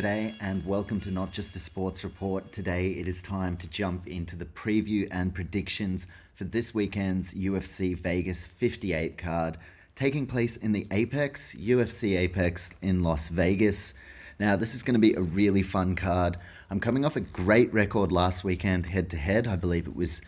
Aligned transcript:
G'day 0.00 0.34
and 0.40 0.64
welcome 0.64 0.98
to 1.00 1.10
Not 1.10 1.30
Just 1.30 1.54
a 1.56 1.58
Sports 1.58 2.04
Report. 2.04 2.52
Today 2.52 2.92
it 2.92 3.06
is 3.06 3.20
time 3.20 3.58
to 3.58 3.68
jump 3.68 4.06
into 4.06 4.34
the 4.34 4.46
preview 4.46 5.06
and 5.10 5.34
predictions 5.34 6.06
for 6.32 6.44
this 6.44 6.74
weekend's 6.74 7.34
UFC 7.34 7.94
Vegas 7.94 8.46
58 8.46 9.18
card, 9.18 9.58
taking 9.94 10.26
place 10.26 10.56
in 10.56 10.72
the 10.72 10.86
Apex, 10.90 11.54
UFC 11.54 12.18
Apex 12.18 12.70
in 12.80 13.02
Las 13.02 13.28
Vegas. 13.28 13.92
Now, 14.38 14.56
this 14.56 14.74
is 14.74 14.82
going 14.82 14.94
to 14.94 15.00
be 15.00 15.12
a 15.12 15.20
really 15.20 15.62
fun 15.62 15.96
card. 15.96 16.38
I'm 16.70 16.80
coming 16.80 17.04
off 17.04 17.16
a 17.16 17.20
great 17.20 17.70
record 17.74 18.10
last 18.10 18.42
weekend 18.42 18.86
head 18.86 19.10
to 19.10 19.18
head. 19.18 19.46
I 19.46 19.56
believe 19.56 19.86
it 19.86 19.96
was 19.96 20.22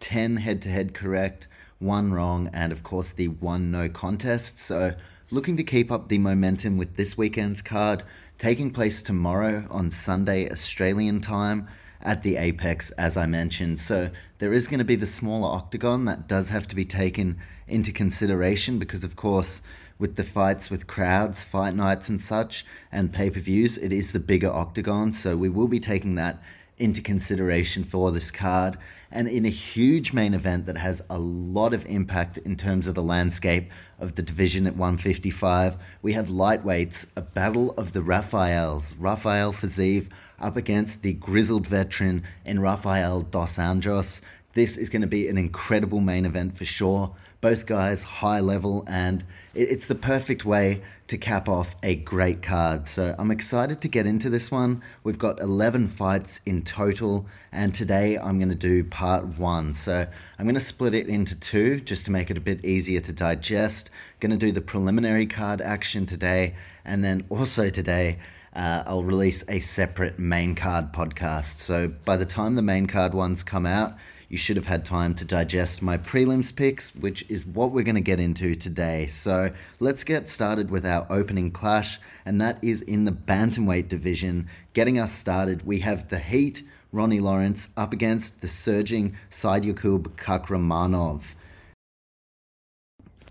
10 0.00 0.38
head 0.38 0.62
to 0.62 0.70
head 0.70 0.94
correct, 0.94 1.48
one 1.80 2.14
wrong, 2.14 2.48
and 2.54 2.72
of 2.72 2.82
course 2.82 3.12
the 3.12 3.28
one 3.28 3.70
no 3.70 3.90
contest. 3.90 4.58
So, 4.58 4.94
looking 5.30 5.58
to 5.58 5.62
keep 5.62 5.92
up 5.92 6.08
the 6.08 6.16
momentum 6.16 6.78
with 6.78 6.96
this 6.96 7.18
weekend's 7.18 7.60
card 7.60 8.02
taking 8.38 8.70
place 8.70 9.02
tomorrow 9.02 9.66
on 9.68 9.90
Sunday, 9.90 10.48
Australian 10.48 11.20
time 11.20 11.66
at 12.00 12.22
the 12.22 12.36
Apex, 12.36 12.92
as 12.92 13.16
I 13.16 13.26
mentioned. 13.26 13.80
So 13.80 14.10
there 14.38 14.52
is 14.52 14.68
going 14.68 14.78
to 14.78 14.84
be 14.84 14.94
the 14.94 15.06
smaller 15.06 15.52
octagon 15.52 16.04
that 16.04 16.28
does 16.28 16.50
have 16.50 16.68
to 16.68 16.76
be 16.76 16.84
taken 16.84 17.38
into 17.66 17.92
consideration 17.92 18.78
because, 18.78 19.02
of 19.02 19.16
course, 19.16 19.60
with 19.98 20.14
the 20.14 20.22
fights 20.22 20.70
with 20.70 20.86
crowds, 20.86 21.42
fight 21.42 21.74
nights, 21.74 22.08
and 22.08 22.20
such, 22.20 22.64
and 22.92 23.12
pay 23.12 23.28
per 23.28 23.40
views, 23.40 23.76
it 23.76 23.92
is 23.92 24.12
the 24.12 24.20
bigger 24.20 24.48
octagon. 24.50 25.12
So 25.12 25.36
we 25.36 25.48
will 25.48 25.66
be 25.66 25.80
taking 25.80 26.14
that 26.14 26.40
into 26.78 27.02
consideration 27.02 27.82
for 27.82 28.12
this 28.12 28.30
card. 28.30 28.78
And 29.10 29.26
in 29.26 29.46
a 29.46 29.50
huge 29.50 30.12
main 30.12 30.34
event 30.34 30.66
that 30.66 30.76
has 30.76 31.02
a 31.08 31.18
lot 31.18 31.72
of 31.72 31.86
impact 31.86 32.36
in 32.38 32.56
terms 32.56 32.86
of 32.86 32.94
the 32.94 33.02
landscape 33.02 33.70
of 33.98 34.16
the 34.16 34.22
division 34.22 34.66
at 34.66 34.76
155, 34.76 35.78
we 36.02 36.12
have 36.12 36.28
lightweights, 36.28 37.06
a 37.16 37.22
battle 37.22 37.70
of 37.72 37.94
the 37.94 38.02
Rafaels. 38.02 38.94
Rafael 38.96 39.52
Fiziev 39.52 40.08
up 40.38 40.56
against 40.56 41.02
the 41.02 41.14
grizzled 41.14 41.66
veteran 41.66 42.22
in 42.44 42.60
Rafael 42.60 43.22
Dos 43.22 43.56
Anjos. 43.56 44.20
This 44.54 44.76
is 44.76 44.88
going 44.90 45.02
to 45.02 45.08
be 45.08 45.28
an 45.28 45.38
incredible 45.38 46.00
main 46.00 46.26
event 46.26 46.56
for 46.56 46.64
sure. 46.64 47.14
Both 47.40 47.66
guys 47.66 48.02
high 48.02 48.40
level, 48.40 48.84
and 48.88 49.24
it's 49.54 49.86
the 49.86 49.94
perfect 49.94 50.44
way 50.44 50.82
to 51.08 51.16
cap 51.16 51.48
off 51.48 51.74
a 51.82 51.94
great 51.96 52.42
card. 52.42 52.86
So 52.86 53.14
I'm 53.18 53.30
excited 53.30 53.80
to 53.80 53.88
get 53.88 54.06
into 54.06 54.28
this 54.28 54.50
one. 54.50 54.82
We've 55.02 55.18
got 55.18 55.40
11 55.40 55.88
fights 55.88 56.40
in 56.44 56.62
total, 56.62 57.26
and 57.50 57.74
today 57.74 58.18
I'm 58.18 58.38
going 58.38 58.50
to 58.50 58.54
do 58.54 58.84
part 58.84 59.38
one. 59.38 59.74
So 59.74 60.06
I'm 60.38 60.44
going 60.44 60.54
to 60.54 60.60
split 60.60 60.94
it 60.94 61.08
into 61.08 61.38
two 61.38 61.80
just 61.80 62.04
to 62.04 62.10
make 62.10 62.30
it 62.30 62.36
a 62.36 62.40
bit 62.40 62.64
easier 62.64 63.00
to 63.00 63.12
digest. 63.12 63.88
Going 64.20 64.32
to 64.32 64.36
do 64.36 64.52
the 64.52 64.60
preliminary 64.60 65.26
card 65.26 65.62
action 65.62 66.04
today, 66.06 66.54
and 66.84 67.02
then 67.02 67.24
also 67.28 67.70
today. 67.70 68.18
Uh, 68.54 68.82
I'll 68.86 69.04
release 69.04 69.44
a 69.48 69.60
separate 69.60 70.18
main 70.18 70.56
card 70.56 70.92
podcast. 70.92 71.58
So 71.58 71.88
by 72.04 72.16
the 72.16 72.26
time 72.26 72.56
the 72.56 72.62
main 72.62 72.86
card 72.86 73.14
ones 73.14 73.44
come 73.44 73.66
out, 73.66 73.94
you 74.28 74.36
should 74.36 74.56
have 74.56 74.66
had 74.66 74.84
time 74.84 75.14
to 75.14 75.24
digest 75.24 75.80
my 75.80 75.96
prelims 75.96 76.54
picks, 76.54 76.94
which 76.94 77.24
is 77.30 77.46
what 77.46 77.70
we're 77.72 77.82
going 77.82 77.94
to 77.94 78.00
get 78.00 78.20
into 78.20 78.54
today. 78.54 79.06
So 79.06 79.52
let's 79.80 80.04
get 80.04 80.28
started 80.28 80.70
with 80.70 80.84
our 80.84 81.06
opening 81.08 81.50
clash, 81.50 81.98
and 82.26 82.40
that 82.40 82.58
is 82.60 82.82
in 82.82 83.06
the 83.06 83.12
bantamweight 83.12 83.88
division. 83.88 84.48
Getting 84.74 84.98
us 84.98 85.12
started, 85.12 85.66
we 85.66 85.80
have 85.80 86.10
the 86.10 86.18
Heat, 86.18 86.62
Ronnie 86.92 87.20
Lawrence, 87.20 87.70
up 87.76 87.92
against 87.92 88.42
the 88.42 88.48
surging 88.48 89.16
Saidyokub 89.30 90.08
Kakhramonov. 90.16 91.22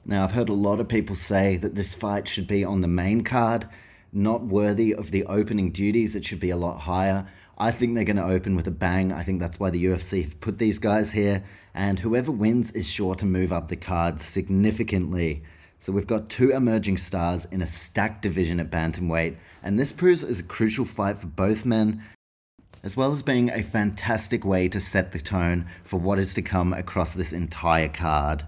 Now, 0.04 0.24
I've 0.24 0.32
heard 0.32 0.50
a 0.50 0.54
lot 0.54 0.80
of 0.80 0.88
people 0.88 1.16
say 1.16 1.58
that 1.58 1.76
this 1.76 1.94
fight 1.94 2.28
should 2.28 2.48
be 2.48 2.64
on 2.64 2.82
the 2.82 2.88
main 2.88 3.24
card, 3.24 3.68
not 4.14 4.42
worthy 4.42 4.96
of 4.96 5.12
the 5.12 5.26
opening 5.26 5.72
duties. 5.72 6.16
It 6.16 6.26
should 6.26 6.40
be 6.40 6.50
a 6.50 6.56
lot 6.56 6.80
higher. 6.80 7.28
I 7.58 7.72
think 7.72 7.96
they're 7.96 8.04
going 8.04 8.18
to 8.18 8.24
open 8.24 8.56
with 8.56 8.68
a 8.68 8.72
bang. 8.72 9.12
I 9.12 9.24
think 9.24 9.40
that's 9.40 9.60
why 9.60 9.72
the 9.72 9.84
UFC 9.84 10.24
have 10.24 10.40
put 10.40 10.60
these 10.60 10.78
guys 10.78 11.12
here. 11.12 11.44
And 11.74 12.00
whoever 12.00 12.32
wins 12.32 12.72
is 12.72 12.90
sure 12.90 13.16
to 13.16 13.26
move 13.26 13.52
up 13.52 13.68
the 13.68 13.76
card 13.76 14.22
significantly. 14.22 15.44
So 15.80 15.92
we've 15.92 16.08
got 16.08 16.30
two 16.30 16.52
emerging 16.52 16.98
stars 16.98 17.46
in 17.46 17.62
a 17.62 17.68
stacked 17.68 18.22
division 18.22 18.60
at 18.60 18.72
bantamweight, 18.72 19.38
and 19.62 19.80
this 19.80 19.92
proves 19.92 20.24
is 20.24 20.40
a 20.40 20.44
crucial 20.44 20.86
fight 20.86 21.20
for 21.20 21.28
both 21.28 21.66
men, 21.66 22.04
as 22.84 22.98
well 22.98 23.12
as 23.12 23.22
being 23.22 23.50
a 23.50 23.62
fantastic 23.62 24.44
way 24.44 24.68
to 24.70 24.80
set 24.80 25.12
the 25.12 25.20
tone 25.20 25.68
for 25.84 26.00
what 26.00 26.20
is 26.20 26.34
to 26.34 26.42
come 26.42 26.74
across 26.74 27.14
this 27.14 27.32
entire 27.32 27.90
card. 27.90 28.46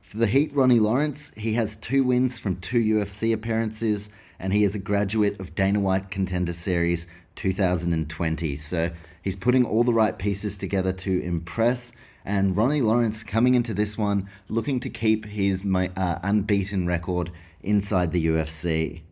For 0.00 0.16
the 0.16 0.26
Heat, 0.26 0.54
Ronnie 0.54 0.80
Lawrence, 0.80 1.30
he 1.36 1.54
has 1.54 1.76
two 1.76 2.04
wins 2.04 2.38
from 2.38 2.56
two 2.56 2.80
UFC 2.80 3.34
appearances, 3.34 4.08
and 4.38 4.52
he 4.52 4.64
is 4.64 4.74
a 4.74 4.78
graduate 4.78 5.38
of 5.38 5.54
Dana 5.54 5.80
White 5.80 6.10
Contender 6.10 6.52
Series 6.52 7.06
2020. 7.36 8.56
So 8.56 8.90
he's 9.22 9.36
putting 9.36 9.64
all 9.64 9.84
the 9.84 9.94
right 9.94 10.18
pieces 10.18 10.56
together 10.56 10.92
to 10.92 11.20
impress. 11.20 11.92
And 12.24 12.56
Ronnie 12.56 12.80
Lawrence 12.80 13.22
coming 13.22 13.54
into 13.54 13.72
this 13.72 13.96
one 13.96 14.28
looking 14.48 14.80
to 14.80 14.90
keep 14.90 15.26
his 15.26 15.64
uh, 15.64 16.18
unbeaten 16.22 16.86
record 16.86 17.30
inside 17.62 18.12
the 18.12 18.26
UFC. 18.26 19.02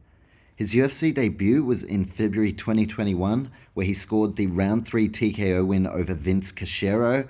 His 0.56 0.72
UFC 0.72 1.12
debut 1.12 1.64
was 1.64 1.82
in 1.82 2.04
February 2.04 2.52
2021, 2.52 3.50
where 3.74 3.86
he 3.86 3.92
scored 3.92 4.36
the 4.36 4.46
round 4.46 4.86
three 4.86 5.08
TKO 5.08 5.66
win 5.66 5.86
over 5.86 6.14
Vince 6.14 6.52
Cachero. 6.52 7.26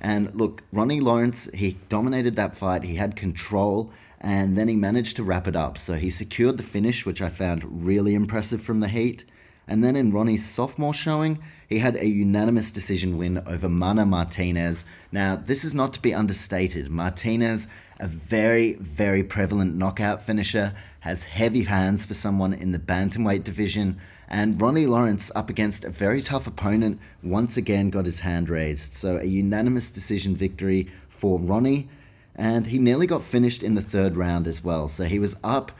And 0.00 0.32
look, 0.34 0.62
Ronnie 0.72 1.00
Lawrence, 1.00 1.50
he 1.52 1.78
dominated 1.88 2.36
that 2.36 2.56
fight, 2.56 2.84
he 2.84 2.94
had 2.94 3.16
control, 3.16 3.92
and 4.20 4.56
then 4.56 4.68
he 4.68 4.76
managed 4.76 5.16
to 5.16 5.24
wrap 5.24 5.48
it 5.48 5.56
up. 5.56 5.78
So 5.78 5.94
he 5.94 6.10
secured 6.10 6.58
the 6.58 6.62
finish, 6.62 7.04
which 7.04 7.20
I 7.20 7.28
found 7.28 7.84
really 7.84 8.14
impressive 8.14 8.62
from 8.62 8.80
the 8.80 8.88
Heat. 8.88 9.24
And 9.70 9.84
then 9.84 9.94
in 9.94 10.10
Ronnie's 10.10 10.44
sophomore 10.44 10.92
showing, 10.92 11.38
he 11.68 11.78
had 11.78 11.94
a 11.94 12.04
unanimous 12.04 12.72
decision 12.72 13.16
win 13.16 13.40
over 13.46 13.68
Mana 13.68 14.04
Martinez. 14.04 14.84
Now, 15.12 15.36
this 15.36 15.62
is 15.62 15.76
not 15.76 15.92
to 15.92 16.02
be 16.02 16.12
understated. 16.12 16.90
Martinez, 16.90 17.68
a 18.00 18.08
very, 18.08 18.72
very 18.74 19.22
prevalent 19.22 19.76
knockout 19.76 20.22
finisher, 20.22 20.74
has 21.00 21.22
heavy 21.22 21.62
hands 21.62 22.04
for 22.04 22.14
someone 22.14 22.52
in 22.52 22.72
the 22.72 22.80
bantamweight 22.80 23.44
division. 23.44 24.00
And 24.28 24.60
Ronnie 24.60 24.86
Lawrence, 24.86 25.30
up 25.36 25.48
against 25.48 25.84
a 25.84 25.90
very 25.90 26.20
tough 26.20 26.48
opponent, 26.48 26.98
once 27.22 27.56
again 27.56 27.90
got 27.90 28.06
his 28.06 28.20
hand 28.20 28.50
raised. 28.50 28.94
So, 28.94 29.18
a 29.18 29.24
unanimous 29.24 29.92
decision 29.92 30.34
victory 30.34 30.90
for 31.08 31.38
Ronnie. 31.38 31.88
And 32.34 32.66
he 32.66 32.78
nearly 32.80 33.06
got 33.06 33.22
finished 33.22 33.62
in 33.62 33.76
the 33.76 33.82
third 33.82 34.16
round 34.16 34.48
as 34.48 34.64
well. 34.64 34.88
So, 34.88 35.04
he 35.04 35.20
was 35.20 35.36
up 35.44 35.70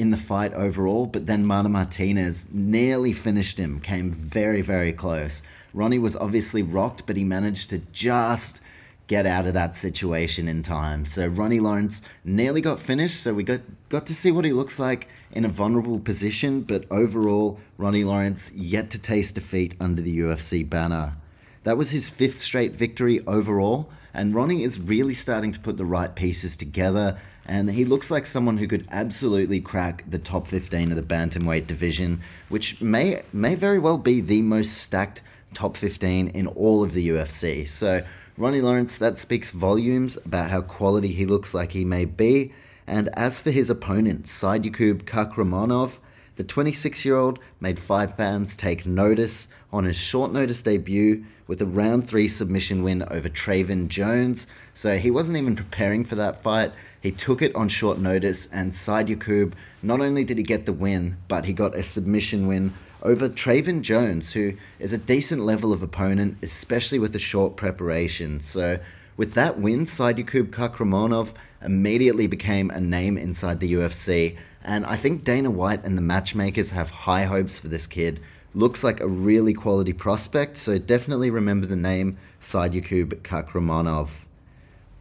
in 0.00 0.10
the 0.10 0.16
fight 0.16 0.54
overall, 0.54 1.04
but 1.04 1.26
then 1.26 1.44
Mana 1.44 1.68
Martinez 1.68 2.46
nearly 2.50 3.12
finished 3.12 3.58
him, 3.58 3.78
came 3.80 4.10
very, 4.10 4.62
very 4.62 4.94
close. 4.94 5.42
Ronnie 5.74 5.98
was 5.98 6.16
obviously 6.16 6.62
rocked, 6.62 7.06
but 7.06 7.18
he 7.18 7.22
managed 7.22 7.68
to 7.68 7.80
just 7.92 8.62
get 9.08 9.26
out 9.26 9.46
of 9.46 9.52
that 9.52 9.76
situation 9.76 10.48
in 10.48 10.62
time. 10.62 11.04
So 11.04 11.26
Ronnie 11.26 11.60
Lawrence 11.60 12.00
nearly 12.24 12.62
got 12.62 12.80
finished, 12.80 13.22
so 13.22 13.34
we 13.34 13.42
got, 13.42 13.60
got 13.90 14.06
to 14.06 14.14
see 14.14 14.30
what 14.30 14.46
he 14.46 14.54
looks 14.54 14.78
like 14.78 15.06
in 15.32 15.44
a 15.44 15.48
vulnerable 15.48 15.98
position, 15.98 16.62
but 16.62 16.86
overall, 16.90 17.60
Ronnie 17.76 18.04
Lawrence 18.04 18.50
yet 18.52 18.88
to 18.92 18.98
taste 18.98 19.34
defeat 19.34 19.74
under 19.78 20.00
the 20.00 20.18
UFC 20.18 20.66
banner. 20.66 21.16
That 21.64 21.76
was 21.76 21.90
his 21.90 22.08
fifth 22.08 22.40
straight 22.40 22.74
victory 22.74 23.20
overall, 23.26 23.90
and 24.14 24.34
Ronnie 24.34 24.62
is 24.62 24.80
really 24.80 25.12
starting 25.12 25.52
to 25.52 25.60
put 25.60 25.76
the 25.76 25.84
right 25.84 26.14
pieces 26.14 26.56
together 26.56 27.20
and 27.50 27.68
he 27.68 27.84
looks 27.84 28.12
like 28.12 28.26
someone 28.26 28.58
who 28.58 28.68
could 28.68 28.86
absolutely 28.92 29.60
crack 29.60 30.04
the 30.08 30.20
top 30.20 30.46
15 30.46 30.92
of 30.92 30.96
the 30.96 31.02
bantamweight 31.02 31.66
division, 31.66 32.20
which 32.48 32.80
may 32.80 33.22
may 33.32 33.56
very 33.56 33.80
well 33.80 33.98
be 33.98 34.20
the 34.20 34.40
most 34.40 34.78
stacked 34.78 35.20
top 35.52 35.76
15 35.76 36.28
in 36.28 36.46
all 36.46 36.84
of 36.84 36.94
the 36.94 37.08
UFC. 37.08 37.68
So 37.68 38.04
Ronnie 38.38 38.60
Lawrence, 38.60 38.98
that 38.98 39.18
speaks 39.18 39.50
volumes 39.50 40.16
about 40.24 40.50
how 40.50 40.62
quality 40.62 41.08
he 41.08 41.26
looks 41.26 41.52
like 41.52 41.72
he 41.72 41.84
may 41.84 42.04
be. 42.04 42.52
And 42.86 43.08
as 43.14 43.40
for 43.40 43.50
his 43.50 43.68
opponent, 43.68 44.26
Saidyokub 44.26 45.02
Kakhramonov, 45.02 45.98
the 46.36 46.44
26 46.44 47.04
year 47.04 47.16
old 47.16 47.40
made 47.58 47.80
fight 47.80 48.10
fans 48.16 48.54
take 48.54 48.86
notice 48.86 49.48
on 49.72 49.84
his 49.84 49.96
short 49.96 50.32
notice 50.32 50.62
debut 50.62 51.24
with 51.48 51.60
a 51.60 51.66
round 51.66 52.08
three 52.08 52.28
submission 52.28 52.84
win 52.84 53.02
over 53.10 53.28
Trayvon 53.28 53.88
Jones. 53.88 54.46
So 54.72 54.98
he 54.98 55.10
wasn't 55.10 55.36
even 55.36 55.56
preparing 55.56 56.04
for 56.04 56.14
that 56.14 56.44
fight. 56.44 56.70
He 57.00 57.10
took 57.10 57.40
it 57.40 57.54
on 57.54 57.68
short 57.68 57.98
notice, 57.98 58.46
and 58.52 58.72
Saidyokub 58.72 59.54
not 59.82 60.00
only 60.00 60.22
did 60.22 60.36
he 60.36 60.44
get 60.44 60.66
the 60.66 60.72
win, 60.72 61.16
but 61.28 61.46
he 61.46 61.52
got 61.52 61.74
a 61.74 61.82
submission 61.82 62.46
win 62.46 62.74
over 63.02 63.28
Trayvon 63.28 63.80
Jones, 63.80 64.32
who 64.32 64.52
is 64.78 64.92
a 64.92 64.98
decent 64.98 65.42
level 65.42 65.72
of 65.72 65.82
opponent, 65.82 66.36
especially 66.42 66.98
with 66.98 67.16
a 67.16 67.18
short 67.18 67.56
preparation. 67.56 68.40
So, 68.40 68.78
with 69.16 69.32
that 69.32 69.58
win, 69.58 69.86
Saidyokub 69.86 70.50
Kakhramonov 70.50 71.30
immediately 71.62 72.26
became 72.26 72.70
a 72.70 72.80
name 72.80 73.16
inside 73.16 73.60
the 73.60 73.72
UFC, 73.72 74.36
and 74.62 74.84
I 74.84 74.96
think 74.96 75.24
Dana 75.24 75.50
White 75.50 75.84
and 75.84 75.96
the 75.96 76.02
matchmakers 76.02 76.70
have 76.70 76.90
high 76.90 77.24
hopes 77.24 77.58
for 77.58 77.68
this 77.68 77.86
kid. 77.86 78.20
Looks 78.54 78.84
like 78.84 79.00
a 79.00 79.08
really 79.08 79.54
quality 79.54 79.94
prospect, 79.94 80.58
so 80.58 80.78
definitely 80.78 81.30
remember 81.30 81.66
the 81.66 81.76
name 81.76 82.18
Saidyokub 82.40 83.22
Kakhramonov. 83.22 84.10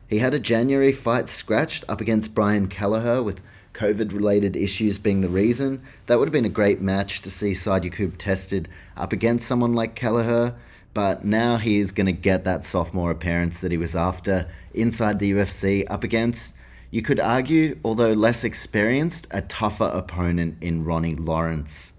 He 0.09 0.17
had 0.17 0.33
a 0.33 0.39
January 0.39 0.91
fight 0.91 1.29
scratched 1.29 1.85
up 1.87 2.01
against 2.01 2.33
Brian 2.33 2.67
Kelleher 2.67 3.21
with 3.21 3.43
COVID 3.73 4.11
related 4.11 4.55
issues 4.55 4.97
being 4.97 5.21
the 5.21 5.29
reason. 5.29 5.83
That 6.07 6.17
would 6.17 6.27
have 6.27 6.33
been 6.33 6.45
a 6.45 6.49
great 6.49 6.81
match 6.81 7.21
to 7.21 7.29
see 7.29 7.51
Saidyokub 7.51 8.17
tested 8.17 8.67
up 8.97 9.13
against 9.13 9.47
someone 9.47 9.73
like 9.73 9.93
Kelleher, 9.93 10.55
but 10.95 11.23
now 11.23 11.57
he 11.57 11.79
is 11.79 11.91
going 11.91 12.07
to 12.07 12.11
get 12.11 12.43
that 12.43 12.65
sophomore 12.65 13.11
appearance 13.11 13.61
that 13.61 13.71
he 13.71 13.77
was 13.77 13.95
after 13.95 14.49
inside 14.73 15.19
the 15.19 15.31
UFC 15.31 15.85
up 15.87 16.03
against, 16.03 16.55
you 16.89 17.03
could 17.03 17.19
argue, 17.19 17.77
although 17.85 18.13
less 18.13 18.43
experienced, 18.43 19.27
a 19.29 19.43
tougher 19.43 19.91
opponent 19.93 20.57
in 20.59 20.85
Ronnie 20.85 21.13
Lawrence. 21.13 21.93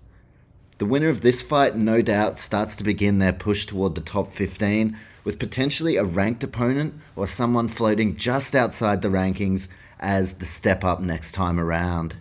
The 0.79 0.87
winner 0.87 1.11
of 1.11 1.21
this 1.21 1.43
fight, 1.43 1.77
no 1.77 2.03
doubt, 2.03 2.41
starts 2.41 2.75
to 2.77 2.85
begin 2.85 3.21
their 3.21 3.33
push 3.33 3.67
toward 3.67 3.95
the 3.95 4.01
top 4.01 4.33
15 4.33 4.99
with 5.31 5.39
potentially 5.39 5.95
a 5.95 6.03
ranked 6.03 6.43
opponent 6.43 6.93
or 7.15 7.25
someone 7.25 7.69
floating 7.69 8.17
just 8.17 8.57
outside 8.57 9.01
the 9.01 9.09
rankings 9.09 9.69
as 10.01 10.33
the 10.33 10.45
step 10.45 10.83
up 10.83 10.99
next 10.99 11.31
time 11.31 11.61
around. 11.61 12.17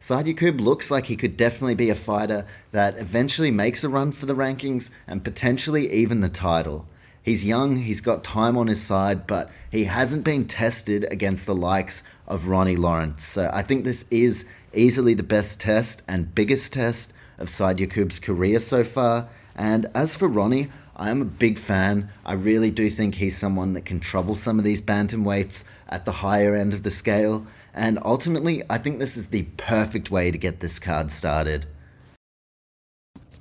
Saidyokub 0.00 0.58
looks 0.58 0.90
like 0.90 1.04
he 1.04 1.16
could 1.16 1.36
definitely 1.36 1.74
be 1.74 1.90
a 1.90 1.94
fighter 1.94 2.46
that 2.70 2.96
eventually 2.96 3.50
makes 3.50 3.84
a 3.84 3.88
run 3.90 4.12
for 4.12 4.24
the 4.24 4.34
rankings 4.34 4.90
and 5.06 5.22
potentially 5.22 5.92
even 5.92 6.22
the 6.22 6.30
title. 6.30 6.86
He's 7.22 7.44
young, 7.44 7.80
he's 7.80 8.00
got 8.00 8.24
time 8.24 8.56
on 8.56 8.68
his 8.68 8.80
side, 8.80 9.26
but 9.26 9.50
he 9.70 9.84
hasn't 9.84 10.24
been 10.24 10.46
tested 10.46 11.06
against 11.10 11.44
the 11.44 11.54
likes 11.54 12.02
of 12.26 12.48
Ronnie 12.48 12.76
Lawrence. 12.76 13.26
So 13.26 13.50
I 13.52 13.60
think 13.60 13.84
this 13.84 14.06
is 14.10 14.46
easily 14.72 15.12
the 15.12 15.22
best 15.22 15.60
test 15.60 16.00
and 16.08 16.34
biggest 16.34 16.72
test 16.72 17.12
of 17.36 17.48
Saidyokub's 17.48 18.18
career 18.18 18.58
so 18.58 18.84
far. 18.84 19.28
And 19.54 19.90
as 19.94 20.16
for 20.16 20.28
Ronnie, 20.28 20.68
I 20.98 21.10
am 21.10 21.22
a 21.22 21.26
big 21.26 21.60
fan. 21.60 22.10
I 22.26 22.32
really 22.32 22.72
do 22.72 22.90
think 22.90 23.14
he's 23.14 23.38
someone 23.38 23.72
that 23.74 23.84
can 23.84 24.00
trouble 24.00 24.34
some 24.34 24.58
of 24.58 24.64
these 24.64 24.82
bantamweights 24.82 25.62
at 25.88 26.04
the 26.04 26.12
higher 26.12 26.56
end 26.56 26.74
of 26.74 26.82
the 26.82 26.90
scale. 26.90 27.46
And 27.72 28.00
ultimately, 28.04 28.64
I 28.68 28.78
think 28.78 28.98
this 28.98 29.16
is 29.16 29.28
the 29.28 29.42
perfect 29.56 30.10
way 30.10 30.32
to 30.32 30.38
get 30.38 30.58
this 30.58 30.80
card 30.80 31.12
started. 31.12 31.66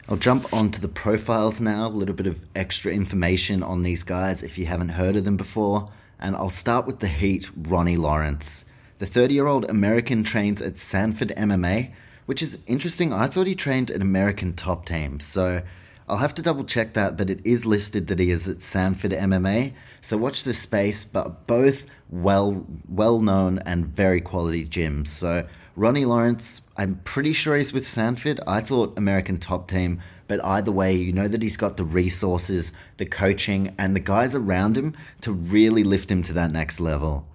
I'll 0.07 0.17
jump 0.17 0.53
onto 0.53 0.79
the 0.79 0.87
profiles 0.87 1.59
now, 1.59 1.87
a 1.87 1.89
little 1.89 2.13
bit 2.13 2.27
of 2.27 2.39
extra 2.55 2.93
information 2.93 3.63
on 3.63 3.81
these 3.81 4.03
guys 4.03 4.43
if 4.43 4.59
you 4.59 4.67
haven't 4.67 4.89
heard 4.89 5.15
of 5.15 5.25
them 5.25 5.35
before. 5.35 5.89
And 6.19 6.35
I'll 6.35 6.51
start 6.51 6.85
with 6.85 6.99
the 6.99 7.07
Heat, 7.07 7.49
Ronnie 7.57 7.97
Lawrence. 7.97 8.65
The 8.99 9.07
30 9.07 9.33
year 9.33 9.47
old 9.47 9.65
American 9.65 10.23
trains 10.23 10.61
at 10.61 10.77
Sanford 10.77 11.33
MMA, 11.35 11.91
which 12.27 12.43
is 12.43 12.59
interesting. 12.67 13.11
I 13.11 13.25
thought 13.25 13.47
he 13.47 13.55
trained 13.55 13.89
at 13.89 14.01
American 14.01 14.53
Top 14.53 14.85
Team, 14.85 15.19
so 15.19 15.63
I'll 16.09 16.17
have 16.17 16.33
to 16.35 16.41
double 16.41 16.63
check 16.63 16.93
that, 16.93 17.17
but 17.17 17.29
it 17.29 17.45
is 17.45 17.65
listed 17.65 18.07
that 18.07 18.19
he 18.19 18.31
is 18.31 18.47
at 18.47 18.61
Sanford 18.61 19.11
MMA. 19.11 19.73
So 19.99 20.17
watch 20.17 20.45
this 20.45 20.59
space, 20.59 21.03
but 21.03 21.47
both 21.47 21.85
well 22.09 22.65
well 22.87 23.19
known 23.19 23.59
and 23.59 23.85
very 23.85 24.21
quality 24.21 24.65
gyms. 24.65 25.07
So 25.07 25.45
Ronnie 25.75 26.05
Lawrence, 26.05 26.61
I'm 26.77 27.01
pretty 27.03 27.33
sure 27.33 27.57
he's 27.57 27.73
with 27.73 27.85
Sanford. 27.85 28.39
I 28.47 28.61
thought 28.61 28.97
American 28.97 29.37
top 29.37 29.69
team, 29.69 29.99
but 30.27 30.43
either 30.43 30.71
way, 30.71 30.95
you 30.95 31.11
know 31.11 31.27
that 31.27 31.41
he's 31.41 31.57
got 31.57 31.75
the 31.75 31.83
resources, 31.83 32.71
the 32.95 33.05
coaching, 33.05 33.75
and 33.77 33.93
the 33.93 33.99
guys 33.99 34.33
around 34.33 34.77
him 34.77 34.95
to 35.21 35.33
really 35.33 35.83
lift 35.83 36.09
him 36.09 36.23
to 36.23 36.33
that 36.33 36.51
next 36.51 36.79
level. 36.79 37.27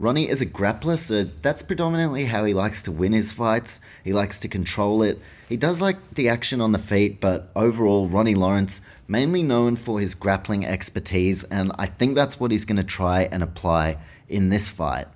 Ronnie 0.00 0.30
is 0.30 0.40
a 0.40 0.46
grappler, 0.46 0.98
so 0.98 1.24
that's 1.24 1.60
predominantly 1.60 2.24
how 2.24 2.46
he 2.46 2.54
likes 2.54 2.80
to 2.82 2.90
win 2.90 3.12
his 3.12 3.34
fights. 3.34 3.82
He 4.02 4.14
likes 4.14 4.40
to 4.40 4.48
control 4.48 5.02
it. 5.02 5.20
He 5.46 5.58
does 5.58 5.82
like 5.82 6.14
the 6.14 6.26
action 6.26 6.62
on 6.62 6.72
the 6.72 6.78
feet, 6.78 7.20
but 7.20 7.50
overall, 7.54 8.08
Ronnie 8.08 8.34
Lawrence, 8.34 8.80
mainly 9.06 9.42
known 9.42 9.76
for 9.76 10.00
his 10.00 10.14
grappling 10.14 10.64
expertise, 10.64 11.44
and 11.44 11.70
I 11.78 11.84
think 11.84 12.14
that's 12.14 12.40
what 12.40 12.50
he's 12.50 12.64
going 12.64 12.78
to 12.78 12.82
try 12.82 13.28
and 13.30 13.42
apply 13.42 13.98
in 14.26 14.48
this 14.48 14.70
fight. 14.70 15.06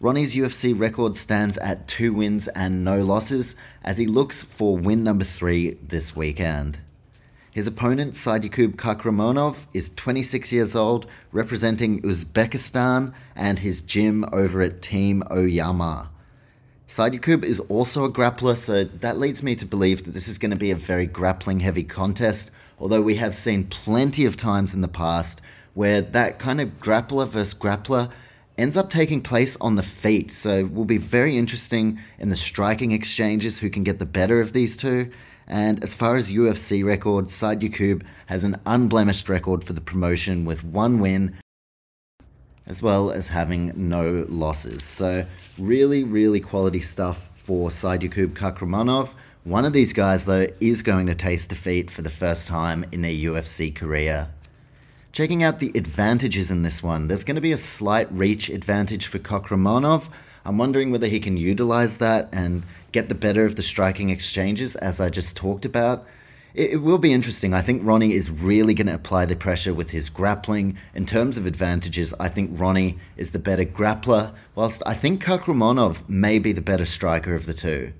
Ronnie's 0.00 0.34
UFC 0.34 0.76
record 0.76 1.14
stands 1.14 1.56
at 1.58 1.86
two 1.86 2.12
wins 2.12 2.48
and 2.48 2.82
no 2.82 3.00
losses 3.00 3.54
as 3.84 3.98
he 3.98 4.06
looks 4.08 4.42
for 4.42 4.76
win 4.76 5.04
number 5.04 5.24
three 5.24 5.74
this 5.74 6.16
weekend. 6.16 6.80
His 7.58 7.66
opponent, 7.66 8.14
Saidyokub 8.14 8.76
Kakhramonov, 8.76 9.66
is 9.74 9.90
26 9.90 10.52
years 10.52 10.76
old, 10.76 11.08
representing 11.32 12.00
Uzbekistan 12.02 13.12
and 13.34 13.58
his 13.58 13.82
gym 13.82 14.24
over 14.32 14.62
at 14.62 14.80
Team 14.80 15.24
Oyama. 15.28 16.08
Saidyokub 16.86 17.42
is 17.42 17.58
also 17.58 18.04
a 18.04 18.12
grappler, 18.12 18.56
so 18.56 18.84
that 18.84 19.18
leads 19.18 19.42
me 19.42 19.56
to 19.56 19.66
believe 19.66 20.04
that 20.04 20.12
this 20.12 20.28
is 20.28 20.38
going 20.38 20.52
to 20.52 20.56
be 20.56 20.70
a 20.70 20.76
very 20.76 21.06
grappling 21.06 21.58
heavy 21.58 21.82
contest, 21.82 22.52
although 22.78 23.02
we 23.02 23.16
have 23.16 23.34
seen 23.34 23.64
plenty 23.64 24.24
of 24.24 24.36
times 24.36 24.72
in 24.72 24.80
the 24.80 24.86
past 24.86 25.40
where 25.74 26.00
that 26.00 26.38
kind 26.38 26.60
of 26.60 26.78
grappler 26.78 27.26
versus 27.26 27.54
grappler 27.54 28.12
ends 28.56 28.76
up 28.76 28.88
taking 28.88 29.20
place 29.20 29.56
on 29.60 29.74
the 29.74 29.82
feet. 29.82 30.30
So 30.30 30.66
will 30.66 30.84
be 30.84 30.96
very 30.96 31.36
interesting 31.36 31.98
in 32.20 32.28
the 32.28 32.36
striking 32.36 32.92
exchanges 32.92 33.58
who 33.58 33.68
can 33.68 33.82
get 33.82 33.98
the 33.98 34.06
better 34.06 34.40
of 34.40 34.52
these 34.52 34.76
two. 34.76 35.10
And 35.48 35.82
as 35.82 35.94
far 35.94 36.16
as 36.16 36.30
UFC 36.30 36.84
records, 36.84 37.32
Saidyokub 37.32 38.02
has 38.26 38.44
an 38.44 38.60
unblemished 38.66 39.28
record 39.28 39.64
for 39.64 39.72
the 39.72 39.80
promotion 39.80 40.44
with 40.44 40.62
one 40.62 41.00
win 41.00 41.38
as 42.66 42.82
well 42.82 43.10
as 43.10 43.28
having 43.28 43.72
no 43.74 44.26
losses. 44.28 44.82
So 44.84 45.24
really, 45.58 46.04
really 46.04 46.38
quality 46.38 46.80
stuff 46.80 47.30
for 47.34 47.70
Saidyokub 47.70 48.34
Kakhramonov. 48.34 49.08
One 49.42 49.64
of 49.64 49.72
these 49.72 49.94
guys, 49.94 50.26
though, 50.26 50.48
is 50.60 50.82
going 50.82 51.06
to 51.06 51.14
taste 51.14 51.48
defeat 51.48 51.90
for 51.90 52.02
the 52.02 52.10
first 52.10 52.46
time 52.46 52.84
in 52.92 53.00
their 53.00 53.10
UFC 53.10 53.74
career. 53.74 54.28
Checking 55.12 55.42
out 55.42 55.58
the 55.58 55.72
advantages 55.74 56.50
in 56.50 56.60
this 56.60 56.82
one, 56.82 57.08
there's 57.08 57.24
going 57.24 57.36
to 57.36 57.40
be 57.40 57.52
a 57.52 57.56
slight 57.56 58.12
reach 58.12 58.50
advantage 58.50 59.06
for 59.06 59.18
Kakhramonov. 59.18 60.08
I'm 60.44 60.58
wondering 60.58 60.90
whether 60.90 61.06
he 61.06 61.20
can 61.20 61.38
utilize 61.38 61.96
that 61.96 62.28
and 62.30 62.64
get 62.92 63.08
the 63.08 63.14
better 63.14 63.44
of 63.44 63.56
the 63.56 63.62
striking 63.62 64.10
exchanges, 64.10 64.74
as 64.76 65.00
I 65.00 65.10
just 65.10 65.36
talked 65.36 65.64
about. 65.64 66.06
It, 66.54 66.72
it 66.72 66.76
will 66.76 66.98
be 66.98 67.12
interesting. 67.12 67.54
I 67.54 67.62
think 67.62 67.82
Ronnie 67.84 68.12
is 68.12 68.30
really 68.30 68.74
going 68.74 68.86
to 68.86 68.94
apply 68.94 69.26
the 69.26 69.36
pressure 69.36 69.74
with 69.74 69.90
his 69.90 70.08
grappling. 70.08 70.76
In 70.94 71.06
terms 71.06 71.36
of 71.36 71.46
advantages, 71.46 72.14
I 72.18 72.28
think 72.28 72.58
Ronnie 72.58 72.98
is 73.16 73.30
the 73.30 73.38
better 73.38 73.64
grappler, 73.64 74.34
whilst 74.54 74.82
I 74.86 74.94
think 74.94 75.22
Kakhramonov 75.22 76.08
may 76.08 76.38
be 76.38 76.52
the 76.52 76.60
better 76.62 76.86
striker 76.86 77.34
of 77.34 77.46
the 77.46 77.54
two. 77.54 77.92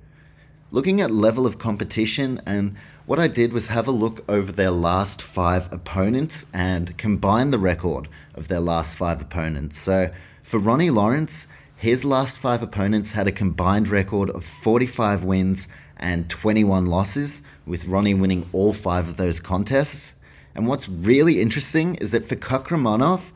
Looking 0.70 1.00
at 1.00 1.10
level 1.10 1.46
of 1.46 1.58
competition 1.58 2.42
and 2.44 2.76
what 3.06 3.18
I 3.18 3.26
did 3.26 3.54
was 3.54 3.68
have 3.68 3.88
a 3.88 3.90
look 3.90 4.22
over 4.28 4.52
their 4.52 4.70
last 4.70 5.22
five 5.22 5.72
opponents 5.72 6.46
and 6.52 6.94
combine 6.98 7.50
the 7.52 7.58
record 7.58 8.06
of 8.34 8.48
their 8.48 8.60
last 8.60 8.94
five 8.94 9.22
opponents. 9.22 9.78
So 9.78 10.10
for 10.42 10.58
Ronnie 10.58 10.90
Lawrence, 10.90 11.48
his 11.78 12.04
last 12.04 12.40
five 12.40 12.60
opponents 12.60 13.12
had 13.12 13.28
a 13.28 13.32
combined 13.32 13.86
record 13.86 14.30
of 14.30 14.44
45 14.44 15.22
wins 15.22 15.68
and 15.96 16.28
21 16.28 16.86
losses, 16.86 17.42
with 17.66 17.86
Ronnie 17.86 18.14
winning 18.14 18.48
all 18.52 18.74
five 18.74 19.08
of 19.08 19.16
those 19.16 19.38
contests. 19.38 20.14
And 20.56 20.66
what's 20.66 20.88
really 20.88 21.40
interesting 21.40 21.94
is 21.94 22.10
that 22.10 22.28
for 22.28 22.34
Kakhramonov, 22.34 23.30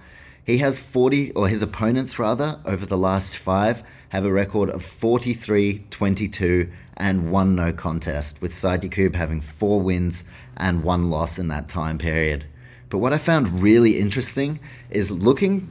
he 0.44 0.58
has 0.58 0.80
40, 0.80 1.30
or 1.34 1.46
his 1.46 1.62
opponents 1.62 2.18
rather, 2.18 2.58
over 2.64 2.84
the 2.84 2.98
last 2.98 3.36
five 3.38 3.84
have 4.08 4.24
a 4.24 4.32
record 4.32 4.70
of 4.70 4.84
43, 4.84 5.84
22, 5.90 6.68
and 6.96 7.30
one 7.30 7.54
no 7.54 7.72
contest, 7.72 8.42
with 8.42 8.52
Saidyokub 8.52 9.14
having 9.14 9.40
four 9.40 9.80
wins 9.80 10.24
and 10.56 10.82
one 10.82 11.10
loss 11.10 11.38
in 11.38 11.46
that 11.46 11.68
time 11.68 11.96
period. 11.96 12.44
But 12.90 12.98
what 12.98 13.12
I 13.12 13.18
found 13.18 13.62
really 13.62 14.00
interesting 14.00 14.58
is 14.90 15.12
looking 15.12 15.70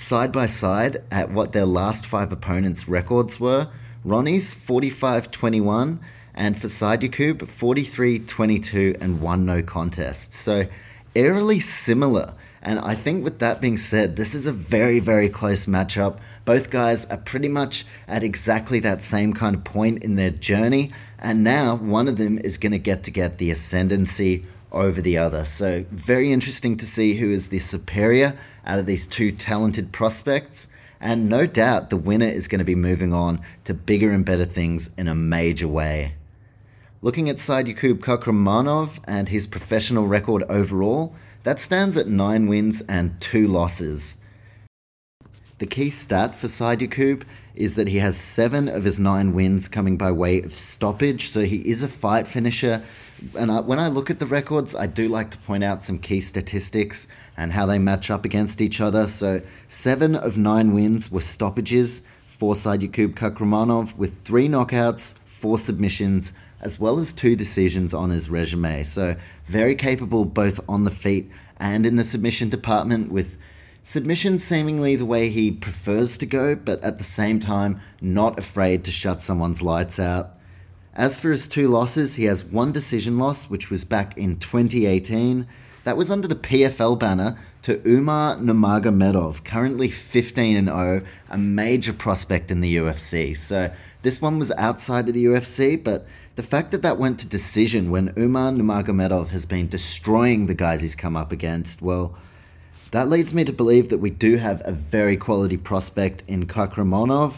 side 0.00 0.32
by 0.32 0.46
side 0.46 1.02
at 1.10 1.30
what 1.30 1.52
their 1.52 1.66
last 1.66 2.06
five 2.06 2.32
opponents' 2.32 2.88
records 2.88 3.38
were. 3.38 3.68
Ronnie's 4.04 4.54
45 4.54 5.30
21, 5.30 6.00
and 6.34 6.60
for 6.60 6.68
Saidyokub, 6.68 7.48
43 7.48 8.20
22 8.20 8.96
and 9.00 9.20
one 9.20 9.44
no 9.44 9.62
contest. 9.62 10.32
So, 10.32 10.66
eerily 11.14 11.60
similar. 11.60 12.34
And 12.62 12.78
I 12.78 12.94
think 12.94 13.24
with 13.24 13.38
that 13.38 13.60
being 13.60 13.76
said, 13.76 14.16
this 14.16 14.34
is 14.34 14.46
a 14.46 14.52
very, 14.52 15.00
very 15.00 15.28
close 15.28 15.66
matchup. 15.66 16.18
Both 16.44 16.70
guys 16.70 17.06
are 17.06 17.16
pretty 17.16 17.48
much 17.48 17.86
at 18.06 18.22
exactly 18.22 18.80
that 18.80 19.02
same 19.02 19.32
kind 19.32 19.54
of 19.54 19.64
point 19.64 20.02
in 20.02 20.16
their 20.16 20.30
journey, 20.30 20.90
and 21.18 21.44
now 21.44 21.76
one 21.76 22.08
of 22.08 22.16
them 22.16 22.38
is 22.38 22.56
going 22.56 22.72
to 22.72 22.78
get 22.78 23.02
to 23.04 23.10
get 23.10 23.38
the 23.38 23.50
ascendancy 23.50 24.44
over 24.72 25.00
the 25.00 25.18
other. 25.18 25.44
So, 25.44 25.84
very 25.90 26.32
interesting 26.32 26.76
to 26.78 26.86
see 26.86 27.14
who 27.14 27.30
is 27.30 27.48
the 27.48 27.58
superior 27.58 28.38
out 28.64 28.78
of 28.78 28.86
these 28.86 29.06
two 29.06 29.32
talented 29.32 29.92
prospects. 29.92 30.68
And 31.00 31.28
no 31.28 31.46
doubt 31.46 31.88
the 31.88 31.96
winner 31.96 32.26
is 32.26 32.46
going 32.46 32.58
to 32.58 32.64
be 32.64 32.74
moving 32.74 33.12
on 33.12 33.40
to 33.64 33.72
bigger 33.72 34.10
and 34.10 34.24
better 34.24 34.44
things 34.44 34.90
in 34.98 35.08
a 35.08 35.14
major 35.14 35.66
way. 35.66 36.14
Looking 37.02 37.30
at 37.30 37.36
Saidyokub 37.36 38.00
Kakhramonov 38.00 38.98
and 39.04 39.30
his 39.30 39.46
professional 39.46 40.06
record 40.06 40.42
overall, 40.50 41.14
that 41.44 41.58
stands 41.58 41.96
at 41.96 42.06
9 42.06 42.46
wins 42.46 42.82
and 42.82 43.18
2 43.22 43.48
losses. 43.48 44.16
The 45.56 45.66
key 45.66 45.88
stat 45.88 46.34
for 46.34 46.46
Saidyokub 46.46 47.22
is 47.54 47.76
that 47.76 47.88
he 47.88 47.98
has 47.98 48.18
7 48.18 48.68
of 48.68 48.84
his 48.84 48.98
9 48.98 49.34
wins 49.34 49.68
coming 49.68 49.96
by 49.96 50.12
way 50.12 50.42
of 50.42 50.54
stoppage, 50.54 51.28
so 51.28 51.44
he 51.44 51.68
is 51.68 51.82
a 51.82 51.88
fight 51.88 52.28
finisher. 52.28 52.82
And 53.36 53.50
I, 53.50 53.60
when 53.60 53.78
I 53.78 53.88
look 53.88 54.10
at 54.10 54.18
the 54.18 54.26
records, 54.26 54.74
I 54.74 54.86
do 54.86 55.08
like 55.08 55.30
to 55.30 55.38
point 55.38 55.64
out 55.64 55.82
some 55.82 55.98
key 55.98 56.20
statistics 56.20 57.06
and 57.36 57.52
how 57.52 57.66
they 57.66 57.78
match 57.78 58.10
up 58.10 58.24
against 58.24 58.60
each 58.60 58.80
other. 58.80 59.08
So, 59.08 59.42
7 59.68 60.14
of 60.14 60.38
9 60.38 60.74
wins 60.74 61.10
were 61.10 61.20
stoppages 61.20 62.02
for 62.26 62.54
Saidyokub 62.54 63.14
Kakhramonov, 63.14 63.96
with 63.96 64.22
3 64.22 64.48
knockouts, 64.48 65.14
4 65.26 65.58
submissions, 65.58 66.32
as 66.60 66.80
well 66.80 66.98
as 66.98 67.12
2 67.12 67.36
decisions 67.36 67.92
on 67.92 68.10
his 68.10 68.30
resume. 68.30 68.82
So, 68.84 69.16
very 69.44 69.74
capable 69.74 70.24
both 70.24 70.60
on 70.68 70.84
the 70.84 70.90
feet 70.90 71.30
and 71.58 71.84
in 71.84 71.96
the 71.96 72.04
submission 72.04 72.48
department, 72.48 73.12
with 73.12 73.36
Submission 73.82 74.38
seemingly 74.38 74.94
the 74.94 75.06
way 75.06 75.30
he 75.30 75.50
prefers 75.50 76.18
to 76.18 76.26
go, 76.26 76.54
but 76.54 76.82
at 76.82 76.98
the 76.98 77.04
same 77.04 77.40
time, 77.40 77.80
not 78.00 78.38
afraid 78.38 78.84
to 78.84 78.90
shut 78.90 79.22
someone's 79.22 79.62
lights 79.62 79.98
out. 79.98 80.36
As 80.94 81.18
for 81.18 81.30
his 81.30 81.46
two 81.46 81.68
losses, 81.68 82.16
he 82.16 82.24
has 82.24 82.44
one 82.44 82.72
decision 82.72 83.18
loss, 83.18 83.48
which 83.48 83.70
was 83.70 83.84
back 83.84 84.16
in 84.18 84.36
2018. 84.36 85.46
That 85.84 85.96
was 85.96 86.10
under 86.10 86.26
the 86.26 86.34
PFL 86.34 86.98
banner 86.98 87.38
to 87.62 87.80
Umar 87.86 88.36
Nurmagomedov, 88.36 89.44
currently 89.44 89.88
15 89.88 90.64
0, 90.64 91.02
a 91.28 91.38
major 91.38 91.92
prospect 91.92 92.50
in 92.50 92.60
the 92.60 92.76
UFC. 92.76 93.36
So 93.36 93.72
this 94.02 94.20
one 94.20 94.38
was 94.38 94.50
outside 94.52 95.08
of 95.08 95.14
the 95.14 95.26
UFC, 95.26 95.82
but 95.82 96.06
the 96.36 96.42
fact 96.42 96.70
that 96.70 96.82
that 96.82 96.98
went 96.98 97.20
to 97.20 97.26
decision 97.26 97.90
when 97.90 98.14
Umar 98.16 98.50
Nurmagomedov 98.50 99.28
has 99.28 99.46
been 99.46 99.68
destroying 99.68 100.46
the 100.46 100.54
guys 100.54 100.80
he's 100.80 100.94
come 100.94 101.16
up 101.16 101.32
against, 101.32 101.82
well, 101.82 102.16
that 102.92 103.08
leads 103.08 103.32
me 103.32 103.44
to 103.44 103.52
believe 103.52 103.90
that 103.90 103.98
we 103.98 104.10
do 104.10 104.36
have 104.36 104.62
a 104.64 104.72
very 104.72 105.16
quality 105.16 105.56
prospect 105.56 106.24
in 106.26 106.46
Kakhramonov. 106.46 107.34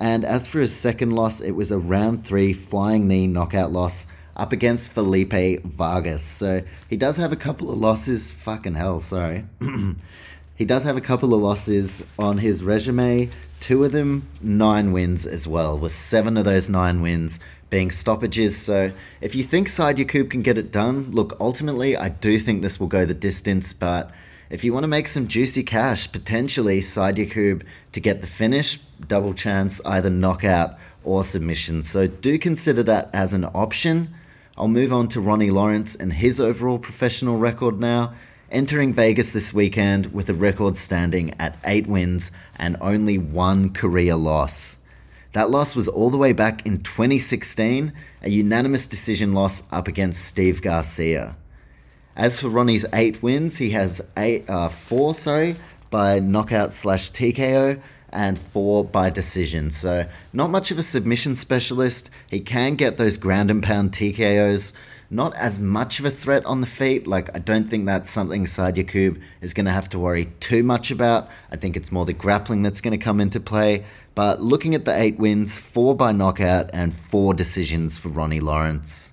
And 0.00 0.24
as 0.24 0.48
for 0.48 0.60
his 0.60 0.74
second 0.74 1.12
loss, 1.12 1.40
it 1.40 1.50
was 1.50 1.70
a 1.70 1.78
round 1.78 2.24
three 2.24 2.54
flying 2.54 3.06
knee 3.06 3.26
knockout 3.26 3.70
loss 3.70 4.06
up 4.34 4.50
against 4.50 4.92
Felipe 4.92 5.62
Vargas. 5.62 6.22
So 6.22 6.62
he 6.88 6.96
does 6.96 7.18
have 7.18 7.32
a 7.32 7.36
couple 7.36 7.70
of 7.70 7.76
losses. 7.76 8.32
Fucking 8.32 8.76
hell, 8.76 9.00
sorry. 9.00 9.44
he 10.56 10.64
does 10.64 10.84
have 10.84 10.96
a 10.96 11.02
couple 11.02 11.34
of 11.34 11.42
losses 11.42 12.02
on 12.18 12.38
his 12.38 12.64
resume. 12.64 13.28
Two 13.60 13.84
of 13.84 13.92
them, 13.92 14.26
nine 14.40 14.92
wins 14.92 15.26
as 15.26 15.46
well, 15.46 15.78
with 15.78 15.92
seven 15.92 16.38
of 16.38 16.46
those 16.46 16.70
nine 16.70 17.02
wins 17.02 17.38
being 17.68 17.90
stoppages. 17.90 18.56
So 18.56 18.92
if 19.20 19.34
you 19.34 19.42
think 19.42 19.68
Saidyokub 19.68 20.30
can 20.30 20.40
get 20.40 20.56
it 20.56 20.72
done, 20.72 21.10
look, 21.10 21.36
ultimately, 21.38 21.94
I 21.94 22.08
do 22.08 22.38
think 22.38 22.62
this 22.62 22.80
will 22.80 22.86
go 22.86 23.04
the 23.04 23.12
distance, 23.12 23.74
but 23.74 24.10
if 24.50 24.64
you 24.64 24.72
want 24.72 24.82
to 24.82 24.88
make 24.88 25.06
some 25.06 25.28
juicy 25.28 25.62
cash, 25.62 26.10
potentially 26.10 26.80
Saidyokub 26.80 27.62
to 27.92 28.00
get 28.00 28.20
the 28.20 28.26
finish, 28.26 28.78
double 29.06 29.32
chance, 29.32 29.80
either 29.86 30.10
knockout 30.10 30.76
or 31.04 31.22
submission. 31.22 31.84
So 31.84 32.08
do 32.08 32.36
consider 32.36 32.82
that 32.82 33.10
as 33.12 33.32
an 33.32 33.44
option. 33.54 34.12
I'll 34.58 34.66
move 34.66 34.92
on 34.92 35.06
to 35.08 35.20
Ronnie 35.20 35.52
Lawrence 35.52 35.94
and 35.94 36.12
his 36.12 36.40
overall 36.40 36.80
professional 36.80 37.38
record 37.38 37.80
now. 37.80 38.12
Entering 38.50 38.92
Vegas 38.92 39.30
this 39.30 39.54
weekend 39.54 40.12
with 40.12 40.28
a 40.28 40.34
record 40.34 40.76
standing 40.76 41.32
at 41.38 41.56
8 41.64 41.86
wins 41.86 42.32
and 42.56 42.76
only 42.80 43.16
one 43.16 43.72
career 43.72 44.16
loss. 44.16 44.78
That 45.32 45.50
loss 45.50 45.76
was 45.76 45.86
all 45.86 46.10
the 46.10 46.18
way 46.18 46.32
back 46.32 46.66
in 46.66 46.78
2016, 46.78 47.92
a 48.22 48.28
unanimous 48.28 48.86
decision 48.86 49.32
loss 49.32 49.62
up 49.70 49.86
against 49.86 50.24
Steve 50.24 50.60
Garcia. 50.60 51.36
As 52.20 52.38
for 52.38 52.50
Ronnie's 52.50 52.84
eight 52.92 53.22
wins, 53.22 53.56
he 53.56 53.70
has 53.70 54.02
eight, 54.14 54.44
uh, 54.46 54.68
four, 54.68 55.14
sorry, 55.14 55.56
by 55.88 56.18
knockout 56.18 56.74
slash 56.74 57.10
TKO 57.10 57.80
and 58.10 58.38
four 58.38 58.84
by 58.84 59.08
decision. 59.08 59.70
So 59.70 60.04
not 60.30 60.50
much 60.50 60.70
of 60.70 60.76
a 60.76 60.82
submission 60.82 61.34
specialist. 61.34 62.10
He 62.26 62.40
can 62.40 62.74
get 62.74 62.98
those 62.98 63.16
ground 63.16 63.50
and 63.50 63.62
pound 63.62 63.92
TKOs. 63.92 64.74
Not 65.08 65.34
as 65.34 65.58
much 65.58 65.98
of 65.98 66.04
a 66.04 66.10
threat 66.10 66.44
on 66.44 66.60
the 66.60 66.66
feet. 66.66 67.06
Like 67.06 67.34
I 67.34 67.38
don't 67.38 67.70
think 67.70 67.86
that's 67.86 68.10
something 68.10 68.44
Saidyokub 68.44 69.18
is 69.40 69.54
going 69.54 69.64
to 69.64 69.72
have 69.72 69.88
to 69.88 69.98
worry 69.98 70.26
too 70.40 70.62
much 70.62 70.90
about. 70.90 71.26
I 71.50 71.56
think 71.56 71.74
it's 71.74 71.90
more 71.90 72.04
the 72.04 72.12
grappling 72.12 72.60
that's 72.60 72.82
going 72.82 72.98
to 72.98 73.02
come 73.02 73.22
into 73.22 73.40
play. 73.40 73.86
But 74.14 74.42
looking 74.42 74.74
at 74.74 74.84
the 74.84 74.94
eight 74.94 75.18
wins, 75.18 75.58
four 75.58 75.96
by 75.96 76.12
knockout 76.12 76.68
and 76.74 76.92
four 76.92 77.32
decisions 77.32 77.96
for 77.96 78.10
Ronnie 78.10 78.40
Lawrence. 78.40 79.12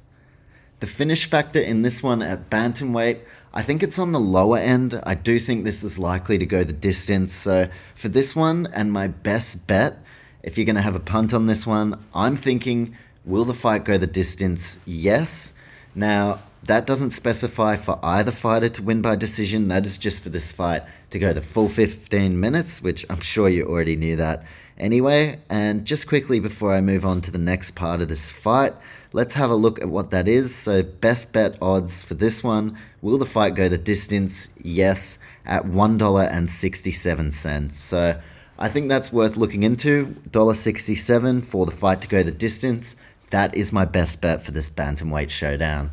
The 0.80 0.88
finish 0.88 1.28
factor 1.28 1.60
in 1.60 1.82
this 1.82 2.04
one 2.04 2.22
at 2.22 2.50
bantamweight, 2.52 3.22
I 3.52 3.64
think 3.64 3.82
it's 3.82 3.98
on 3.98 4.12
the 4.12 4.20
lower 4.20 4.60
end. 4.60 5.02
I 5.04 5.16
do 5.16 5.40
think 5.40 5.64
this 5.64 5.84
is 5.84 5.98
likely 5.98 6.38
to 6.38 6.46
go 6.46 6.64
the 6.64 6.74
distance. 6.74 7.34
So 7.34 7.70
for 7.96 8.10
this 8.10 8.36
one 8.36 8.68
and 8.74 8.92
my 8.92 9.08
best 9.08 9.66
bet, 9.66 9.98
if 10.44 10.58
you're 10.58 10.66
going 10.66 10.76
to 10.76 10.82
have 10.82 10.96
a 10.96 11.00
punt 11.00 11.34
on 11.34 11.48
this 11.48 11.66
one, 11.66 12.04
I'm 12.14 12.36
thinking 12.36 12.96
will 13.26 13.44
the 13.44 13.54
fight 13.54 13.86
go 13.86 13.98
the 13.98 14.08
distance? 14.08 14.78
Yes. 14.86 15.54
Now, 15.96 16.40
that 16.64 16.86
doesn't 16.86 17.12
specify 17.12 17.76
for 17.76 18.00
either 18.04 18.32
fighter 18.32 18.70
to 18.70 18.84
win 18.84 19.02
by 19.02 19.16
decision. 19.16 19.70
That 19.70 19.86
is 19.86 19.98
just 19.98 20.22
for 20.22 20.30
this 20.30 20.52
fight 20.52 20.84
to 21.10 21.20
go 21.20 21.34
the 21.34 21.42
full 21.42 21.70
15 21.70 22.40
minutes, 22.40 22.82
which 22.82 23.06
I'm 23.10 23.22
sure 23.22 23.50
you 23.50 23.66
already 23.66 23.96
knew 23.96 24.16
that 24.18 24.44
anyway. 24.78 25.40
And 25.50 25.86
just 25.86 26.08
quickly 26.08 26.40
before 26.40 26.74
I 26.74 26.82
move 26.82 27.06
on 27.06 27.22
to 27.22 27.32
the 27.32 27.38
next 27.38 27.72
part 27.72 28.02
of 28.02 28.08
this 28.08 28.32
fight, 28.32 28.74
let's 29.14 29.36
have 29.36 29.50
a 29.50 29.56
look 29.56 29.82
at 29.82 29.90
what 29.90 30.12
that 30.12 30.28
is. 30.28 30.56
So, 30.56 30.84
best 30.84 31.34
bet 31.34 31.58
odds 31.62 32.04
for 32.04 32.14
this 32.14 32.44
one 32.44 32.78
will 33.02 33.18
the 33.18 33.26
fight 33.26 33.56
go 33.56 33.70
the 33.70 33.78
distance? 33.78 34.50
Yes, 34.62 35.20
at 35.46 35.64
$1.67. 35.64 37.74
So, 37.74 38.20
I 38.60 38.70
think 38.70 38.90
that's 38.90 39.14
worth 39.14 39.38
looking 39.38 39.64
into. 39.64 40.16
$1.67 40.32 41.44
for 41.44 41.66
the 41.66 41.72
fight 41.72 42.02
to 42.02 42.08
go 42.08 42.24
the 42.24 42.32
distance. 42.32 42.96
That 43.30 43.56
is 43.56 43.72
my 43.72 43.86
best 43.86 44.22
bet 44.22 44.44
for 44.44 44.52
this 44.52 44.70
bantamweight 44.70 45.30
showdown. 45.30 45.92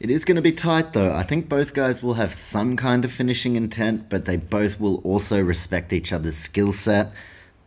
It 0.00 0.12
is 0.12 0.24
going 0.24 0.36
to 0.36 0.42
be 0.42 0.52
tight 0.52 0.92
though. 0.92 1.12
I 1.12 1.24
think 1.24 1.48
both 1.48 1.74
guys 1.74 2.04
will 2.04 2.14
have 2.14 2.32
some 2.32 2.76
kind 2.76 3.04
of 3.04 3.10
finishing 3.10 3.56
intent, 3.56 4.08
but 4.08 4.26
they 4.26 4.36
both 4.36 4.78
will 4.78 4.98
also 4.98 5.42
respect 5.42 5.92
each 5.92 6.12
other's 6.12 6.36
skill 6.36 6.72
set. 6.72 7.12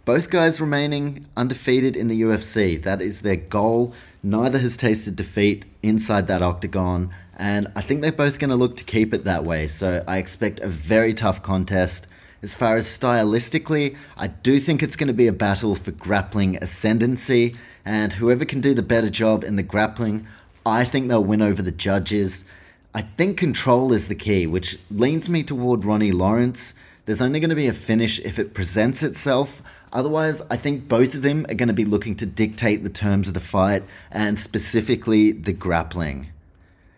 Both 0.06 0.30
guys 0.30 0.62
remaining 0.62 1.28
undefeated 1.36 1.98
in 1.98 2.08
the 2.08 2.22
UFC. 2.22 2.82
That 2.82 3.02
is 3.02 3.22
their 3.22 3.36
goal. 3.36 3.94
Neither 4.24 4.60
has 4.60 4.78
tasted 4.78 5.18
defeat 5.18 5.66
inside 5.84 6.28
that 6.28 6.42
octagon, 6.42 7.12
and 7.38 7.68
I 7.76 7.82
think 7.82 8.00
they're 8.00 8.14
both 8.14 8.40
going 8.40 8.50
to 8.50 8.56
look 8.56 8.78
to 8.78 8.86
keep 8.86 9.14
it 9.14 9.26
that 9.26 9.44
way. 9.44 9.68
So 9.68 10.02
I 10.08 10.18
expect 10.18 10.62
a 10.62 10.70
very 10.70 11.14
tough 11.14 11.44
contest. 11.44 12.08
As 12.42 12.56
far 12.56 12.78
as 12.78 12.88
stylistically, 12.88 13.96
I 14.18 14.28
do 14.28 14.58
think 14.60 14.82
it's 14.82 14.96
going 14.96 15.08
to 15.10 15.14
be 15.14 15.28
a 15.28 15.34
battle 15.34 15.76
for 15.76 15.92
grappling 15.92 16.58
ascendancy, 16.62 17.56
and 17.84 18.14
whoever 18.14 18.46
can 18.46 18.62
do 18.62 18.74
the 18.74 18.82
better 18.82 19.10
job 19.10 19.44
in 19.44 19.58
the 19.58 19.64
grappling, 19.64 20.26
I 20.66 20.84
think 20.84 21.08
they'll 21.08 21.24
win 21.24 21.42
over 21.42 21.62
the 21.62 21.72
judges. 21.72 22.46
I 22.94 23.02
think 23.02 23.38
control 23.38 23.94
is 23.94 24.08
the 24.08 24.16
key, 24.16 24.46
which 24.46 24.78
leans 24.90 25.30
me 25.30 25.44
toward 25.44 25.86
Ronnie 25.86 26.12
Lawrence. 26.12 26.76
There's 27.06 27.22
only 27.22 27.40
going 27.40 27.50
to 27.50 27.56
be 27.56 27.68
a 27.68 27.74
finish 27.74 28.20
if 28.20 28.38
it 28.38 28.54
presents 28.54 29.02
itself. 29.02 29.64
Otherwise, 29.92 30.42
I 30.50 30.58
think 30.58 30.88
both 30.88 31.16
of 31.16 31.22
them 31.22 31.46
are 31.50 31.56
going 31.56 31.68
to 31.68 31.74
be 31.74 31.86
looking 31.86 32.16
to 32.18 32.26
dictate 32.26 32.84
the 32.84 32.90
terms 32.90 33.28
of 33.28 33.34
the 33.34 33.40
fight 33.40 33.84
and 34.12 34.40
specifically 34.40 35.32
the 35.32 35.54
grappling. 35.54 36.30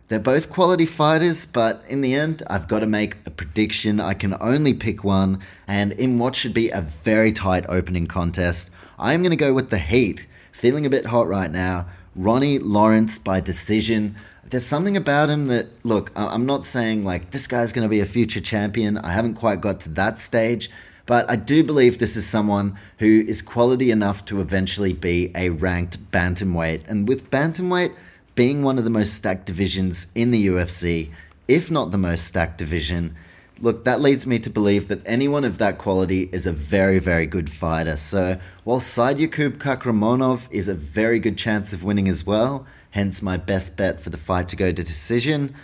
They're 0.10 0.20
both 0.20 0.50
quality 0.50 0.86
fighters, 0.86 1.46
but 1.46 1.84
in 1.88 2.02
the 2.02 2.14
end, 2.14 2.44
I've 2.48 2.68
got 2.68 2.80
to 2.80 2.88
make 2.88 3.18
a 3.26 3.32
prediction. 3.32 4.00
I 4.00 4.14
can 4.14 4.36
only 4.42 4.74
pick 4.74 5.04
one, 5.04 5.40
and 5.68 5.94
in 5.94 6.20
what 6.20 6.36
should 6.36 6.54
be 6.54 6.70
a 6.70 6.82
very 6.82 7.32
tight 7.32 7.66
opening 7.70 8.06
contest, 8.06 8.70
I'm 9.00 9.22
going 9.22 9.32
to 9.32 9.36
go 9.38 9.54
with 9.54 9.70
the 9.70 9.80
Heat. 9.80 10.28
Feeling 10.52 10.86
a 10.86 10.90
bit 10.90 11.08
hot 11.08 11.28
right 11.28 11.50
now. 11.50 11.88
Ronnie 12.16 12.60
Lawrence 12.60 13.18
by 13.18 13.40
decision. 13.40 14.16
There's 14.44 14.66
something 14.66 14.96
about 14.96 15.30
him 15.30 15.48
that, 15.48 15.68
look, 15.84 16.12
I'm 16.16 16.46
not 16.46 16.66
saying 16.66 17.04
like 17.04 17.32
this 17.32 17.48
guy's 17.48 17.74
going 17.74 17.86
to 17.86 17.90
be 17.90 18.02
a 18.02 18.06
future 18.06 18.42
champion. 18.42 18.98
I 18.98 19.12
haven't 19.12 19.36
quite 19.36 19.62
got 19.62 19.80
to 19.82 19.90
that 19.90 20.20
stage, 20.20 20.70
but 21.06 21.30
I 21.30 21.36
do 21.36 21.64
believe 21.64 21.98
this 21.98 22.16
is 22.16 22.28
someone 22.28 22.78
who 23.00 23.24
is 23.28 23.42
quality 23.42 23.90
enough 23.90 24.26
to 24.26 24.42
eventually 24.42 24.94
be 24.94 25.32
a 25.36 25.50
ranked 25.50 26.12
bantamweight. 26.12 26.88
And 26.88 27.08
with 27.08 27.32
bantamweight 27.32 27.96
being 28.36 28.64
one 28.64 28.78
of 28.78 28.84
the 28.84 28.90
most 28.90 29.16
stacked 29.16 29.46
divisions 29.46 30.08
in 30.14 30.32
the 30.32 30.48
UFC, 30.48 31.10
if 31.48 31.70
not 31.70 31.92
the 31.92 31.98
most 31.98 32.26
stacked 32.26 32.58
division, 32.58 33.16
look, 33.60 33.84
that 33.84 34.02
leads 34.02 34.28
me 34.28 34.40
to 34.40 34.50
believe 34.50 34.88
that 34.88 35.02
anyone 35.06 35.44
of 35.44 35.58
that 35.58 35.78
quality 35.78 36.30
is 36.32 36.46
a 36.46 36.52
very, 36.52 37.00
very 37.00 37.26
good 37.26 37.50
fighter. 37.50 37.96
So 37.96 38.38
while 38.64 38.80
Saidyokub 38.80 39.58
Kakhramonov 39.58 40.48
is 40.52 40.68
a 40.68 40.74
very 40.74 41.20
good 41.20 41.38
chance 41.38 41.74
of 41.74 41.84
winning 41.84 42.08
as 42.08 42.26
well, 42.26 42.66
hence 42.92 43.22
my 43.22 43.38
best 43.38 43.78
bet 43.78 44.02
for 44.02 44.10
the 44.10 44.18
fight 44.18 44.48
to 44.50 44.56
go 44.56 44.72
to 44.72 44.84
decision, 44.84 45.56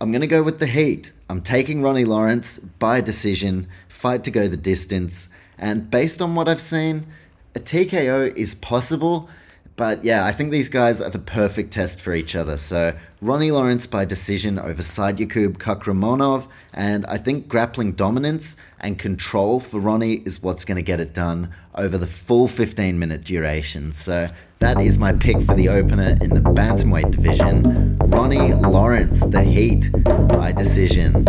I'm 0.00 0.12
going 0.12 0.22
to 0.22 0.26
go 0.26 0.42
with 0.42 0.60
the 0.60 0.66
heat. 0.66 1.12
I'm 1.28 1.42
taking 1.42 1.82
Ronnie 1.82 2.06
Lawrence 2.06 2.58
by 2.58 3.00
decision, 3.00 3.68
fight 3.88 4.24
to 4.24 4.30
go 4.30 4.48
the 4.48 4.56
distance, 4.56 5.28
and 5.58 5.90
based 5.90 6.22
on 6.22 6.34
what 6.34 6.48
I've 6.48 6.60
seen, 6.60 7.06
a 7.54 7.60
TKO 7.60 8.34
is 8.34 8.54
possible, 8.54 9.28
But 9.76 10.04
yeah, 10.04 10.26
I 10.26 10.32
think 10.32 10.50
these 10.50 10.68
guys 10.68 11.00
are 11.00 11.08
the 11.08 11.18
perfect 11.18 11.72
test 11.72 12.00
for 12.00 12.12
each 12.12 12.36
other. 12.36 12.56
So 12.56 12.94
Ronnie 13.22 13.50
Lawrence 13.50 13.86
by 13.86 14.04
decision 14.04 14.58
over 14.58 14.82
Saidyokub 14.82 15.56
Kakhramonov, 15.56 16.48
and 16.74 17.06
I 17.06 17.16
think 17.16 17.48
grappling 17.48 17.92
dominance 17.92 18.56
and 18.78 18.98
control 18.98 19.58
for 19.60 19.80
Ronnie 19.80 20.22
is 20.26 20.42
what's 20.42 20.64
going 20.64 20.76
to 20.76 20.82
get 20.82 21.00
it 21.00 21.14
done 21.14 21.50
over 21.74 21.96
the 21.96 22.06
full 22.06 22.46
15 22.46 22.98
minute 22.98 23.24
duration. 23.24 23.92
So 23.92 24.28
that 24.58 24.78
is 24.78 24.98
my 24.98 25.14
pick 25.14 25.40
for 25.40 25.54
the 25.54 25.70
opener 25.70 26.18
in 26.20 26.30
the 26.30 26.40
bantamweight 26.40 27.10
division. 27.10 27.96
Ronnie 27.98 28.52
Lawrence, 28.52 29.24
the 29.24 29.42
Heat 29.42 29.90
by 30.28 30.52
decision. 30.52 31.24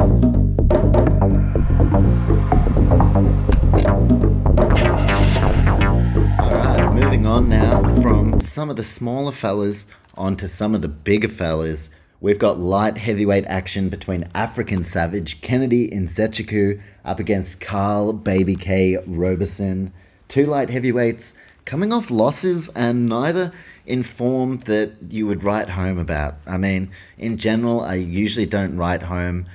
Moving 7.21 7.33
on 7.33 7.49
now 7.49 8.01
from 8.01 8.41
some 8.41 8.71
of 8.71 8.77
the 8.77 8.83
smaller 8.83 9.31
fellas 9.31 9.85
onto 10.15 10.47
some 10.47 10.73
of 10.73 10.81
the 10.81 10.87
bigger 10.87 11.27
fellas. 11.27 11.91
We've 12.19 12.39
got 12.39 12.57
light 12.57 12.97
heavyweight 12.97 13.45
action 13.45 13.89
between 13.89 14.27
African 14.33 14.83
Savage 14.83 15.39
Kennedy 15.41 15.87
Nzechukwu 15.89 16.81
up 17.05 17.19
against 17.19 17.61
Karl 17.61 18.11
Baby 18.11 18.55
K 18.55 18.97
Roberson. 19.05 19.93
Two 20.29 20.47
light 20.47 20.71
heavyweights 20.71 21.35
coming 21.63 21.93
off 21.93 22.09
losses 22.09 22.69
and 22.69 23.07
neither 23.07 23.53
in 23.85 24.01
form 24.01 24.57
that 24.61 24.93
you 25.11 25.27
would 25.27 25.43
write 25.43 25.69
home 25.69 25.99
about. 25.99 26.37
I 26.47 26.57
mean, 26.57 26.89
in 27.19 27.37
general, 27.37 27.81
I 27.81 27.95
usually 27.95 28.47
don't 28.47 28.77
write 28.77 29.03
home 29.03 29.45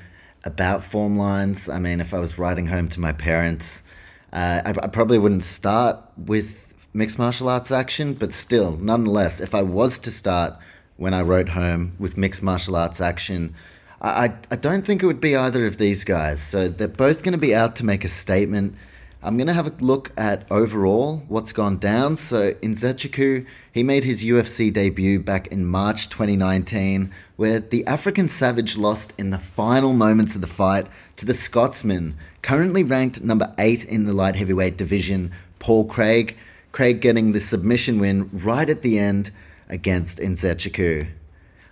about 0.45 0.85
form 0.85 1.19
lines. 1.19 1.69
I 1.69 1.81
mean, 1.81 2.01
if 2.01 2.15
I 2.15 2.21
was 2.21 2.39
writing 2.39 2.67
home 2.67 2.87
to 2.91 3.01
my 3.01 3.11
parents, 3.11 3.83
uh, 4.33 4.63
I, 4.65 4.71
I 4.85 4.87
probably 4.87 5.19
wouldn't 5.19 5.45
start 5.45 6.01
with 6.17 6.66
mixed 6.97 7.19
martial 7.19 7.49
arts 7.49 7.71
action, 7.71 8.15
but 8.15 8.33
still, 8.33 8.73
nonetheless, 8.79 9.39
if 9.39 9.55
I 9.55 9.61
was 9.61 9.99
to 10.01 10.11
start 10.11 10.55
when 10.97 11.13
I 11.13 11.21
wrote 11.21 11.51
home 11.51 11.95
with 11.99 12.17
mixed 12.17 12.43
martial 12.43 12.75
arts 12.75 13.03
action, 13.03 13.55
I, 14.01 14.33
I 14.51 14.57
don't 14.57 14.87
think 14.87 15.03
it 15.03 15.07
would 15.07 15.21
be 15.21 15.37
either 15.37 15.67
of 15.67 15.77
these 15.77 16.05
guys. 16.05 16.43
So 16.43 16.69
they're 16.69 16.89
both 16.89 17.23
going 17.23 17.33
to 17.33 17.39
be 17.39 17.55
out 17.55 17.77
to 17.77 17.85
make 17.85 18.03
a 18.03 18.09
statement. 18.09 18.75
I'm 19.23 19.37
going 19.37 19.47
to 19.47 19.53
have 19.53 19.67
a 19.67 19.85
look 19.85 20.11
at 20.17 20.47
overall 20.51 21.23
what's 21.29 21.53
gone 21.53 21.77
down. 21.77 22.17
So 22.17 22.55
Nzechukwu, 22.55 23.47
he 23.73 23.83
made 23.83 24.05
his 24.05 24.25
UFC 24.25 24.73
debut 24.73 25.21
back 25.21 25.49
in 25.49 25.67
March 25.67 26.09
2019, 26.09 27.13
where 27.37 27.61
the 27.61 27.87
African 27.87 28.31
Savage 28.31 28.79
lost 28.79 29.13
in 29.19 29.31
the 29.31 29.39
final 29.39 29.93
moments 29.93 30.35
of 30.35 30.41
the 30.41 30.47
fight 30.47 30.87
to 31.17 31.27
the 31.27 31.35
Scotsman, 31.35 32.17
currently 32.41 32.83
ranked 32.83 33.23
number 33.23 33.55
8 33.59 33.85
in 33.85 34.05
the 34.05 34.15
light 34.15 34.37
heavyweight 34.37 34.79
division, 34.79 35.33
Paul 35.59 35.85
Craig. 35.85 36.37
Craig 36.77 37.01
getting 37.01 37.33
the 37.33 37.41
submission 37.41 37.99
win 37.99 38.29
right 38.35 38.69
at 38.69 38.83
the 38.83 38.99
end 38.99 39.31
against 39.67 40.19
Nzechukwu. 40.19 41.09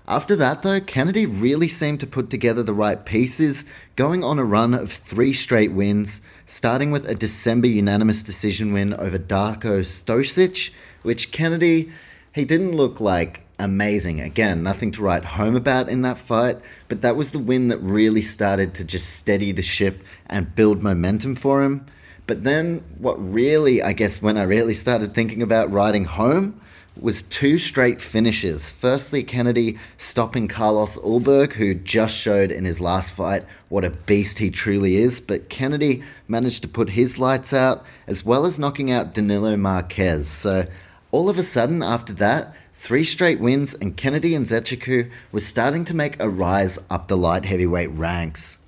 After 0.09 0.35
that, 0.35 0.63
though, 0.63 0.81
Kennedy 0.81 1.27
really 1.27 1.69
seemed 1.69 2.01
to 2.01 2.07
put 2.07 2.31
together 2.31 2.63
the 2.63 2.73
right 2.73 3.05
pieces, 3.05 3.67
going 3.97 4.25
on 4.25 4.39
a 4.39 4.45
run 4.47 4.73
of 4.73 4.91
three 4.91 5.35
straight 5.35 5.73
wins, 5.73 6.23
starting 6.47 6.91
with 6.91 7.07
a 7.07 7.15
December 7.15 7.67
unanimous 7.67 8.23
decision 8.23 8.73
win 8.73 8.95
over 8.95 9.19
Darko 9.19 9.81
Stosic, 9.81 10.71
which 11.03 11.31
Kennedy, 11.33 11.93
he 12.33 12.47
didn't 12.47 12.73
look 12.73 12.99
like 12.99 13.43
amazing. 13.59 14.23
Again, 14.23 14.63
nothing 14.63 14.91
to 14.93 15.03
write 15.03 15.25
home 15.37 15.55
about 15.55 15.91
in 15.91 16.01
that 16.01 16.17
fight, 16.17 16.57
but 16.89 17.03
that 17.03 17.15
was 17.15 17.33
the 17.33 17.39
win 17.39 17.69
that 17.69 17.79
really 17.83 18.23
started 18.23 18.73
to 18.73 18.85
just 18.85 19.11
steady 19.11 19.53
the 19.53 19.61
ship 19.61 20.03
and 20.29 20.55
build 20.55 20.83
momentum 20.83 21.37
for 21.37 21.63
him. 21.63 21.85
But 22.27 22.45
then, 22.45 22.83
what 22.99 23.17
really, 23.23 23.83
I 23.83 23.93
guess, 23.93 24.23
when 24.23 24.39
I 24.39 24.45
really 24.45 24.75
started 24.75 25.15
thinking 25.15 25.43
about 25.43 25.71
riding 25.71 26.05
home 26.05 26.61
was 27.01 27.23
two 27.23 27.59
straight 27.59 28.01
finishes. 28.01 28.71
Firstly, 28.71 29.23
Kennedy 29.25 29.79
stopping 29.99 30.49
Carlos 30.49 30.97
Ulberg, 30.99 31.55
who 31.55 31.75
just 31.75 32.17
showed 32.17 32.53
in 32.53 32.65
his 32.65 32.81
last 32.81 33.13
fight 33.13 33.45
what 33.69 33.85
a 33.85 33.91
beast 33.91 34.39
he 34.39 34.51
truly 34.51 34.97
is. 34.97 35.21
But 35.21 35.49
Kennedy 35.49 36.03
managed 36.29 36.63
to 36.63 36.69
put 36.69 36.91
his 36.91 37.19
lights 37.19 37.53
out, 37.53 37.85
as 38.07 38.25
well 38.25 38.47
as 38.47 38.59
knocking 38.59 38.91
out 38.91 39.13
Danilo 39.13 39.57
Marques. 39.57 40.29
So, 40.29 40.67
all 41.11 41.29
of 41.29 41.39
a 41.39 41.43
sudden, 41.43 41.83
after 41.83 42.13
that, 42.15 42.55
three 42.73 43.05
straight 43.05 43.41
wins, 43.41 43.75
and 43.75 43.97
Kennedy 43.97 44.33
Nzechukwu 44.33 45.11
were 45.33 45.41
starting 45.41 45.85
to 45.85 45.95
make 45.95 46.21
a 46.21 46.29
rise 46.29 46.79
up 46.91 47.09
the 47.09 47.17
light 47.17 47.45
heavyweight 47.45 47.91
ranks. 47.91 48.61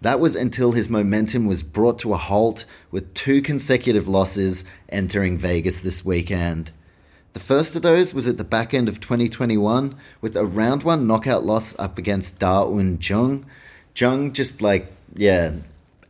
That 0.00 0.20
was 0.20 0.36
until 0.36 0.72
his 0.72 0.88
momentum 0.88 1.46
was 1.46 1.62
brought 1.62 1.98
to 2.00 2.12
a 2.12 2.16
halt 2.16 2.64
with 2.90 3.14
two 3.14 3.42
consecutive 3.42 4.06
losses 4.06 4.64
entering 4.88 5.36
Vegas 5.36 5.80
this 5.80 6.04
weekend. 6.04 6.70
The 7.32 7.40
first 7.40 7.74
of 7.74 7.82
those 7.82 8.14
was 8.14 8.28
at 8.28 8.38
the 8.38 8.44
back 8.44 8.72
end 8.72 8.88
of 8.88 9.00
2021 9.00 9.96
with 10.20 10.36
a 10.36 10.46
round 10.46 10.82
one 10.84 11.06
knockout 11.06 11.44
loss 11.44 11.76
up 11.78 11.98
against 11.98 12.38
Da 12.38 12.62
Un 12.64 12.98
Jung. 13.00 13.44
Jung 13.96 14.32
just 14.32 14.62
like, 14.62 14.92
yeah, 15.14 15.52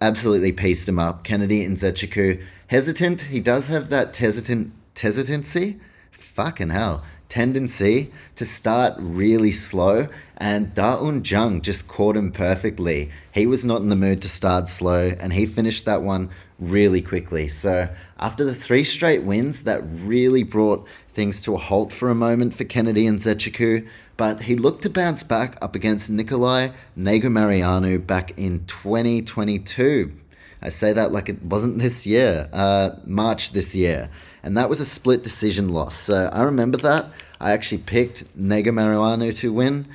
absolutely 0.01 0.53
pieced 0.53 0.89
him 0.89 0.99
up. 0.99 1.25
Kennedy 1.25 1.67
Nzechukwu, 1.67 2.43
hesitant, 2.69 3.23
he 3.23 3.41
does 3.41 3.69
have 3.69 3.89
that 3.89 4.17
hesitant, 4.17 4.73
hesitancy. 4.95 5.81
Fucking 6.11 6.71
hell 6.71 7.05
tendency 7.29 8.11
to 8.37 8.45
start 8.45 8.95
really 8.99 9.53
slow, 9.53 10.09
and 10.37 10.73
Da 10.75 10.97
Un 10.97 11.23
Jung 11.25 11.61
just 11.61 11.89
caught 11.89 12.17
him 12.17 12.33
perfectly. 12.33 13.11
He 13.33 13.47
was 13.47 13.65
not 13.65 13.83
in 13.83 13.89
the 13.89 13.97
mood 13.97 14.23
to 14.23 14.29
start 14.29 14.69
slow, 14.69 15.13
and 15.21 15.33
he 15.33 15.47
finished 15.47 15.85
that 15.85 16.03
one 16.03 16.31
really 16.59 17.03
quickly. 17.03 17.49
So, 17.49 17.89
after 18.19 18.45
the 18.45 18.55
three 18.55 18.85
straight 18.85 19.23
wins, 19.23 19.63
that 19.65 19.83
really 19.85 20.43
brought 20.43 20.87
things 21.13 21.43
to 21.43 21.55
a 21.55 21.59
halt 21.59 21.93
for 21.93 22.11
a 22.11 22.15
moment 22.15 22.55
for 22.55 22.65
Kennedy 22.65 23.07
Nzechukwu, 23.07 23.87
but 24.17 24.43
he 24.43 24.57
looked 24.57 24.83
to 24.83 24.91
bounce 24.91 25.23
back 25.23 25.57
up 25.63 25.75
against 25.75 26.11
Nikolai 26.11 26.71
Negumereanu 26.97 28.07
back 28.07 28.37
in 28.37 28.65
2022. 28.67 30.13
I 30.61 30.69
say 30.69 30.93
that 30.93 31.13
like 31.13 31.29
it 31.29 31.43
wasn't 31.43 31.79
this 31.79 32.07
year, 32.07 32.49
uh, 32.53 32.91
March 33.05 33.53
this 33.53 33.75
year 33.75 34.11
and 34.43 34.57
that 34.57 34.69
was 34.69 34.81
a 34.81 34.87
split 34.87 35.23
decision 35.23 35.69
loss. 35.69 35.95
So 35.95 36.31
I 36.33 36.43
remember 36.43 36.79
that. 36.79 37.07
I 37.41 37.53
actually 37.53 37.83
picked 37.83 38.25
Negumereanu 38.39 39.37
to 39.39 39.53
win. 39.53 39.89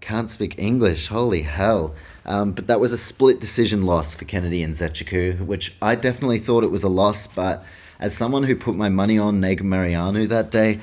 Can't 0.00 0.30
speak 0.30 0.58
English, 0.58 1.08
holy 1.08 1.42
hell. 1.42 1.94
Um, 2.24 2.52
but 2.52 2.66
that 2.66 2.80
was 2.80 2.92
a 2.92 2.98
split 2.98 3.40
decision 3.40 3.82
loss 3.82 4.14
for 4.14 4.24
Kennedy 4.24 4.64
Nzechukwu, 4.64 5.46
which 5.46 5.74
I 5.80 5.94
definitely 5.94 6.38
thought 6.38 6.64
it 6.64 6.70
was 6.70 6.82
a 6.82 6.88
loss, 6.88 7.26
but 7.26 7.64
as 7.98 8.16
someone 8.16 8.44
who 8.44 8.56
put 8.56 8.74
my 8.74 8.88
money 8.88 9.18
on 9.18 9.40
Negumereanu 9.40 10.28
that 10.28 10.50
day, 10.50 10.80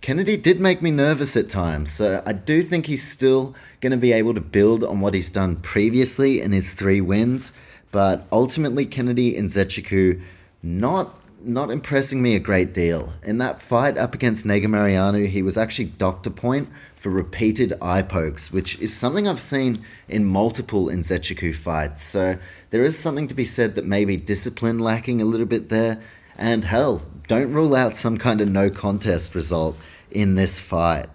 Kennedy 0.00 0.36
did 0.36 0.60
make 0.60 0.82
me 0.82 0.90
nervous 0.90 1.36
at 1.36 1.48
times, 1.48 1.90
so 1.90 2.22
I 2.26 2.32
do 2.32 2.62
think 2.62 2.86
he's 2.86 3.02
still 3.02 3.54
going 3.80 3.92
to 3.92 3.98
be 3.98 4.12
able 4.12 4.34
to 4.34 4.40
build 4.40 4.84
on 4.84 5.00
what 5.00 5.14
he's 5.14 5.30
done 5.30 5.56
previously 5.56 6.42
in 6.42 6.52
his 6.52 6.74
three 6.74 7.00
wins. 7.00 7.54
But 7.94 8.26
ultimately, 8.32 8.86
Kennedy 8.86 9.34
Nzechukwu 9.34 10.20
not 10.64 11.14
not 11.44 11.70
impressing 11.70 12.20
me 12.20 12.34
a 12.34 12.40
great 12.40 12.74
deal. 12.74 13.12
In 13.22 13.38
that 13.38 13.62
fight 13.62 13.96
up 13.96 14.14
against 14.14 14.44
Negumereanu, 14.44 15.28
he 15.28 15.42
was 15.42 15.56
actually 15.56 15.84
doctor 15.84 16.30
point 16.30 16.68
for 16.96 17.10
repeated 17.10 17.72
eye 17.80 18.02
pokes, 18.02 18.50
which 18.50 18.80
is 18.80 18.92
something 18.92 19.28
I've 19.28 19.40
seen 19.40 19.84
in 20.08 20.24
multiple 20.24 20.86
Nzechukwu 20.86 21.54
fights. 21.54 22.02
So 22.02 22.36
there 22.70 22.82
is 22.82 22.98
something 22.98 23.28
to 23.28 23.34
be 23.34 23.44
said 23.44 23.76
that 23.76 23.86
maybe 23.86 24.16
discipline 24.16 24.80
lacking 24.80 25.22
a 25.22 25.24
little 25.24 25.46
bit 25.46 25.68
there. 25.68 26.00
And 26.36 26.64
hell, 26.64 27.00
don't 27.28 27.52
rule 27.52 27.76
out 27.76 27.96
some 27.96 28.18
kind 28.18 28.40
of 28.40 28.50
no 28.50 28.70
contest 28.70 29.36
result 29.36 29.76
in 30.10 30.34
this 30.34 30.58
fight. 30.58 31.06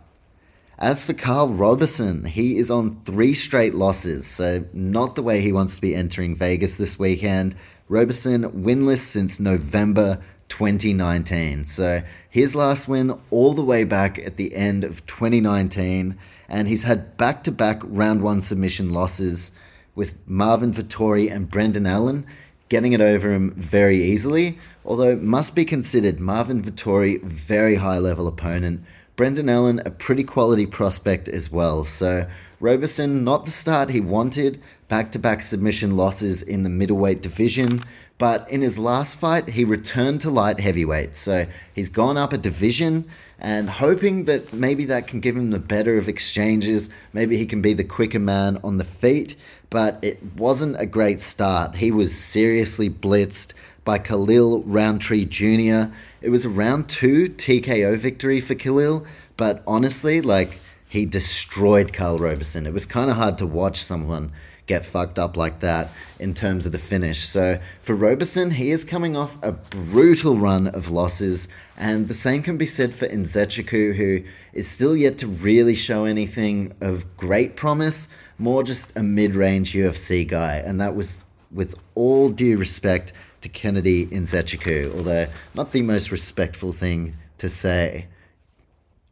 As 0.82 1.04
for 1.04 1.12
Karl 1.12 1.50
Roberson, 1.50 2.24
he 2.24 2.58
is 2.58 2.72
on 2.72 3.02
three 3.02 3.34
straight 3.34 3.76
losses, 3.76 4.26
so 4.26 4.64
not 4.72 5.16
the 5.16 5.22
way 5.22 5.42
he 5.42 5.52
wants 5.52 5.76
to 5.76 5.82
be 5.82 5.94
entering 5.94 6.38
Vegas 6.38 6.78
this 6.78 6.98
weekend. 6.98 7.54
Roberson 7.90 8.44
winless 8.64 9.00
since 9.00 9.42
November 9.42 10.22
2019. 10.48 11.66
So 11.66 12.02
his 12.30 12.56
last 12.56 12.88
win 12.88 13.20
all 13.30 13.54
the 13.54 13.64
way 13.64 13.84
back 13.84 14.20
at 14.20 14.38
the 14.38 14.56
end 14.56 14.86
of 14.86 15.06
2019, 15.06 16.18
and 16.48 16.68
he's 16.70 16.84
had 16.84 17.18
back 17.18 17.44
to 17.44 17.52
back 17.52 17.82
round 17.84 18.22
one 18.22 18.42
submission 18.42 18.94
losses 18.94 19.52
with 19.96 20.16
Marvin 20.26 20.72
Vettori 20.72 21.30
and 21.30 21.52
Brendan 21.52 21.88
Allen 21.88 22.26
getting 22.70 22.94
it 22.94 23.02
over 23.02 23.34
him 23.34 23.52
very 23.56 24.02
easily. 24.02 24.58
Although, 24.86 25.18
must 25.18 25.56
be 25.56 25.66
considered 25.66 26.20
Marvin 26.20 26.62
Vettori, 26.62 27.22
very 27.22 27.76
high 27.76 27.98
level 27.98 28.28
opponent. 28.28 28.86
Brendan 29.20 29.50
Allen, 29.50 29.82
a 29.84 29.92
pretty 29.92 30.24
quality 30.24 30.66
prospect 30.66 31.28
as 31.28 31.52
well. 31.52 31.84
So, 31.84 32.26
Roberson, 32.62 33.26
not 33.26 33.44
the 33.44 33.52
start 33.52 33.90
he 33.90 34.00
wanted, 34.00 34.62
back 34.88 35.12
to 35.12 35.20
back 35.20 35.42
submission 35.42 35.98
losses 35.98 36.42
in 36.42 36.64
the 36.64 36.70
middleweight 36.70 37.22
division. 37.22 37.84
But 38.18 38.50
in 38.50 38.62
his 38.62 38.80
last 38.80 39.20
fight, 39.20 39.50
he 39.50 39.66
returned 39.66 40.22
to 40.22 40.30
light 40.30 40.62
heavyweight. 40.62 41.18
So 41.18 41.48
he's 41.74 41.90
gone 41.90 42.16
up 42.16 42.32
a 42.32 42.38
division 42.38 43.10
and 43.38 43.70
hoping 43.70 44.24
that 44.24 44.54
maybe 44.54 44.86
that 44.86 45.08
can 45.08 45.20
give 45.20 45.36
him 45.36 45.52
the 45.52 45.60
better 45.60 45.98
of 45.98 46.08
exchanges. 46.08 46.90
Maybe 47.12 47.36
he 47.36 47.46
can 47.46 47.62
be 47.62 47.74
the 47.74 47.84
quicker 47.84 48.20
man 48.20 48.58
on 48.64 48.78
the 48.78 48.86
feet. 48.86 49.36
But 49.70 50.00
it 50.02 50.24
wasn't 50.38 50.80
a 50.80 50.86
great 50.86 51.20
start. 51.20 51.76
He 51.76 51.92
was 51.92 52.18
seriously 52.18 52.90
blitzed 52.90 53.52
by 53.84 53.98
Khalil 53.98 54.64
Roundtree 54.64 55.26
Jr. 55.26 55.92
It 56.22 56.30
was 56.30 56.46
a 56.46 56.50
round 56.50 56.90
two 56.90 57.30
TKO 57.30 57.98
victory 57.98 58.42
for 58.42 58.56
Khalil, 58.56 59.06
but 59.38 59.64
honestly, 59.66 60.22
like, 60.22 60.60
he 60.88 61.06
destroyed 61.06 61.94
Karl 61.94 62.18
Roberson. 62.18 62.66
It 62.66 62.74
was 62.74 62.86
kind 62.86 63.10
of 63.10 63.16
hard 63.16 63.38
to 63.38 63.46
watch 63.46 63.84
someone 63.84 64.32
get 64.66 64.86
fucked 64.86 65.18
up 65.18 65.36
like 65.36 65.62
that 65.62 65.90
in 66.20 66.34
terms 66.34 66.66
of 66.66 66.72
the 66.72 66.78
finish. 66.78 67.20
So 67.20 67.60
for 67.82 67.96
Roberson, 67.96 68.52
he 68.52 68.70
is 68.70 68.84
coming 68.84 69.16
off 69.16 69.38
a 69.42 69.52
brutal 69.52 70.38
run 70.38 70.68
of 70.68 70.92
losses, 70.92 71.48
and 71.76 72.08
the 72.08 72.14
same 72.14 72.44
can 72.44 72.58
be 72.58 72.66
said 72.66 72.94
for 72.94 73.08
Nzechukwu, 73.08 73.96
who 73.96 74.24
is 74.54 74.68
still 74.68 74.96
yet 74.96 75.18
to 75.20 75.28
really 75.28 75.74
show 75.74 76.06
anything 76.06 76.74
of 76.82 77.18
great 77.18 77.56
promise, 77.56 78.10
more 78.38 78.64
just 78.64 78.96
a 78.96 79.02
mid-range 79.02 79.74
UFC 79.74 80.28
guy, 80.28 80.58
and 80.58 80.80
that 80.82 80.96
was 80.96 81.24
with 81.52 81.76
all 81.96 82.30
due 82.30 82.58
respect 82.58 83.12
to 83.42 83.50
Kennedy 83.50 84.08
Nzechukwu, 84.08 84.96
although 84.96 85.28
not 85.54 85.72
the 85.72 85.82
most 85.82 86.12
respectful 86.12 86.72
thing 86.72 87.16
to 87.38 87.50
say. 87.50 88.08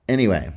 Anyway, 0.07 0.51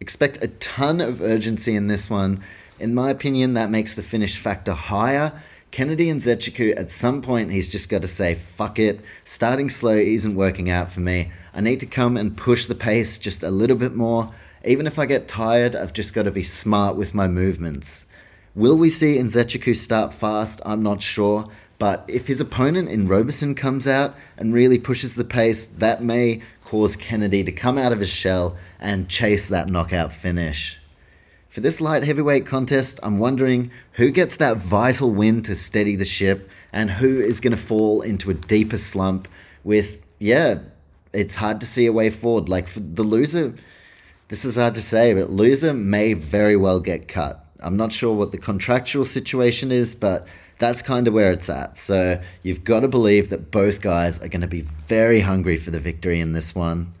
expect 0.00 0.42
a 0.42 0.48
ton 0.48 1.00
of 1.00 1.20
urgency 1.20 1.74
in 1.74 1.86
this 1.86 2.08
one 2.10 2.42
in 2.78 2.94
my 2.94 3.10
opinion, 3.10 3.54
that 3.54 3.70
makes 3.70 3.94
the 3.94 4.02
finish 4.02 4.36
factor 4.36 4.72
higher. 4.72 5.32
Kennedy 5.70 6.06
Nzechukwu, 6.06 6.78
at 6.78 6.90
some 6.90 7.22
point, 7.22 7.50
he's 7.50 7.68
just 7.68 7.88
got 7.88 8.02
to 8.02 8.08
say, 8.08 8.34
fuck 8.34 8.78
it. 8.78 9.00
Starting 9.24 9.70
slow 9.70 9.96
isn't 9.96 10.34
working 10.34 10.70
out 10.70 10.90
for 10.90 11.00
me. 11.00 11.32
I 11.54 11.60
need 11.60 11.80
to 11.80 11.86
come 11.86 12.16
and 12.16 12.36
push 12.36 12.66
the 12.66 12.74
pace 12.74 13.18
just 13.18 13.42
a 13.42 13.50
little 13.50 13.76
bit 13.76 13.94
more. 13.94 14.28
Even 14.64 14.86
if 14.86 14.98
I 14.98 15.06
get 15.06 15.28
tired, 15.28 15.74
I've 15.74 15.92
just 15.92 16.12
got 16.12 16.24
to 16.24 16.30
be 16.30 16.42
smart 16.42 16.96
with 16.96 17.14
my 17.14 17.28
movements. 17.28 18.06
Will 18.54 18.76
we 18.76 18.90
see 18.90 19.16
Nzechukwu 19.16 19.76
start 19.76 20.12
fast? 20.12 20.60
I'm 20.66 20.82
not 20.82 21.02
sure. 21.02 21.48
But 21.78 22.04
if 22.08 22.26
his 22.26 22.40
opponent 22.40 22.88
in 22.88 23.08
Roberson 23.08 23.54
comes 23.54 23.86
out 23.86 24.14
and 24.36 24.54
really 24.54 24.78
pushes 24.78 25.14
the 25.14 25.24
pace, 25.24 25.66
that 25.66 26.02
may 26.02 26.42
cause 26.64 26.96
Kennedy 26.96 27.44
to 27.44 27.52
come 27.52 27.78
out 27.78 27.92
of 27.92 28.00
his 28.00 28.08
shell 28.08 28.56
and 28.80 29.08
chase 29.08 29.48
that 29.48 29.68
knockout 29.68 30.12
finish. 30.12 30.78
For 31.48 31.60
this 31.60 31.80
light 31.80 32.04
heavyweight 32.04 32.46
contest, 32.46 33.00
I'm 33.02 33.18
wondering 33.18 33.70
who 33.92 34.10
gets 34.10 34.36
that 34.36 34.58
vital 34.58 35.10
win 35.10 35.42
to 35.42 35.54
steady 35.54 35.96
the 35.96 36.04
ship 36.04 36.50
and 36.72 36.90
who 36.90 37.20
is 37.20 37.40
going 37.40 37.56
to 37.56 37.62
fall 37.62 38.02
into 38.02 38.30
a 38.30 38.34
deeper 38.34 38.76
slump 38.76 39.28
with, 39.64 40.02
yeah, 40.18 40.58
it's 41.12 41.36
hard 41.36 41.60
to 41.60 41.66
see 41.66 41.86
a 41.86 41.92
way 41.92 42.10
forward. 42.10 42.48
Like 42.48 42.68
for 42.68 42.80
the 42.80 43.02
loser, 43.02 43.54
this 44.28 44.44
is 44.44 44.56
hard 44.56 44.74
to 44.74 44.82
say, 44.82 45.14
but 45.14 45.30
loser 45.30 45.72
may 45.72 46.12
very 46.12 46.56
well 46.56 46.80
get 46.80 47.08
cut. 47.08 47.46
I'm 47.60 47.76
not 47.76 47.92
sure 47.92 48.14
what 48.14 48.32
the 48.32 48.38
contractual 48.38 49.04
situation 49.06 49.72
is, 49.72 49.94
but 49.94 50.26
that's 50.58 50.82
kind 50.82 51.06
of 51.06 51.14
where 51.14 51.32
it's 51.32 51.48
at. 51.48 51.78
So 51.78 52.20
you've 52.42 52.64
got 52.64 52.80
to 52.80 52.88
believe 52.88 53.28
that 53.28 53.50
both 53.50 53.80
guys 53.80 54.20
are 54.20 54.28
going 54.28 54.40
to 54.40 54.46
be 54.46 54.62
very 54.62 55.20
hungry 55.20 55.56
for 55.56 55.70
the 55.70 55.80
victory 55.80 56.20
in 56.20 56.32
this 56.32 56.54
one. 56.54 56.94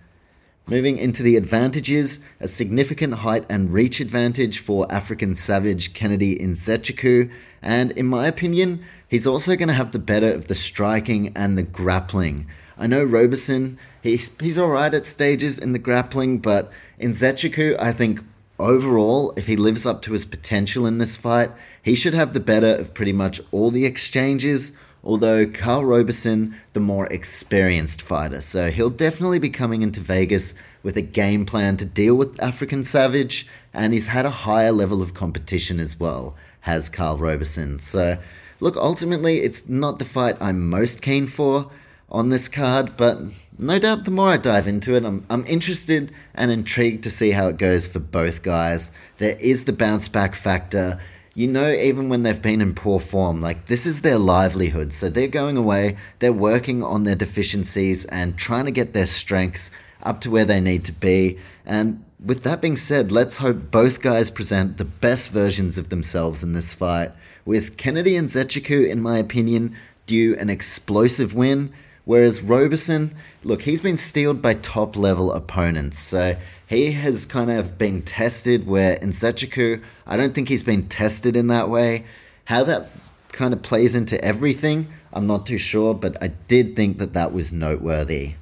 Moving 0.68 0.98
into 0.98 1.22
the 1.22 1.36
advantages, 1.36 2.18
a 2.40 2.48
significant 2.48 3.14
height 3.14 3.46
and 3.48 3.72
reach 3.72 4.00
advantage 4.00 4.58
for 4.58 4.90
African 4.92 5.34
savage 5.34 5.94
Kennedy 5.94 6.38
Nzechukwu, 6.38 7.30
and 7.62 7.92
in 7.92 8.06
my 8.06 8.26
opinion, 8.26 8.82
he's 9.06 9.28
also 9.28 9.54
going 9.54 9.68
to 9.68 9.74
have 9.74 9.92
the 9.92 10.00
better 10.00 10.28
of 10.28 10.48
the 10.48 10.56
striking 10.56 11.32
and 11.36 11.56
the 11.56 11.62
grappling. 11.62 12.48
I 12.76 12.88
know 12.88 13.04
Roberson, 13.04 13.78
he's, 14.02 14.32
he's 14.40 14.58
alright 14.58 14.92
at 14.92 15.06
stages 15.06 15.56
in 15.58 15.72
the 15.72 15.78
grappling, 15.78 16.40
but 16.40 16.70
Nzechukwu, 17.00 17.76
I 17.78 17.92
think 17.92 18.22
overall, 18.58 19.32
if 19.36 19.46
he 19.46 19.56
lives 19.56 19.86
up 19.86 20.02
to 20.02 20.12
his 20.12 20.24
potential 20.24 20.86
in 20.86 20.98
this 20.98 21.16
fight, 21.16 21.50
he 21.82 21.94
should 21.94 22.14
have 22.14 22.32
the 22.32 22.40
better 22.40 22.74
of 22.74 22.94
pretty 22.94 23.12
much 23.12 23.40
all 23.50 23.70
the 23.70 23.84
exchanges 23.84 24.72
although 25.06 25.46
Karl 25.46 25.84
Roberson, 25.84 26.56
the 26.72 26.80
more 26.80 27.06
experienced 27.06 28.02
fighter. 28.02 28.40
So 28.40 28.70
he'll 28.70 28.90
definitely 28.90 29.38
be 29.38 29.48
coming 29.48 29.82
into 29.82 30.00
Vegas 30.00 30.54
with 30.82 30.96
a 30.96 31.02
game 31.02 31.46
plan 31.46 31.76
to 31.76 31.84
deal 31.84 32.16
with 32.16 32.42
African 32.42 32.82
Savage, 32.82 33.46
and 33.72 33.92
he's 33.92 34.08
had 34.08 34.26
a 34.26 34.30
higher 34.30 34.72
level 34.72 35.00
of 35.00 35.14
competition 35.14 35.78
as 35.78 35.98
well, 35.98 36.34
has 36.62 36.88
Karl 36.88 37.16
Roberson. 37.16 37.78
So, 37.78 38.18
look, 38.58 38.76
ultimately, 38.76 39.42
it's 39.42 39.68
not 39.68 39.98
the 39.98 40.04
fight 40.04 40.36
I'm 40.40 40.68
most 40.68 41.00
keen 41.02 41.28
for 41.28 41.70
on 42.08 42.28
this 42.28 42.48
card, 42.48 42.96
but 42.96 43.18
no 43.58 43.78
doubt 43.78 44.04
the 44.04 44.10
more 44.10 44.30
I 44.30 44.36
dive 44.36 44.66
into 44.66 44.94
it, 44.94 45.04
I'm, 45.04 45.26
I'm 45.28 45.44
interested 45.46 46.12
and 46.34 46.50
intrigued 46.50 47.02
to 47.04 47.10
see 47.10 47.32
how 47.32 47.48
it 47.48 47.56
goes 47.56 47.86
for 47.86 47.98
both 47.98 48.42
guys. 48.42 48.92
There 49.18 49.36
is 49.40 49.64
the 49.64 49.72
bounce 49.72 50.08
back 50.08 50.34
factor 50.34 51.00
you 51.36 51.46
know, 51.46 51.70
even 51.70 52.08
when 52.08 52.22
they've 52.22 52.40
been 52.40 52.62
in 52.62 52.74
poor 52.74 52.98
form, 52.98 53.42
like 53.42 53.66
this 53.66 53.84
is 53.84 54.00
their 54.00 54.18
livelihood. 54.18 54.94
So 54.94 55.10
they're 55.10 55.28
going 55.28 55.58
away, 55.58 55.98
they're 56.18 56.32
working 56.32 56.82
on 56.82 57.04
their 57.04 57.14
deficiencies 57.14 58.06
and 58.06 58.38
trying 58.38 58.64
to 58.64 58.70
get 58.70 58.94
their 58.94 59.04
strengths 59.04 59.70
up 60.02 60.22
to 60.22 60.30
where 60.30 60.46
they 60.46 60.60
need 60.60 60.82
to 60.86 60.92
be. 60.92 61.38
And 61.66 62.02
with 62.24 62.42
that 62.44 62.62
being 62.62 62.78
said, 62.78 63.12
let's 63.12 63.36
hope 63.36 63.70
both 63.70 64.00
guys 64.00 64.30
present 64.30 64.78
the 64.78 64.86
best 64.86 65.28
versions 65.28 65.76
of 65.76 65.90
themselves 65.90 66.42
in 66.42 66.54
this 66.54 66.72
fight. 66.72 67.12
With 67.44 67.76
Kennedy 67.76 68.14
Nzechukwu, 68.14 68.88
in 68.88 69.02
my 69.02 69.18
opinion, 69.18 69.76
due 70.06 70.34
an 70.36 70.48
explosive 70.48 71.34
win, 71.34 71.70
whereas 72.06 72.40
Roberson, 72.40 73.14
look, 73.44 73.62
he's 73.62 73.82
been 73.82 73.98
steeled 73.98 74.40
by 74.40 74.54
top 74.54 74.96
level 74.96 75.30
opponents. 75.30 75.98
So 75.98 76.36
he 76.66 76.92
has 76.92 77.26
kind 77.26 77.50
of 77.50 77.76
been 77.76 78.00
tested 78.00 78.66
where 78.66 78.94
in 78.94 79.10
Nzechukwu, 79.10 79.82
I 80.06 80.16
don't 80.16 80.34
think 80.34 80.48
he's 80.48 80.62
been 80.62 80.88
tested 80.88 81.36
in 81.36 81.48
that 81.48 81.68
way. 81.68 82.06
How 82.46 82.64
that 82.64 82.90
kind 83.32 83.52
of 83.52 83.60
plays 83.60 83.94
into 83.94 84.24
everything, 84.24 84.88
I'm 85.12 85.26
not 85.26 85.44
too 85.46 85.58
sure, 85.58 85.92
but 85.92 86.16
I 86.22 86.28
did 86.28 86.74
think 86.74 86.96
that 86.98 87.12
that 87.12 87.32
was 87.34 87.52
noteworthy. 87.52 88.34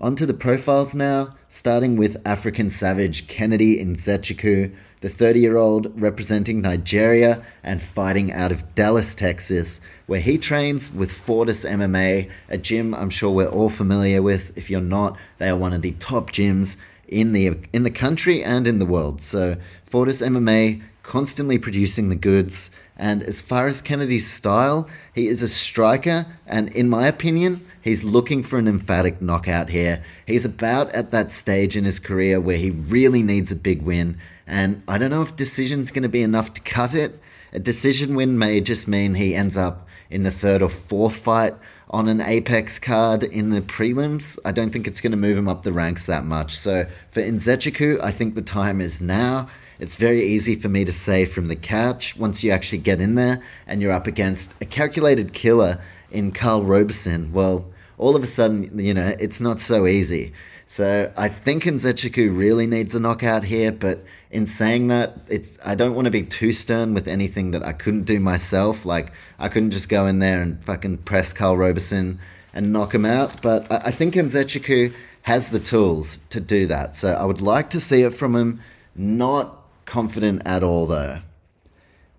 Onto 0.00 0.24
the 0.24 0.34
profiles 0.34 0.94
now, 0.94 1.36
starting 1.48 1.96
with 1.96 2.22
African 2.24 2.70
savage 2.70 3.28
Kennedy 3.28 3.78
in 3.78 3.94
Nzechukwu, 3.94 4.74
the 5.00 5.08
30 5.08 5.40
year 5.40 5.56
old 5.56 6.00
representing 6.00 6.60
Nigeria 6.60 7.42
and 7.62 7.80
fighting 7.80 8.32
out 8.32 8.52
of 8.52 8.74
Dallas, 8.74 9.14
Texas, 9.14 9.80
where 10.06 10.20
he 10.20 10.38
trains 10.38 10.92
with 10.92 11.12
Fortis 11.12 11.64
MMA, 11.64 12.30
a 12.48 12.58
gym 12.58 12.94
I'm 12.94 13.10
sure 13.10 13.30
we're 13.30 13.48
all 13.48 13.70
familiar 13.70 14.22
with. 14.22 14.56
If 14.56 14.70
you're 14.70 14.80
not, 14.80 15.16
they 15.38 15.48
are 15.48 15.56
one 15.56 15.72
of 15.72 15.82
the 15.82 15.92
top 15.92 16.30
gyms 16.30 16.76
in 17.08 17.32
the 17.32 17.58
in 17.72 17.82
the 17.82 17.90
country 17.90 18.42
and 18.42 18.68
in 18.68 18.78
the 18.78 18.86
world. 18.86 19.20
So 19.20 19.56
Fortis 19.86 20.22
MMA 20.22 20.82
constantly 21.02 21.58
producing 21.58 22.08
the 22.08 22.16
goods. 22.16 22.70
And 22.96 23.22
as 23.22 23.40
far 23.40 23.66
as 23.66 23.80
Kennedy's 23.80 24.30
style, 24.30 24.88
he 25.14 25.26
is 25.26 25.42
a 25.42 25.48
striker, 25.48 26.26
and 26.46 26.68
in 26.68 26.88
my 26.88 27.06
opinion, 27.06 27.66
he's 27.80 28.04
looking 28.04 28.42
for 28.42 28.58
an 28.58 28.68
emphatic 28.68 29.22
knockout 29.22 29.70
here. 29.70 30.04
He's 30.26 30.44
about 30.44 30.90
at 30.90 31.10
that 31.10 31.30
stage 31.30 31.76
in 31.76 31.84
his 31.84 31.98
career 31.98 32.40
where 32.40 32.58
he 32.58 32.70
really 32.70 33.22
needs 33.22 33.50
a 33.50 33.56
big 33.56 33.80
win, 33.82 34.18
and 34.50 34.82
I 34.88 34.98
don't 34.98 35.10
know 35.10 35.22
if 35.22 35.36
decision's 35.36 35.92
going 35.92 36.02
to 36.02 36.08
be 36.08 36.22
enough 36.22 36.52
to 36.54 36.60
cut 36.60 36.92
it. 36.92 37.18
A 37.52 37.60
decision 37.60 38.16
win 38.16 38.38
may 38.38 38.60
just 38.60 38.88
mean 38.88 39.14
he 39.14 39.34
ends 39.34 39.56
up 39.56 39.86
in 40.10 40.24
the 40.24 40.30
third 40.30 40.60
or 40.60 40.68
fourth 40.68 41.16
fight 41.16 41.54
on 41.90 42.08
an 42.08 42.20
Apex 42.20 42.78
card 42.78 43.22
in 43.24 43.50
the 43.50 43.60
prelims, 43.60 44.38
I 44.44 44.52
don't 44.52 44.70
think 44.70 44.86
it's 44.86 45.00
going 45.00 45.10
to 45.10 45.16
move 45.16 45.36
him 45.36 45.48
up 45.48 45.64
the 45.64 45.72
ranks 45.72 46.06
that 46.06 46.24
much. 46.24 46.56
So 46.56 46.86
for 47.10 47.20
Nzechukwu, 47.20 48.00
I 48.00 48.12
think 48.12 48.34
the 48.34 48.42
time 48.42 48.80
is 48.80 49.00
now. 49.00 49.48
It's 49.80 49.96
very 49.96 50.24
easy 50.24 50.54
for 50.54 50.68
me 50.68 50.84
to 50.84 50.92
say 50.92 51.24
from 51.24 51.48
the 51.48 51.56
couch 51.56 52.16
once 52.16 52.44
you 52.44 52.52
actually 52.52 52.78
get 52.78 53.00
in 53.00 53.16
there 53.16 53.42
and 53.66 53.82
you're 53.82 53.92
up 53.92 54.06
against 54.06 54.54
a 54.60 54.64
calculated 54.64 55.32
killer 55.32 55.80
in 56.10 56.32
Karl 56.32 56.62
Roberson. 56.62 57.32
Well, 57.32 57.66
all 57.98 58.14
of 58.14 58.22
a 58.22 58.26
sudden, 58.26 58.78
you 58.78 58.94
know, 58.94 59.16
it's 59.18 59.40
not 59.40 59.60
so 59.60 59.86
easy. 59.86 60.32
So 60.66 61.12
I 61.16 61.28
think 61.28 61.64
Nzechukwu 61.64 62.36
really 62.36 62.66
needs 62.66 62.94
a 62.94 63.00
knockout 63.00 63.44
here, 63.44 63.72
but 63.72 64.04
in 64.30 64.46
saying 64.46 64.88
that, 64.88 65.18
it's 65.28 65.58
I 65.64 65.74
don't 65.74 65.94
want 65.94 66.04
to 66.04 66.10
be 66.10 66.22
too 66.22 66.52
stern 66.52 66.94
with 66.94 67.08
anything 67.08 67.50
that 67.50 67.64
I 67.64 67.72
couldn't 67.72 68.04
do 68.04 68.20
myself. 68.20 68.86
Like 68.86 69.12
I 69.38 69.48
couldn't 69.48 69.72
just 69.72 69.88
go 69.88 70.06
in 70.06 70.20
there 70.20 70.40
and 70.40 70.62
fucking 70.64 70.98
press 70.98 71.32
Karl 71.32 71.56
Roberson 71.56 72.20
and 72.54 72.72
knock 72.72 72.94
him 72.94 73.04
out. 73.04 73.42
But 73.42 73.70
I, 73.70 73.86
I 73.86 73.90
think 73.90 74.14
Nzechukwu 74.14 74.94
has 75.22 75.48
the 75.48 75.58
tools 75.58 76.20
to 76.30 76.40
do 76.40 76.66
that. 76.68 76.96
So 76.96 77.12
I 77.12 77.24
would 77.24 77.40
like 77.40 77.70
to 77.70 77.80
see 77.80 78.02
it 78.02 78.14
from 78.14 78.36
him. 78.36 78.60
Not 78.94 79.56
confident 79.84 80.42
at 80.44 80.62
all 80.62 80.86
though. 80.86 81.20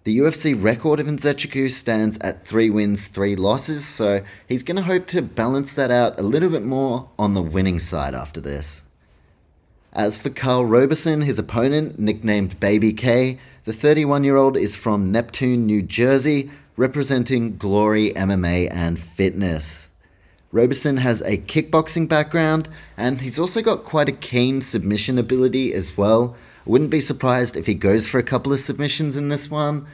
The 0.03 0.17
UFC 0.17 0.61
record 0.61 0.99
of 0.99 1.05
Nzechukwu 1.05 1.69
stands 1.69 2.17
at 2.21 2.43
three 2.43 2.71
wins, 2.71 3.07
three 3.07 3.35
losses, 3.35 3.85
so 3.85 4.21
he's 4.47 4.63
going 4.63 4.77
to 4.77 4.81
hope 4.81 5.05
to 5.07 5.21
balance 5.21 5.75
that 5.75 5.91
out 5.91 6.19
a 6.19 6.23
little 6.23 6.49
bit 6.49 6.63
more 6.63 7.09
on 7.19 7.35
the 7.35 7.41
winning 7.43 7.77
side 7.77 8.15
after 8.15 8.41
this. 8.41 8.81
As 9.93 10.17
for 10.17 10.29
Karl 10.29 10.65
Roberson, 10.65 11.21
his 11.21 11.37
opponent, 11.37 11.99
nicknamed 11.99 12.59
Baby 12.59 12.93
K, 12.93 13.39
the 13.65 13.73
31 13.73 14.23
year 14.23 14.37
old 14.37 14.57
is 14.57 14.75
from 14.75 15.11
Neptune, 15.11 15.65
New 15.65 15.81
Jersey, 15.81 16.49
representing 16.77 17.57
Glory 17.57 18.11
MMA 18.13 18.69
and 18.71 18.99
Fitness. 18.99 19.89
Roberson 20.51 20.97
has 20.97 21.21
a 21.21 21.37
kickboxing 21.37 22.07
background, 22.09 22.69
and 22.97 23.21
he's 23.21 23.39
also 23.39 23.61
got 23.61 23.83
quite 23.83 24.09
a 24.09 24.13
keen 24.13 24.61
submission 24.61 25.17
ability 25.17 25.73
as 25.73 25.97
well, 25.97 26.35
I 26.65 26.69
wouldn't 26.69 26.91
be 26.91 26.99
surprised 26.99 27.55
if 27.55 27.65
he 27.65 27.73
goes 27.73 28.07
for 28.07 28.19
a 28.19 28.23
couple 28.23 28.53
of 28.53 28.59
submissions 28.59 29.17
in 29.17 29.29
this 29.29 29.49
one. 29.49 29.87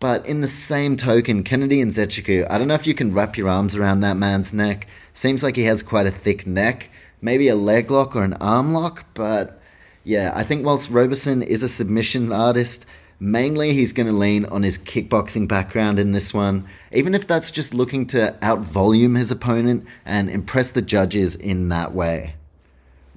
But 0.00 0.24
in 0.24 0.40
the 0.40 0.46
same 0.46 0.96
token, 0.96 1.42
Kennedy 1.42 1.82
Nzechukwu, 1.82 2.46
I 2.50 2.56
don't 2.56 2.68
know 2.68 2.74
if 2.74 2.86
you 2.86 2.94
can 2.94 3.12
wrap 3.12 3.36
your 3.36 3.48
arms 3.48 3.76
around 3.76 4.00
that 4.00 4.16
man's 4.16 4.52
neck. 4.52 4.86
Seems 5.12 5.42
like 5.42 5.56
he 5.56 5.64
has 5.64 5.82
quite 5.82 6.06
a 6.06 6.10
thick 6.10 6.46
neck. 6.46 6.90
Maybe 7.26 7.48
a 7.48 7.56
leg 7.56 7.90
lock 7.90 8.14
or 8.14 8.22
an 8.22 8.34
arm 8.34 8.72
lock, 8.72 9.04
but 9.12 9.60
yeah, 10.04 10.30
I 10.32 10.44
think 10.44 10.64
whilst 10.64 10.90
Roberson 10.90 11.42
is 11.42 11.64
a 11.64 11.68
submission 11.68 12.30
artist, 12.30 12.86
mainly 13.18 13.72
he's 13.72 13.92
going 13.92 14.06
to 14.06 14.12
lean 14.12 14.44
on 14.44 14.62
his 14.62 14.78
kickboxing 14.78 15.48
background 15.48 15.98
in 15.98 16.12
this 16.12 16.32
one, 16.32 16.68
even 16.92 17.16
if 17.16 17.26
that's 17.26 17.50
just 17.50 17.74
looking 17.74 18.06
to 18.06 18.36
out 18.42 18.60
volume 18.60 19.16
his 19.16 19.32
opponent 19.32 19.84
and 20.04 20.30
impress 20.30 20.70
the 20.70 20.80
judges 20.80 21.34
in 21.34 21.68
that 21.68 21.92
way. 21.92 22.34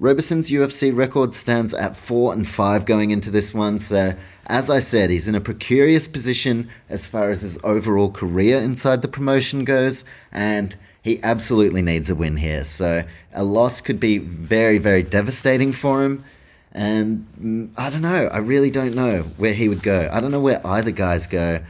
Roberson's 0.00 0.50
UFC 0.50 0.92
record 0.92 1.32
stands 1.32 1.72
at 1.72 1.94
4 1.94 2.32
and 2.32 2.48
5 2.48 2.86
going 2.86 3.10
into 3.12 3.30
this 3.30 3.54
one, 3.54 3.78
so 3.78 4.16
as 4.46 4.68
I 4.68 4.80
said, 4.80 5.10
he's 5.10 5.28
in 5.28 5.36
a 5.36 5.40
precarious 5.40 6.08
position 6.08 6.68
as 6.88 7.06
far 7.06 7.30
as 7.30 7.42
his 7.42 7.60
overall 7.62 8.10
career 8.10 8.56
inside 8.56 9.02
the 9.02 9.06
promotion 9.06 9.64
goes, 9.64 10.04
and 10.32 10.74
he 11.02 11.22
absolutely 11.22 11.82
needs 11.82 12.10
a 12.10 12.14
win 12.14 12.36
here. 12.36 12.64
So 12.64 13.04
a 13.32 13.44
loss 13.44 13.80
could 13.80 14.00
be 14.00 14.18
very, 14.18 14.78
very 14.78 15.02
devastating 15.02 15.72
for 15.72 16.04
him. 16.04 16.24
And 16.72 17.26
mm, 17.40 17.70
I 17.76 17.90
don't 17.90 18.02
know. 18.02 18.28
I 18.32 18.38
really 18.38 18.70
don't 18.70 18.94
know 18.94 19.22
where 19.36 19.54
he 19.54 19.68
would 19.68 19.82
go. 19.82 20.08
I 20.12 20.20
don't 20.20 20.30
know 20.30 20.40
where 20.40 20.64
either 20.66 20.90
guys 20.90 21.26
go 21.26 21.60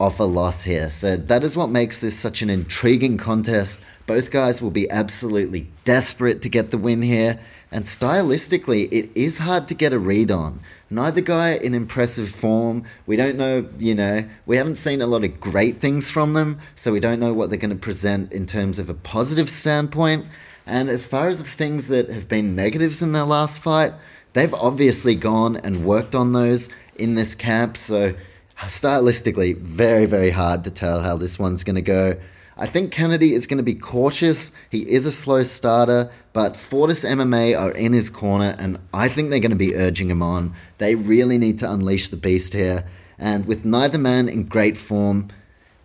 off 0.00 0.20
a 0.20 0.24
loss 0.24 0.62
here. 0.62 0.88
So 0.88 1.16
that 1.16 1.42
is 1.42 1.56
what 1.56 1.68
makes 1.68 2.00
this 2.00 2.18
such 2.18 2.40
an 2.40 2.50
intriguing 2.50 3.18
contest. 3.18 3.82
Both 4.06 4.30
guys 4.30 4.62
will 4.62 4.70
be 4.70 4.88
absolutely 4.90 5.68
desperate 5.84 6.40
to 6.42 6.48
get 6.48 6.70
the 6.70 6.78
win 6.78 7.02
here. 7.02 7.40
And 7.70 7.84
stylistically, 7.84 8.88
it 8.92 9.10
is 9.14 9.40
hard 9.40 9.68
to 9.68 9.74
get 9.74 9.92
a 9.92 9.98
read 9.98 10.30
on. 10.30 10.60
Neither 10.90 11.20
guy 11.20 11.50
in 11.50 11.74
impressive 11.74 12.30
form. 12.30 12.84
We 13.06 13.16
don't 13.16 13.36
know, 13.36 13.68
you 13.78 13.94
know, 13.94 14.24
we 14.46 14.56
haven't 14.56 14.76
seen 14.76 15.02
a 15.02 15.06
lot 15.06 15.22
of 15.22 15.38
great 15.38 15.80
things 15.80 16.10
from 16.10 16.32
them, 16.32 16.60
so 16.74 16.92
we 16.92 17.00
don't 17.00 17.20
know 17.20 17.34
what 17.34 17.50
they're 17.50 17.58
going 17.58 17.70
to 17.70 17.76
present 17.76 18.32
in 18.32 18.46
terms 18.46 18.78
of 18.78 18.88
a 18.88 18.94
positive 18.94 19.50
standpoint. 19.50 20.24
And 20.64 20.88
as 20.88 21.04
far 21.04 21.28
as 21.28 21.38
the 21.38 21.44
things 21.44 21.88
that 21.88 22.08
have 22.08 22.28
been 22.28 22.56
negatives 22.56 23.02
in 23.02 23.12
their 23.12 23.24
last 23.24 23.60
fight, 23.60 23.92
they've 24.32 24.54
obviously 24.54 25.14
gone 25.14 25.56
and 25.56 25.84
worked 25.84 26.14
on 26.14 26.32
those 26.32 26.70
in 26.96 27.14
this 27.16 27.34
camp, 27.34 27.76
so 27.76 28.14
stylistically, 28.56 29.56
very, 29.56 30.06
very 30.06 30.30
hard 30.30 30.64
to 30.64 30.70
tell 30.70 31.02
how 31.02 31.16
this 31.16 31.38
one's 31.38 31.64
going 31.64 31.76
to 31.76 31.82
go. 31.82 32.16
I 32.60 32.66
think 32.66 32.90
Kennedy 32.90 33.34
is 33.34 33.46
going 33.46 33.58
to 33.58 33.62
be 33.62 33.74
cautious. 33.74 34.50
He 34.68 34.80
is 34.80 35.06
a 35.06 35.12
slow 35.12 35.44
starter, 35.44 36.10
but 36.32 36.56
Fortis 36.56 37.04
MMA 37.04 37.58
are 37.58 37.70
in 37.70 37.92
his 37.92 38.10
corner, 38.10 38.56
and 38.58 38.80
I 38.92 39.08
think 39.08 39.30
they're 39.30 39.38
going 39.38 39.52
to 39.52 39.56
be 39.56 39.76
urging 39.76 40.10
him 40.10 40.22
on. 40.22 40.54
They 40.78 40.96
really 40.96 41.38
need 41.38 41.60
to 41.60 41.70
unleash 41.70 42.08
the 42.08 42.16
beast 42.16 42.54
here. 42.54 42.84
And 43.16 43.46
with 43.46 43.64
neither 43.64 43.98
man 43.98 44.28
in 44.28 44.44
great 44.44 44.76
form, 44.76 45.28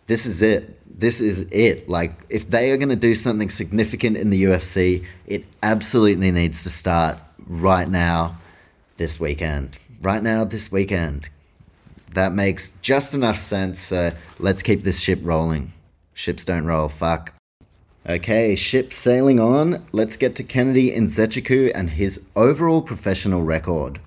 this 0.08 0.26
is 0.26 0.42
it. 0.42 0.80
This 1.00 1.22
is 1.22 1.42
it. 1.52 1.88
Like, 1.88 2.26
if 2.30 2.50
they 2.50 2.72
are 2.72 2.78
going 2.78 2.90
to 2.90 2.96
do 2.96 3.14
something 3.14 3.52
significant 3.52 4.18
in 4.18 4.32
the 4.32 4.44
UFC, 4.44 5.06
it 5.28 5.46
absolutely 5.62 6.32
needs 6.32 6.64
to 6.64 6.72
start 6.72 7.20
right 7.46 7.88
now, 7.88 8.40
this 8.98 9.20
weekend. 9.20 9.78
Right 10.02 10.24
now, 10.24 10.44
this 10.44 10.72
weekend. 10.72 11.30
That 12.14 12.34
makes 12.34 12.72
just 12.82 13.14
enough 13.14 13.38
sense. 13.38 13.80
So 13.80 14.12
let's 14.40 14.64
keep 14.64 14.84
this 14.84 15.00
ship 15.00 15.20
rolling. 15.22 15.74
Ships 16.14 16.46
don't 16.46 16.66
roll. 16.66 16.90
Fuck. 16.90 17.34
Okay, 18.08 18.56
ship 18.56 18.92
sailing 18.92 19.40
on. 19.40 19.86
Let's 19.94 20.18
get 20.18 20.36
to 20.36 20.44
Kennedy 20.44 20.92
Nzechukwu 20.92 21.72
and 21.74 21.92
his 21.92 22.26
overall 22.36 22.82
professional 22.82 23.44
record. 23.44 24.02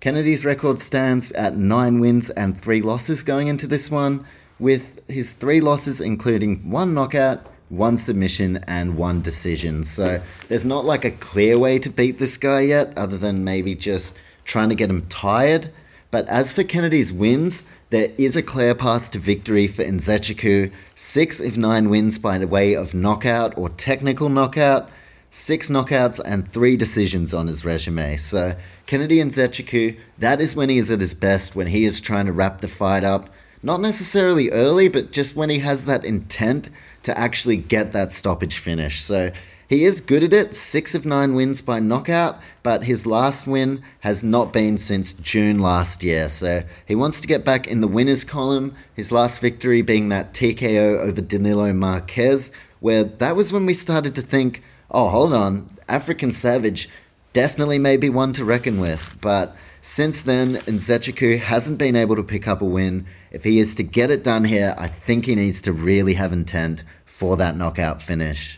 Kennedy's 0.00 0.44
record 0.44 0.80
stands 0.80 1.32
at 1.32 1.56
nine 1.56 1.98
wins 1.98 2.30
and 2.30 2.60
three 2.60 2.82
losses 2.82 3.22
going 3.22 3.48
into 3.48 3.66
this 3.66 3.90
one, 3.90 4.26
with 4.58 5.00
his 5.08 5.32
three 5.32 5.60
losses 5.60 6.00
including 6.00 6.70
one 6.70 6.92
knockout, 6.92 7.46
one 7.68 7.96
submission, 7.96 8.58
and 8.68 8.96
one 8.96 9.22
decision. 9.22 9.82
So 9.82 10.20
there's 10.48 10.66
not 10.66 10.84
like 10.84 11.04
a 11.04 11.10
clear 11.10 11.58
way 11.58 11.78
to 11.78 11.90
beat 11.90 12.18
this 12.18 12.36
guy 12.36 12.60
yet, 12.60 12.96
other 12.96 13.16
than 13.16 13.44
maybe 13.44 13.74
just 13.74 14.16
trying 14.44 14.68
to 14.68 14.74
get 14.74 14.90
him 14.90 15.06
tired. 15.08 15.70
But 16.10 16.28
as 16.28 16.52
for 16.52 16.64
Kennedy's 16.64 17.12
wins, 17.12 17.64
there 17.90 18.12
is 18.18 18.36
a 18.36 18.42
clear 18.42 18.74
path 18.74 19.10
to 19.12 19.18
victory 19.18 19.66
for 19.66 19.82
Nzechukwu. 19.82 20.70
Six 20.94 21.40
of 21.40 21.56
nine 21.56 21.88
wins 21.88 22.18
by 22.18 22.44
way 22.44 22.74
of 22.74 22.94
knockout 22.94 23.56
or 23.56 23.70
technical 23.70 24.28
knockout, 24.28 24.90
six 25.30 25.70
knockouts 25.70 26.20
and 26.22 26.50
three 26.50 26.76
decisions 26.76 27.32
on 27.32 27.46
his 27.46 27.64
resume. 27.64 28.16
So 28.16 28.54
Kennedy 28.86 29.18
Nzechukwu, 29.18 29.98
that 30.18 30.40
is 30.40 30.54
when 30.54 30.68
he 30.68 30.76
is 30.76 30.90
at 30.90 31.00
his 31.00 31.14
best, 31.14 31.56
when 31.56 31.68
he 31.68 31.84
is 31.84 32.00
trying 32.00 32.26
to 32.26 32.32
wrap 32.32 32.60
the 32.60 32.68
fight 32.68 33.04
up. 33.04 33.30
Not 33.62 33.80
necessarily 33.80 34.50
early, 34.50 34.88
but 34.88 35.10
just 35.10 35.34
when 35.34 35.50
he 35.50 35.60
has 35.60 35.86
that 35.86 36.04
intent 36.04 36.68
to 37.02 37.18
actually 37.18 37.56
get 37.56 37.92
that 37.92 38.12
stoppage 38.12 38.58
finish. 38.58 39.00
So 39.00 39.30
he 39.68 39.84
is 39.84 40.00
good 40.00 40.22
at 40.22 40.32
it, 40.32 40.54
six 40.54 40.94
of 40.94 41.04
nine 41.04 41.34
wins 41.34 41.60
by 41.60 41.78
knockout, 41.78 42.40
but 42.62 42.84
his 42.84 43.04
last 43.04 43.46
win 43.46 43.82
has 44.00 44.24
not 44.24 44.50
been 44.50 44.78
since 44.78 45.12
June 45.12 45.58
last 45.58 46.02
year. 46.02 46.30
So 46.30 46.62
he 46.86 46.94
wants 46.94 47.20
to 47.20 47.28
get 47.28 47.44
back 47.44 47.66
in 47.66 47.82
the 47.82 47.86
winners 47.86 48.24
column, 48.24 48.74
his 48.94 49.12
last 49.12 49.42
victory 49.42 49.82
being 49.82 50.08
that 50.08 50.32
TKO 50.32 51.00
over 51.00 51.20
Danilo 51.20 51.74
Marques, 51.74 52.50
where 52.80 53.04
that 53.04 53.36
was 53.36 53.52
when 53.52 53.66
we 53.66 53.74
started 53.74 54.14
to 54.14 54.22
think, 54.22 54.62
oh, 54.90 55.10
hold 55.10 55.34
on, 55.34 55.68
African 55.86 56.32
Savage 56.32 56.88
definitely 57.34 57.78
may 57.78 57.98
be 57.98 58.08
one 58.08 58.32
to 58.32 58.46
reckon 58.46 58.80
with. 58.80 59.18
But 59.20 59.54
since 59.82 60.22
then, 60.22 60.56
Nzechukwu 60.56 61.40
hasn't 61.40 61.76
been 61.76 61.94
able 61.94 62.16
to 62.16 62.22
pick 62.22 62.48
up 62.48 62.62
a 62.62 62.64
win. 62.64 63.06
If 63.30 63.44
he 63.44 63.58
is 63.58 63.74
to 63.74 63.82
get 63.82 64.10
it 64.10 64.24
done 64.24 64.44
here, 64.44 64.74
I 64.78 64.88
think 64.88 65.26
he 65.26 65.34
needs 65.34 65.60
to 65.62 65.74
really 65.74 66.14
have 66.14 66.32
intent 66.32 66.84
for 67.04 67.36
that 67.36 67.54
knockout 67.54 68.00
finish. 68.00 68.57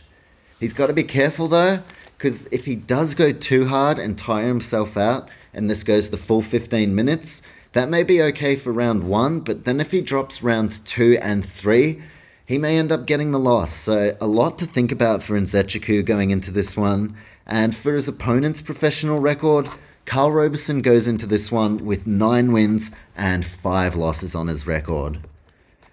He's 0.61 0.73
got 0.73 0.87
to 0.87 0.93
be 0.93 1.03
careful 1.03 1.47
though, 1.47 1.79
because 2.17 2.45
if 2.51 2.65
he 2.65 2.75
does 2.75 3.15
go 3.15 3.31
too 3.31 3.65
hard 3.65 3.97
and 3.97 4.15
tire 4.15 4.47
himself 4.47 4.95
out, 4.95 5.27
and 5.55 5.67
this 5.67 5.83
goes 5.83 6.11
the 6.11 6.17
full 6.17 6.43
15 6.43 6.93
minutes, 6.93 7.41
that 7.73 7.89
may 7.89 8.03
be 8.03 8.21
okay 8.21 8.55
for 8.55 8.71
round 8.71 9.03
one, 9.03 9.39
but 9.39 9.65
then 9.65 9.81
if 9.81 9.89
he 9.89 10.01
drops 10.01 10.43
rounds 10.43 10.77
two 10.77 11.17
and 11.19 11.43
three, 11.43 12.03
he 12.45 12.59
may 12.59 12.77
end 12.77 12.91
up 12.91 13.07
getting 13.07 13.31
the 13.31 13.39
loss. 13.39 13.73
So, 13.73 14.15
a 14.21 14.27
lot 14.27 14.59
to 14.59 14.67
think 14.67 14.91
about 14.91 15.23
for 15.23 15.33
Nzechukwu 15.33 16.05
going 16.05 16.29
into 16.29 16.51
this 16.51 16.77
one. 16.77 17.15
And 17.47 17.75
for 17.75 17.95
his 17.95 18.07
opponent's 18.07 18.61
professional 18.61 19.19
record, 19.19 19.67
Karl 20.05 20.31
Roberson 20.31 20.83
goes 20.83 21.07
into 21.07 21.25
this 21.25 21.51
one 21.51 21.77
with 21.77 22.05
nine 22.05 22.51
wins 22.51 22.91
and 23.17 23.45
five 23.45 23.95
losses 23.95 24.35
on 24.35 24.47
his 24.47 24.67
record. 24.67 25.21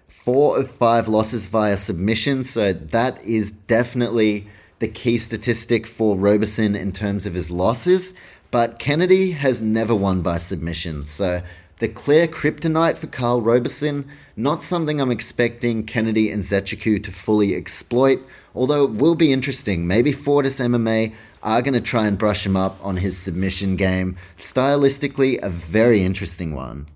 Four 0.07 0.59
of 0.59 0.69
five 0.69 1.07
losses 1.07 1.47
via 1.47 1.75
submission, 1.75 2.43
so 2.43 2.71
that 2.71 3.23
is 3.23 3.51
definitely 3.51 4.47
the 4.79 4.87
key 4.87 5.17
statistic 5.17 5.85
for 5.85 6.15
Roberson 6.15 6.75
in 6.75 6.91
terms 6.91 7.25
of 7.25 7.33
his 7.33 7.51
losses, 7.51 8.13
but 8.51 8.79
Kennedy 8.79 9.31
has 9.31 9.61
never 9.61 9.93
won 9.93 10.21
by 10.21 10.37
submission. 10.37 11.05
So 11.05 11.41
the 11.79 11.87
clear 11.87 12.27
kryptonite 12.27 12.97
for 12.97 13.07
Karl 13.07 13.41
Roberson, 13.41 14.07
not 14.35 14.63
something 14.63 14.99
I'm 14.99 15.11
expecting 15.11 15.85
Kennedy 15.85 16.29
Nzechukwu 16.29 17.03
to 17.03 17.11
fully 17.11 17.55
exploit, 17.55 18.19
although 18.55 18.85
it 18.85 18.91
will 18.91 19.15
be 19.15 19.31
interesting. 19.31 19.85
Maybe 19.85 20.11
Fortis 20.11 20.59
MMA 20.59 21.13
are 21.41 21.61
going 21.61 21.73
to 21.73 21.81
try 21.81 22.07
and 22.07 22.17
brush 22.17 22.45
him 22.45 22.55
up 22.57 22.77
on 22.83 22.97
his 22.97 23.17
submission 23.17 23.75
game. 23.75 24.17
Stylistically, 24.37 25.39
a 25.41 25.49
very 25.49 26.03
interesting 26.03 26.53
one. 26.53 26.87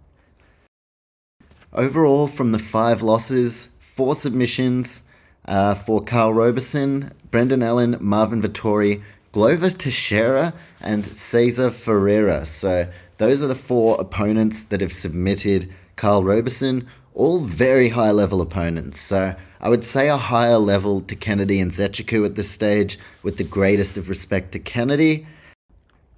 Overall, 1.71 2.27
from 2.27 2.51
the 2.51 2.59
five 2.59 3.01
losses, 3.01 3.69
four 3.79 4.15
submissions, 4.15 5.01
uh, 5.45 5.75
for 5.75 6.03
Karl 6.03 6.33
Roberson, 6.33 7.11
Brendan 7.33 7.63
Allen, 7.63 7.97
Marvin 7.99 8.43
Vettori, 8.43 9.01
Glover 9.31 9.71
Teixeira, 9.71 10.53
and 10.79 11.03
Cesar 11.03 11.71
Ferreira. 11.71 12.45
So 12.45 12.87
those 13.17 13.41
are 13.41 13.47
the 13.47 13.55
four 13.55 13.99
opponents 13.99 14.61
that 14.61 14.81
have 14.81 14.93
submitted 14.93 15.73
Karl 15.95 16.23
Roberson, 16.23 16.87
all 17.15 17.39
very 17.39 17.89
high 17.89 18.11
level 18.11 18.39
opponents. 18.39 18.99
So 18.99 19.35
I 19.59 19.69
would 19.69 19.83
say 19.83 20.09
a 20.09 20.17
higher 20.17 20.59
level 20.59 21.01
to 21.01 21.15
Kennedy 21.15 21.57
Nzechukwu 21.57 22.23
at 22.23 22.35
this 22.35 22.51
stage, 22.51 22.99
with 23.23 23.37
the 23.37 23.43
greatest 23.43 23.97
of 23.97 24.09
respect 24.09 24.51
to 24.51 24.59
Kennedy. 24.59 25.25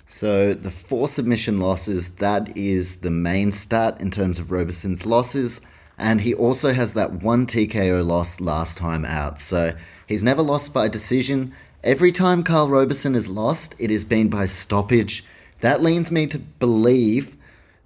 So 0.10 0.54
the 0.54 0.69
four 0.69 1.08
submission 1.08 1.62
losses, 1.62 2.10
that 2.15 2.58
is 2.58 2.97
the 2.97 3.10
main 3.10 3.54
stat 3.54 4.01
in 4.01 4.12
terms 4.12 4.38
of 4.38 4.51
Robeson's 4.51 5.06
losses. 5.06 5.62
And 5.97 6.19
he 6.19 6.34
also 6.34 6.73
has 6.73 6.91
that 6.91 7.23
one 7.23 7.45
TKO 7.45 8.06
loss 8.06 8.41
last 8.41 8.78
time 8.78 9.06
out. 9.06 9.39
So 9.39 9.71
he's 10.07 10.23
never 10.23 10.41
lost 10.41 10.73
by 10.73 10.87
decision. 10.87 11.53
Every 11.83 12.11
time 12.11 12.43
Karl 12.43 12.67
Roberson 12.67 13.13
has 13.13 13.27
lost, 13.27 13.75
it 13.79 13.89
has 13.89 14.05
been 14.05 14.29
by 14.29 14.45
stoppage. 14.45 15.23
That 15.61 15.81
leads 15.81 16.11
me 16.11 16.27
to 16.27 16.39
believe 16.39 17.37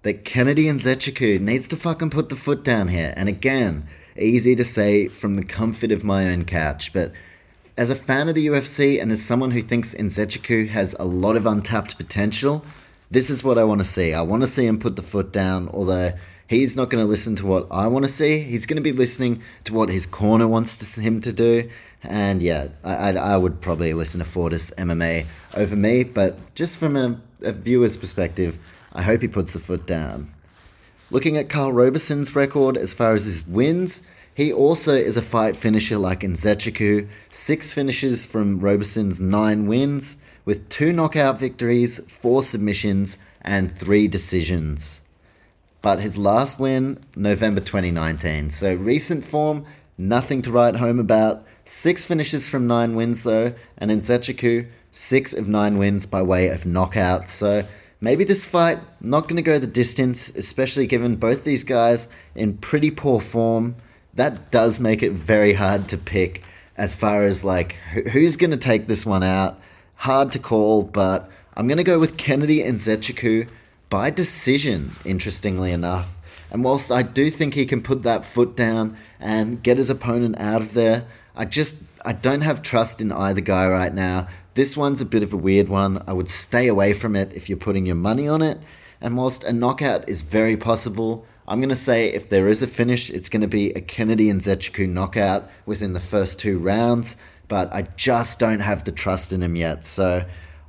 that 0.03 0.25
Kennedy 0.25 0.65
Nzechukwu 0.65 1.39
needs 1.39 1.67
to 1.67 1.77
fucking 1.77 2.09
put 2.09 2.29
the 2.29 2.35
foot 2.35 2.63
down 2.63 2.87
here. 2.87 3.13
And 3.17 3.27
again, 3.27 3.87
easy 4.17 4.55
to 4.55 4.65
say 4.65 5.07
from 5.07 5.35
the 5.35 5.43
comfort 5.43 5.91
of 5.91 6.03
my 6.03 6.29
own 6.29 6.45
couch, 6.45 6.93
but 6.93 7.11
as 7.79 7.89
a 7.89 7.95
fan 7.95 8.27
of 8.27 8.35
the 8.35 8.47
UFC 8.47 9.01
and 9.01 9.09
as 9.11 9.23
someone 9.23 9.51
who 9.51 9.61
thinks 9.61 9.95
Nzechukwu 9.95 10.67
has 10.67 10.95
a 10.99 11.05
lot 11.05 11.37
of 11.37 11.45
untapped 11.45 11.97
potential, 11.97 12.65
this 13.09 13.29
is 13.29 13.43
what 13.43 13.57
I 13.57 13.63
want 13.63 13.79
to 13.79 13.85
see. 13.85 14.13
I 14.13 14.21
want 14.21 14.43
to 14.43 14.47
see 14.47 14.65
him 14.65 14.79
put 14.79 14.97
the 14.97 15.01
foot 15.01 15.31
down, 15.31 15.69
although 15.69 16.11
he's 16.45 16.75
not 16.75 16.89
going 16.89 17.01
to 17.01 17.09
listen 17.09 17.37
to 17.37 17.45
what 17.45 17.67
I 17.71 17.87
want 17.87 18.03
to 18.03 18.11
see. 18.11 18.39
He's 18.39 18.65
going 18.65 18.75
to 18.75 18.83
be 18.83 18.91
listening 18.91 19.41
to 19.63 19.73
what 19.73 19.89
his 19.89 20.05
corner 20.05 20.47
wants 20.47 20.95
to, 20.95 21.01
him 21.01 21.21
to 21.21 21.31
do. 21.31 21.69
And 22.03 22.41
yeah, 22.41 22.69
I, 22.83 23.11
I, 23.11 23.35
would 23.35 23.59
probably 23.59 23.93
listen 23.93 24.19
to 24.19 24.25
Fortis 24.25 24.71
MMA 24.77 25.25
over 25.55 25.75
me, 25.75 26.05
but 26.05 26.37
just 26.55 26.77
from 26.77 26.95
a, 26.95 27.19
a 27.41 27.51
viewer's 27.51 27.97
perspective, 27.97 28.57
I 28.93 29.01
hope 29.01 29.21
he 29.21 29.27
puts 29.27 29.53
the 29.53 29.59
foot 29.59 29.85
down. 29.85 30.33
Looking 31.11 31.37
at 31.37 31.49
Karl 31.49 31.73
Robeson's 31.73 32.35
record 32.35 32.77
as 32.77 32.93
far 32.93 33.13
as 33.13 33.25
his 33.25 33.45
wins, 33.45 34.03
he 34.33 34.53
also 34.53 34.95
is 34.95 35.17
a 35.17 35.21
fight 35.21 35.57
finisher 35.57 35.97
like 35.97 36.21
Nzechukwu. 36.21 37.09
Six 37.29 37.73
finishes 37.73 38.25
from 38.25 38.59
Robeson's 38.59 39.19
nine 39.19 39.67
wins, 39.67 40.17
with 40.45 40.69
two 40.69 40.93
knockout 40.93 41.37
victories, 41.37 41.99
four 42.09 42.43
submissions, 42.43 43.17
and 43.41 43.75
three 43.75 44.07
decisions. 44.07 45.01
But 45.81 45.99
his 45.99 46.17
last 46.17 46.59
win, 46.59 46.99
November 47.15 47.59
2019. 47.59 48.51
So 48.51 48.73
recent 48.75 49.25
form, 49.25 49.65
nothing 49.99 50.41
to 50.43 50.51
write 50.51 50.77
home 50.77 50.97
about. 50.97 51.45
Six 51.65 52.05
finishes 52.05 52.49
from 52.49 52.65
nine 52.65 52.95
wins 52.95 53.23
though, 53.23 53.53
and 53.77 53.91
Nzechukwu, 53.91 54.67
six 54.91 55.33
of 55.33 55.47
nine 55.47 55.77
wins 55.77 56.07
by 56.07 56.23
way 56.23 56.47
of 56.47 56.65
knockout. 56.65 57.27
So 57.27 57.65
Maybe 58.01 58.23
this 58.23 58.45
fight 58.45 58.79
not 59.01 59.23
going 59.23 59.35
to 59.35 59.41
go 59.41 59.59
the 59.59 59.67
distance, 59.67 60.29
especially 60.29 60.87
given 60.87 61.17
both 61.17 61.43
these 61.43 61.65
guys 61.65 62.07
in 62.33 62.57
pretty 62.57 62.91
poor 62.91 63.19
form. 63.19 63.75
That 64.13 64.51
does 64.51 64.79
make 64.79 65.03
it 65.03 65.11
very 65.11 65.53
hard 65.53 65.89
to 65.89 65.97
pick 65.97 66.43
as 66.77 66.95
far 66.95 67.23
as 67.23 67.43
like 67.43 67.73
who's 68.13 68.37
going 68.37 68.51
to 68.51 68.57
take 68.57 68.87
this 68.87 69.05
one 69.05 69.23
out. 69.23 69.59
Hard 69.95 70.31
to 70.31 70.39
call, 70.39 70.83
but 70.83 71.29
I'm 71.55 71.67
going 71.67 71.77
to 71.77 71.83
go 71.83 71.99
with 71.99 72.15
Kennedy 72.15 72.59
Nzechukwu 72.59 73.49
by 73.89 74.09
decision, 74.11 74.91
interestingly 75.03 75.73
enough. 75.73 76.17
And 76.51 76.63
whilst 76.63 76.91
I 76.91 77.03
do 77.03 77.29
think 77.29 77.53
he 77.53 77.65
can 77.65 77.81
put 77.81 78.03
that 78.03 78.25
foot 78.25 78.55
down 78.55 78.97
and 79.19 79.61
get 79.61 79.77
his 79.77 79.89
opponent 79.89 80.39
out 80.39 80.61
of 80.61 80.73
there, 80.73 81.05
I 81.35 81.45
just 81.45 81.83
I 82.03 82.13
don't 82.13 82.41
have 82.41 82.61
trust 82.61 83.01
in 83.01 83.11
either 83.11 83.41
guy 83.41 83.67
right 83.67 83.93
now. 83.93 84.27
This 84.55 84.75
one's 84.75 85.01
a 85.01 85.05
bit 85.05 85.23
of 85.23 85.31
a 85.31 85.37
weird 85.37 85.69
one. 85.69 86.03
I 86.07 86.13
would 86.13 86.29
stay 86.29 86.67
away 86.67 86.93
from 86.93 87.15
it 87.15 87.33
if 87.33 87.49
you're 87.49 87.57
putting 87.57 87.85
your 87.85 87.95
money 87.95 88.27
on 88.27 88.41
it. 88.41 88.59
And 89.01 89.15
whilst 89.15 89.43
a 89.43 89.53
knockout 89.53 90.07
is 90.09 90.21
very 90.21 90.57
possible, 90.57 91.25
I'm 91.47 91.59
going 91.59 91.69
to 91.69 91.75
say 91.75 92.07
if 92.07 92.29
there 92.29 92.47
is 92.47 92.61
a 92.61 92.67
finish, 92.67 93.09
it's 93.09 93.29
going 93.29 93.41
to 93.41 93.47
be 93.47 93.71
a 93.71 93.81
Kennedy 93.81 94.27
Nzechukwu 94.27 94.89
knockout 94.89 95.49
within 95.65 95.93
the 95.93 95.99
first 95.99 96.39
two 96.39 96.59
rounds. 96.59 97.15
But 97.47 97.73
I 97.73 97.83
just 97.95 98.39
don't 98.39 98.59
have 98.59 98.83
the 98.83 98.91
trust 98.91 99.33
in 99.33 99.41
him 99.41 99.55
yet. 99.55 99.85
So 99.85 100.25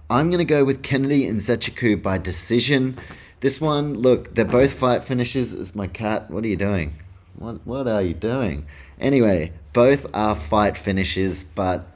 I'm 0.09 0.31
going 0.31 0.39
to 0.39 0.45
go 0.45 0.65
with 0.65 0.83
Kennedy 0.83 1.27
Nzechukwu 1.27 2.03
by 2.03 2.19
decision. 2.19 2.99
This 3.41 3.61
one, 3.61 3.95
look, 3.95 4.35
they're 4.35 4.45
both 4.45 4.75
fight 4.75 5.03
finishes. 5.03 5.53
Is 5.53 5.75
my 5.75 5.87
cat? 5.87 6.31
What 6.31 6.45
are 6.45 6.49
you 6.49 6.57
doing? 6.57 6.93
What, 7.37 7.67
what 7.67 7.89
are 7.89 8.03
you 8.03 8.15
doing? 8.15 8.67
Anyway, 9.01 9.53
both 9.73 10.07
are 10.13 10.37
fight 10.37 10.77
finishes, 10.77 11.43
but 11.45 11.87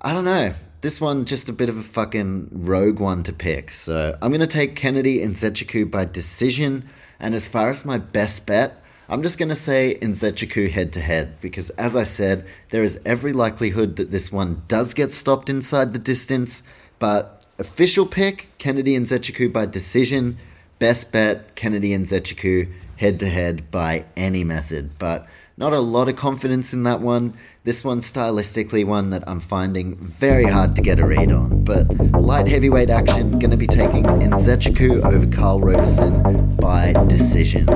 I 0.00 0.12
don't 0.12 0.24
know 0.24 0.54
this 0.80 1.00
one 1.00 1.24
just 1.24 1.48
a 1.48 1.52
bit 1.52 1.68
of 1.68 1.76
a 1.76 1.82
fucking 1.82 2.50
rogue 2.52 3.00
one 3.00 3.22
to 3.24 3.32
pick. 3.32 3.72
So 3.72 4.16
I'm 4.22 4.30
gonna 4.30 4.46
take 4.46 4.76
Kennedy 4.76 5.18
Nzechukwu 5.18 5.90
by 5.90 6.04
decision. 6.04 6.88
And 7.20 7.34
as 7.34 7.46
far 7.46 7.70
as 7.70 7.84
my 7.84 7.98
best 7.98 8.46
bet, 8.46 8.80
I'm 9.08 9.22
just 9.22 9.38
gonna 9.38 9.56
say 9.56 9.98
Nzechukwu 10.00 10.70
head 10.70 10.92
to 10.92 11.00
head 11.00 11.40
because, 11.40 11.70
as 11.70 11.96
I 11.96 12.04
said, 12.04 12.46
there 12.70 12.84
is 12.84 13.00
every 13.04 13.32
likelihood 13.32 13.96
that 13.96 14.12
this 14.12 14.30
one 14.30 14.62
does 14.68 14.94
get 14.94 15.12
stopped 15.12 15.48
inside 15.48 15.92
the 15.92 15.98
distance. 15.98 16.62
But 17.00 17.44
official 17.58 18.06
pick 18.06 18.48
Kennedy 18.58 18.96
Nzechukwu 18.96 19.52
by 19.52 19.66
decision. 19.66 20.38
Best 20.78 21.10
bet 21.10 21.56
Kennedy 21.56 21.90
Nzechukwu 21.90 22.72
head 22.98 23.18
to 23.18 23.28
head 23.28 23.68
by 23.68 24.04
any 24.16 24.44
method. 24.44 24.96
But 24.96 25.26
not 25.56 25.72
a 25.72 25.80
lot 25.80 26.08
of 26.08 26.14
confidence 26.14 26.72
in 26.72 26.84
that 26.84 27.00
one. 27.00 27.34
This 27.64 27.82
one's 27.82 28.10
stylistically 28.10 28.86
one 28.86 29.10
that 29.10 29.24
I'm 29.26 29.40
finding 29.40 29.96
very 29.96 30.44
hard 30.44 30.76
to 30.76 30.82
get 30.82 31.00
a 31.00 31.04
read 31.04 31.32
on. 31.32 31.64
But 31.64 31.88
light 32.12 32.46
heavyweight 32.46 32.90
action, 32.90 33.40
going 33.40 33.50
to 33.50 33.56
be 33.56 33.66
taking 33.66 34.04
Nzechukwu 34.04 35.04
over 35.04 35.26
Karl 35.26 35.58
Roberson 35.58 36.54
by 36.54 36.92
decision. 37.08 37.68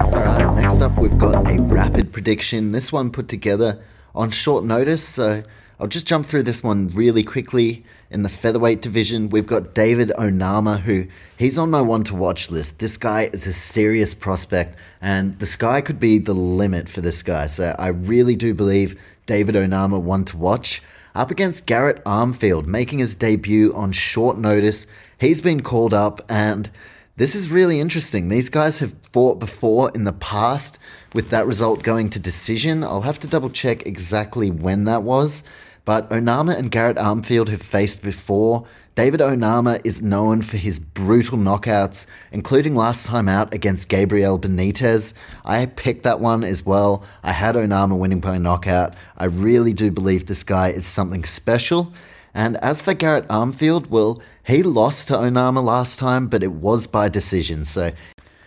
Alright, 0.00 0.54
next 0.54 0.80
up 0.80 0.96
we've 0.96 1.18
got 1.18 1.44
a 1.48 1.60
rapid 1.62 2.12
prediction. 2.12 2.70
This 2.70 2.92
one 2.92 3.10
put 3.10 3.26
together 3.26 3.82
on 4.14 4.30
short 4.30 4.62
notice, 4.62 5.02
so 5.02 5.42
I'll 5.82 5.88
just 5.88 6.06
jump 6.06 6.26
through 6.26 6.44
this 6.44 6.62
one 6.62 6.90
really 6.94 7.24
quickly. 7.24 7.84
In 8.08 8.22
the 8.22 8.28
featherweight 8.28 8.82
division, 8.82 9.30
we've 9.30 9.48
got 9.48 9.74
David 9.74 10.12
Onama, 10.16 10.78
who 10.78 11.08
he's 11.36 11.58
on 11.58 11.72
my 11.72 11.80
one 11.80 12.04
to 12.04 12.14
watch 12.14 12.52
list. 12.52 12.78
This 12.78 12.96
guy 12.96 13.22
is 13.32 13.48
a 13.48 13.52
serious 13.52 14.14
prospect, 14.14 14.76
and 15.00 15.36
the 15.40 15.46
sky 15.46 15.80
could 15.80 15.98
be 15.98 16.20
the 16.20 16.34
limit 16.34 16.88
for 16.88 17.00
this 17.00 17.24
guy. 17.24 17.46
So 17.46 17.74
I 17.80 17.88
really 17.88 18.36
do 18.36 18.54
believe 18.54 18.96
David 19.26 19.56
Onama 19.56 20.00
one 20.00 20.24
to 20.26 20.36
watch. 20.36 20.82
Up 21.16 21.32
against 21.32 21.66
Garrett 21.66 22.04
Armfield, 22.04 22.66
making 22.66 23.00
his 23.00 23.16
debut 23.16 23.74
on 23.74 23.90
short 23.90 24.38
notice. 24.38 24.86
He's 25.18 25.40
been 25.40 25.64
called 25.64 25.92
up, 25.92 26.22
and 26.28 26.70
this 27.16 27.34
is 27.34 27.50
really 27.50 27.80
interesting. 27.80 28.28
These 28.28 28.50
guys 28.50 28.78
have 28.78 28.94
fought 29.10 29.40
before 29.40 29.90
in 29.96 30.04
the 30.04 30.12
past 30.12 30.78
with 31.12 31.30
that 31.30 31.48
result 31.48 31.82
going 31.82 32.08
to 32.10 32.20
decision. 32.20 32.84
I'll 32.84 33.00
have 33.00 33.18
to 33.18 33.26
double 33.26 33.50
check 33.50 33.84
exactly 33.84 34.48
when 34.48 34.84
that 34.84 35.02
was. 35.02 35.42
But 35.84 36.08
Onama 36.10 36.56
and 36.56 36.70
Garrett 36.70 36.96
Armfield 36.96 37.48
have 37.48 37.62
faced 37.62 38.02
before. 38.02 38.66
David 38.94 39.20
Onama 39.20 39.80
is 39.84 40.02
known 40.02 40.42
for 40.42 40.58
his 40.58 40.78
brutal 40.78 41.38
knockouts, 41.38 42.06
including 42.30 42.74
last 42.74 43.06
time 43.06 43.28
out 43.28 43.52
against 43.54 43.88
Gabriel 43.88 44.38
Benitez. 44.38 45.14
I 45.44 45.66
picked 45.66 46.02
that 46.02 46.20
one 46.20 46.44
as 46.44 46.64
well. 46.64 47.02
I 47.22 47.32
had 47.32 47.54
Onama 47.54 47.98
winning 47.98 48.20
by 48.20 48.38
knockout. 48.38 48.94
I 49.16 49.24
really 49.24 49.72
do 49.72 49.90
believe 49.90 50.26
this 50.26 50.44
guy 50.44 50.68
is 50.68 50.86
something 50.86 51.24
special. 51.24 51.92
And 52.34 52.58
as 52.58 52.80
for 52.80 52.94
Garrett 52.94 53.28
Armfield, 53.28 53.88
well, 53.88 54.22
he 54.44 54.62
lost 54.62 55.08
to 55.08 55.14
Onama 55.14 55.64
last 55.64 55.98
time, 55.98 56.26
but 56.26 56.42
it 56.42 56.52
was 56.52 56.86
by 56.86 57.08
decision. 57.08 57.64
So 57.64 57.92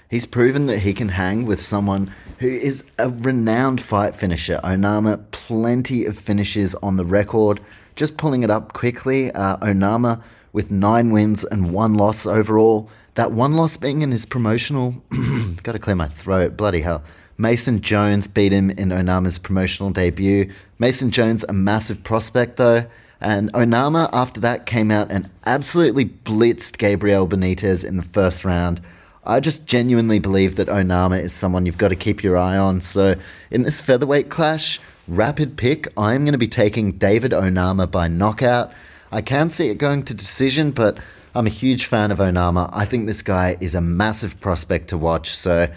he's 0.10 0.26
proven 0.26 0.68
that 0.68 0.80
he 0.80 0.94
can 0.94 1.10
hang 1.10 1.46
with 1.46 1.62
someone 1.62 2.14
who 2.40 2.50
is 2.50 2.84
a 2.98 3.10
renowned 3.10 3.82
fight 3.82 4.16
finisher. 4.16 4.60
Onama, 4.64 5.24
plenty 5.32 6.06
of 6.06 6.18
finishes 6.18 6.76
on 6.76 6.98
the 6.98 7.06
record. 7.06 7.60
Just 7.96 8.18
pulling 8.18 8.44
it 8.44 8.52
up 8.52 8.74
quickly, 8.74 9.32
uh, 9.32 9.58
Onama 9.58 10.22
with 10.52 10.72
nine 10.72 11.12
wins 11.12 11.44
and 11.44 11.74
one 11.74 11.94
loss 11.94 12.26
overall. 12.26 12.90
That 13.16 13.32
one 13.32 13.56
loss 13.56 13.78
being 13.78 14.02
in 14.02 14.12
his 14.12 14.26
promotional. 14.26 14.96
gotta 15.64 15.80
clear 15.80 15.96
my 15.96 16.08
throat, 16.08 16.58
bloody 16.58 16.82
hell. 16.82 17.04
Mason 17.38 17.82
Jones 17.82 18.28
beat 18.28 18.54
him 18.54 18.70
in 18.70 18.90
Onama's 18.90 19.38
promotional 19.38 19.90
debut. 19.92 20.52
Mason 20.80 21.12
Jones, 21.12 21.44
a 21.48 21.54
massive 21.54 22.04
prospect 22.04 22.58
though. 22.58 22.86
And 23.22 23.52
Onama, 23.54 24.10
after 24.14 24.40
that, 24.42 24.66
came 24.66 24.92
out 24.92 25.10
and 25.10 25.30
absolutely 25.46 26.06
blitzed 26.06 26.78
Gabriel 26.78 27.28
Benitez 27.28 27.84
in 27.86 27.98
the 27.98 28.04
first 28.04 28.46
round. 28.46 28.82
I 29.26 29.40
just 29.40 29.66
genuinely 29.66 30.20
believe 30.20 30.56
that 30.56 30.68
Onama 30.68 31.22
is 31.22 31.34
someone 31.34 31.66
you've 31.66 31.78
got 31.78 31.88
to 31.88 31.96
keep 31.96 32.24
your 32.24 32.38
eye 32.38 32.58
on. 32.58 32.82
So, 32.82 33.16
in 33.50 33.64
this 33.64 33.82
featherweight 33.82 34.30
clash, 34.30 34.80
rapid 35.08 35.58
pick, 35.58 35.88
I'm 35.98 36.24
going 36.24 36.34
to 36.34 36.38
be 36.38 36.48
taking 36.48 36.94
David 36.94 37.32
Onama 37.32 37.90
by 37.90 38.08
knockout. 38.08 38.72
I 39.12 39.22
can 39.22 39.50
see 39.50 39.70
it 39.70 39.78
going 39.80 40.04
to 40.04 40.14
decision, 40.14 40.72
but 40.72 40.98
I'm 41.34 41.48
a 41.48 41.50
huge 41.50 41.86
fan 41.86 42.12
of 42.12 42.20
Onama. 42.20 42.70
I 42.72 42.86
think 42.86 43.08
this 43.08 43.22
guy 43.22 43.58
is 43.60 43.74
a 43.74 43.82
massive 43.82 44.40
prospect 44.40 44.90
to 44.90 44.98
watch. 44.98 45.36
So, 45.36 45.70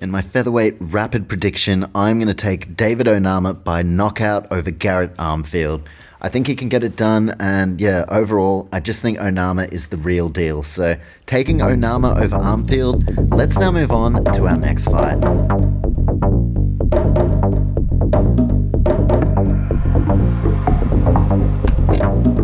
in 0.00 0.10
my 0.10 0.22
featherweight 0.22 0.76
rapid 0.80 1.28
prediction, 1.28 1.86
I'm 1.94 2.18
going 2.18 2.28
to 2.28 2.34
take 2.34 2.74
David 2.76 3.06
Onama 3.06 3.62
by 3.62 3.82
knockout 3.82 4.50
over 4.50 4.70
Garrett 4.70 5.16
Armfield. 5.16 5.86
I 6.22 6.28
think 6.28 6.46
he 6.46 6.54
can 6.54 6.68
get 6.68 6.84
it 6.84 6.96
done. 6.96 7.34
And 7.40 7.80
yeah, 7.80 8.04
overall, 8.08 8.68
I 8.72 8.80
just 8.80 9.00
think 9.00 9.18
Onama 9.18 9.72
is 9.72 9.86
the 9.86 9.96
real 9.96 10.28
deal. 10.28 10.62
So 10.62 10.96
taking 11.24 11.58
Onama 11.58 12.20
over 12.20 12.36
Armfield, 12.36 13.30
let's 13.30 13.58
now 13.58 13.70
move 13.70 13.90
on 13.90 14.24
to 14.24 14.46
our 14.46 14.56
next 14.56 14.84
fight. 14.84 15.16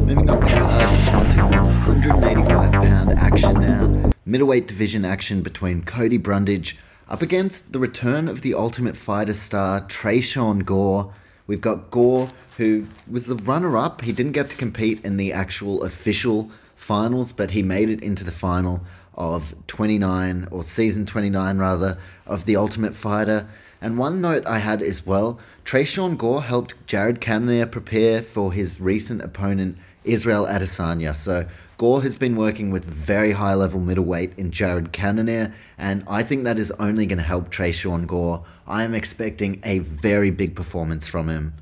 Moving 0.07 0.30
up 0.30 0.40
the 0.40 0.46
card 0.46 1.14
onto 1.14 1.42
185 1.42 2.72
pound 2.72 3.18
action 3.18 3.61
now. 3.61 4.12
Middleweight 4.24 4.66
division 4.66 5.05
action 5.05 5.42
between 5.42 5.82
Cody 5.82 6.16
Brundage 6.16 6.78
up 7.09 7.20
against 7.20 7.72
the 7.74 7.78
return 7.78 8.26
of 8.26 8.40
the 8.40 8.55
Ultimate 8.55 8.96
Fighter 8.96 9.34
star 9.34 9.82
Tresean 9.82 10.64
Gore. 10.64 11.12
We've 11.47 11.61
got 11.61 11.90
Gore 11.90 12.30
who 12.57 12.86
was 13.11 13.26
the 13.26 13.36
runner 13.36 13.76
up. 13.76 14.01
He 14.03 14.12
didn't 14.12 14.32
get 14.32 14.49
to 14.51 14.57
compete 14.57 15.05
in 15.05 15.16
the 15.16 15.32
actual 15.32 15.82
official 15.82 16.51
finals, 16.74 17.32
but 17.32 17.51
he 17.51 17.62
made 17.62 17.90
it 17.90 18.03
into 18.03 18.24
the 18.24 18.32
final 18.32 18.82
of 19.14 19.55
29, 19.66 20.49
or 20.51 20.62
season 20.62 21.07
29 21.07 21.59
rather, 21.59 21.99
of 22.26 22.44
The 22.44 22.57
Ultimate 22.57 22.94
Fighter. 22.94 23.49
And 23.80 23.99
one 23.99 24.20
note 24.20 24.47
I 24.47 24.59
had 24.59 24.82
as 24.82 25.07
well 25.07 25.38
Tresean 25.64 26.16
Gore 26.16 26.42
helped 26.42 26.74
Jared 26.86 27.20
Cannonier 27.20 27.66
prepare 27.66 28.22
for 28.22 28.53
his 28.53 28.80
recent 28.80 29.22
opponent 29.22 29.76
Israel 30.05 30.47
Adesanya. 30.47 31.14
So 31.14 31.47
Gore 31.78 32.02
has 32.02 32.16
been 32.16 32.36
working 32.36 32.70
with 32.70 32.86
very 32.86 33.32
high 33.32 33.54
level 33.54 33.80
middleweight 33.80 34.38
in 34.38 34.50
Jared 34.50 34.92
Cannonier, 34.92 35.52
and 35.76 36.04
I 36.08 36.22
think 36.22 36.44
that 36.44 36.58
is 36.58 36.70
only 36.78 37.04
going 37.04 37.18
to 37.18 37.24
help 37.24 37.50
Tresean 37.50 38.06
Gore. 38.06 38.44
I 38.66 38.82
am 38.82 38.94
expecting 38.94 39.60
a 39.62 39.80
very 39.80 40.30
big 40.30 40.56
performance 40.56 41.06
from 41.06 41.28
him. 41.28 41.52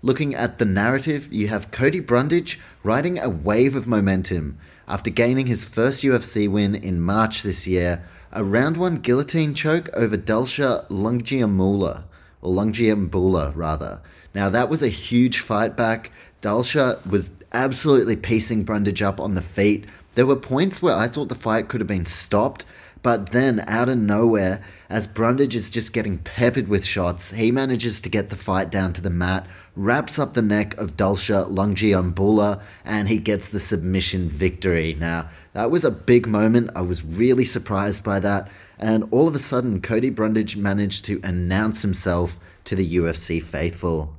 Looking 0.00 0.32
at 0.32 0.58
the 0.58 0.64
narrative, 0.64 1.32
you 1.32 1.48
have 1.48 1.72
Cody 1.72 1.98
Brundage 1.98 2.60
riding 2.84 3.18
a 3.18 3.28
wave 3.28 3.74
of 3.74 3.88
momentum 3.88 4.58
after 4.86 5.10
gaining 5.10 5.48
his 5.48 5.64
first 5.64 6.04
UFC 6.04 6.48
win 6.48 6.76
in 6.76 7.00
March 7.00 7.42
this 7.42 7.66
year, 7.66 8.04
a 8.30 8.44
round 8.44 8.76
one 8.76 8.98
guillotine 8.98 9.54
choke 9.54 9.90
over 9.92 10.16
Dalcha 10.16 10.86
Lungiambula, 10.88 12.04
or 12.42 12.54
Lungiambula 12.54 13.52
rather. 13.56 14.02
Now 14.34 14.48
that 14.50 14.68
was 14.68 14.84
a 14.84 14.88
huge 14.88 15.40
fight 15.40 15.76
back. 15.76 16.12
Dalcha 16.40 17.04
was 17.04 17.30
absolutely 17.52 18.16
piecing 18.16 18.64
Brundage 18.64 19.02
up 19.02 19.20
on 19.20 19.34
the 19.34 19.42
feet. 19.42 19.86
There 20.14 20.26
were 20.26 20.36
points 20.36 20.82
where 20.82 20.94
I 20.94 21.08
thought 21.08 21.28
the 21.28 21.34
fight 21.34 21.68
could 21.68 21.80
have 21.80 21.88
been 21.88 22.06
stopped, 22.06 22.64
but 23.02 23.30
then 23.30 23.64
out 23.68 23.88
of 23.88 23.98
nowhere, 23.98 24.60
as 24.90 25.06
Brundage 25.06 25.54
is 25.54 25.70
just 25.70 25.92
getting 25.92 26.18
peppered 26.18 26.68
with 26.68 26.84
shots, 26.84 27.30
he 27.30 27.52
manages 27.52 28.00
to 28.00 28.08
get 28.08 28.30
the 28.30 28.36
fight 28.36 28.70
down 28.70 28.92
to 28.94 29.00
the 29.00 29.10
mat, 29.10 29.46
wraps 29.76 30.18
up 30.18 30.34
the 30.34 30.42
neck 30.42 30.76
of 30.76 30.96
Dalcha 30.96 31.46
Lungiambula, 31.48 32.60
and 32.84 33.08
he 33.08 33.18
gets 33.18 33.50
the 33.50 33.60
submission 33.60 34.28
victory. 34.28 34.96
Now, 34.98 35.28
that 35.52 35.70
was 35.70 35.84
a 35.84 35.90
big 35.90 36.26
moment. 36.26 36.70
I 36.74 36.80
was 36.80 37.04
really 37.04 37.44
surprised 37.44 38.02
by 38.02 38.18
that. 38.20 38.48
And 38.78 39.04
all 39.12 39.28
of 39.28 39.34
a 39.34 39.38
sudden, 39.38 39.80
Cody 39.80 40.10
Brundage 40.10 40.56
managed 40.56 41.04
to 41.04 41.20
announce 41.22 41.82
himself 41.82 42.38
to 42.64 42.74
the 42.74 42.96
UFC 42.96 43.42
faithful. 43.42 44.17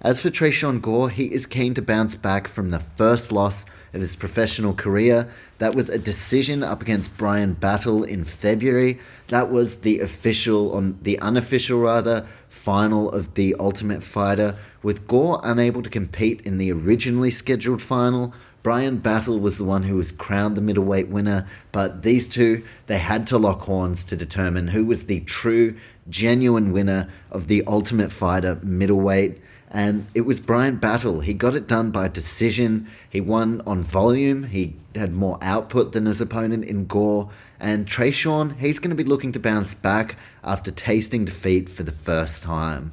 As 0.00 0.20
for 0.20 0.30
Tresean 0.30 0.80
Gore, 0.80 1.10
he 1.10 1.24
is 1.32 1.44
keen 1.44 1.74
to 1.74 1.82
bounce 1.82 2.14
back 2.14 2.46
from 2.46 2.70
the 2.70 2.78
first 2.78 3.32
loss 3.32 3.66
of 3.92 4.00
his 4.00 4.14
professional 4.14 4.72
career. 4.72 5.28
That 5.58 5.74
was 5.74 5.88
a 5.88 5.98
decision 5.98 6.62
up 6.62 6.80
against 6.80 7.16
Bryan 7.16 7.54
Battle 7.54 8.04
in 8.04 8.22
February. 8.22 9.00
That 9.26 9.50
was 9.50 9.78
the 9.78 9.98
official, 9.98 10.72
on 10.72 11.00
the 11.02 11.18
unofficial 11.18 11.80
rather, 11.80 12.24
final 12.48 13.10
of 13.10 13.34
the 13.34 13.56
Ultimate 13.58 14.04
Fighter. 14.04 14.56
With 14.84 15.08
Gore 15.08 15.40
unable 15.42 15.82
to 15.82 15.90
compete 15.90 16.42
in 16.42 16.58
the 16.58 16.70
originally 16.70 17.32
scheduled 17.32 17.82
final, 17.82 18.32
Bryan 18.62 18.98
Battle 18.98 19.40
was 19.40 19.58
the 19.58 19.64
one 19.64 19.82
who 19.82 19.96
was 19.96 20.12
crowned 20.12 20.56
the 20.56 20.60
middleweight 20.60 21.08
winner, 21.08 21.44
but 21.72 22.02
these 22.02 22.28
two, 22.28 22.62
they 22.86 22.98
had 22.98 23.26
to 23.28 23.38
lock 23.38 23.62
horns 23.62 24.04
to 24.04 24.16
determine 24.16 24.68
who 24.68 24.84
was 24.84 25.06
the 25.06 25.20
true, 25.20 25.74
genuine 26.08 26.70
winner 26.70 27.08
of 27.32 27.48
the 27.48 27.64
Ultimate 27.66 28.12
Fighter 28.12 28.60
middleweight 28.62 29.40
and 29.70 30.06
it 30.14 30.22
was 30.22 30.40
Bryan 30.40 30.76
Battle. 30.76 31.20
He 31.20 31.34
got 31.34 31.54
it 31.54 31.66
done 31.66 31.90
by 31.90 32.08
decision. 32.08 32.88
He 33.08 33.20
won 33.20 33.60
on 33.66 33.82
volume. 33.82 34.44
He 34.44 34.76
had 34.94 35.12
more 35.12 35.38
output 35.42 35.92
than 35.92 36.06
his 36.06 36.20
opponent 36.20 36.64
in 36.64 36.86
Gore. 36.86 37.30
And 37.60 37.86
Tresean, 37.86 38.56
he's 38.58 38.78
going 38.78 38.90
to 38.90 38.96
be 38.96 39.04
looking 39.04 39.32
to 39.32 39.38
bounce 39.38 39.74
back 39.74 40.16
after 40.42 40.70
tasting 40.70 41.24
defeat 41.24 41.68
for 41.68 41.82
the 41.82 41.92
first 41.92 42.42
time. 42.42 42.92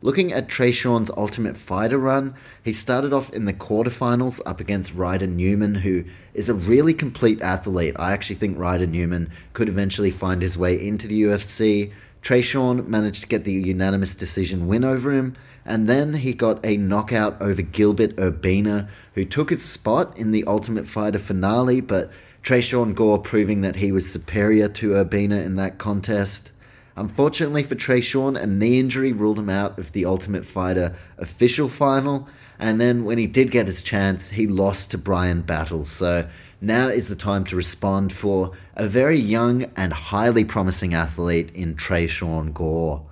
Looking 0.00 0.32
at 0.32 0.48
Tresean's 0.48 1.12
Ultimate 1.16 1.56
Fighter 1.56 1.98
run, 1.98 2.34
he 2.64 2.72
started 2.72 3.12
off 3.12 3.32
in 3.32 3.44
the 3.44 3.52
quarterfinals 3.52 4.40
up 4.44 4.60
against 4.60 4.94
Ryder 4.94 5.28
Newman, 5.28 5.76
who 5.76 6.04
is 6.34 6.48
a 6.48 6.54
really 6.54 6.92
complete 6.92 7.40
athlete. 7.40 7.94
I 7.96 8.12
actually 8.12 8.36
think 8.36 8.58
Ryder 8.58 8.88
Newman 8.88 9.30
could 9.52 9.68
eventually 9.68 10.10
find 10.10 10.42
his 10.42 10.58
way 10.58 10.74
into 10.74 11.06
the 11.06 11.22
UFC. 11.22 11.92
Tresean 12.22 12.86
managed 12.86 13.22
to 13.22 13.28
get 13.28 13.44
the 13.44 13.52
unanimous 13.52 14.14
decision 14.14 14.68
win 14.68 14.84
over 14.84 15.12
him, 15.12 15.34
and 15.64 15.88
then 15.88 16.14
he 16.14 16.32
got 16.32 16.64
a 16.64 16.76
knockout 16.76 17.40
over 17.42 17.62
Gilbert 17.62 18.16
Urbina, 18.16 18.88
who 19.14 19.24
took 19.24 19.50
his 19.50 19.64
spot 19.64 20.16
in 20.16 20.30
the 20.30 20.44
Ultimate 20.44 20.86
Fighter 20.86 21.18
finale, 21.18 21.80
but 21.80 22.10
Tresean 22.42 22.94
Gore 22.94 23.18
proving 23.18 23.60
that 23.62 23.76
he 23.76 23.92
was 23.92 24.10
superior 24.10 24.68
to 24.68 24.90
Urbina 24.90 25.44
in 25.44 25.56
that 25.56 25.78
contest. 25.78 26.52
Unfortunately 26.96 27.62
for 27.62 27.74
Tresean, 27.74 28.40
a 28.40 28.46
knee 28.46 28.78
injury 28.78 29.12
ruled 29.12 29.38
him 29.38 29.48
out 29.48 29.78
of 29.78 29.92
the 29.92 30.04
Ultimate 30.04 30.44
Fighter 30.44 30.94
official 31.18 31.68
final, 31.68 32.28
and 32.58 32.80
then 32.80 33.04
when 33.04 33.18
he 33.18 33.26
did 33.26 33.50
get 33.50 33.66
his 33.66 33.82
chance, 33.82 34.30
he 34.30 34.46
lost 34.46 34.90
to 34.90 34.98
Bryan 34.98 35.42
Battle. 35.42 35.84
So 35.84 36.28
now 36.62 36.88
is 36.88 37.08
the 37.08 37.16
time 37.16 37.44
to 37.44 37.56
respond 37.56 38.12
for 38.12 38.52
a 38.76 38.86
very 38.86 39.18
young 39.18 39.64
and 39.76 39.92
highly 39.92 40.44
promising 40.44 40.94
athlete 40.94 41.50
in 41.54 41.74
Tresean 41.74 42.54
Gore. 42.54 43.04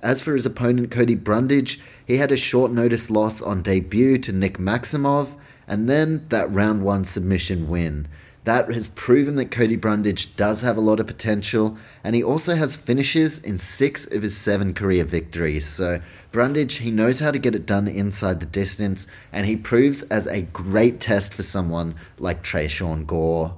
As 0.00 0.22
for 0.22 0.34
his 0.34 0.46
opponent 0.46 0.90
Cody 0.90 1.14
Brundage, 1.14 1.80
he 2.06 2.16
had 2.16 2.32
a 2.32 2.36
short 2.36 2.72
notice 2.72 3.10
loss 3.10 3.42
on 3.42 3.62
debut 3.62 4.16
to 4.18 4.32
Nick 4.32 4.58
Maximov, 4.58 5.34
and 5.66 5.88
then 5.88 6.26
that 6.30 6.50
round 6.50 6.82
one 6.82 7.04
submission 7.04 7.68
win. 7.68 8.08
That 8.48 8.72
has 8.72 8.88
proven 8.88 9.36
that 9.36 9.50
Cody 9.50 9.76
Brundage 9.76 10.34
does 10.34 10.62
have 10.62 10.78
a 10.78 10.80
lot 10.80 11.00
of 11.00 11.06
potential, 11.06 11.76
and 12.02 12.16
he 12.16 12.24
also 12.24 12.54
has 12.54 12.76
finishes 12.76 13.38
in 13.38 13.58
six 13.58 14.06
of 14.06 14.22
his 14.22 14.38
seven 14.38 14.72
career 14.72 15.04
victories. 15.04 15.66
So, 15.66 16.00
Brundage, 16.32 16.76
he 16.76 16.90
knows 16.90 17.20
how 17.20 17.30
to 17.30 17.38
get 17.38 17.54
it 17.54 17.66
done 17.66 17.86
inside 17.86 18.40
the 18.40 18.46
distance, 18.46 19.06
and 19.34 19.44
he 19.44 19.54
proves 19.54 20.02
as 20.04 20.26
a 20.26 20.40
great 20.40 20.98
test 20.98 21.34
for 21.34 21.42
someone 21.42 21.94
like 22.18 22.42
Tresean 22.42 23.06
Gore. 23.06 23.54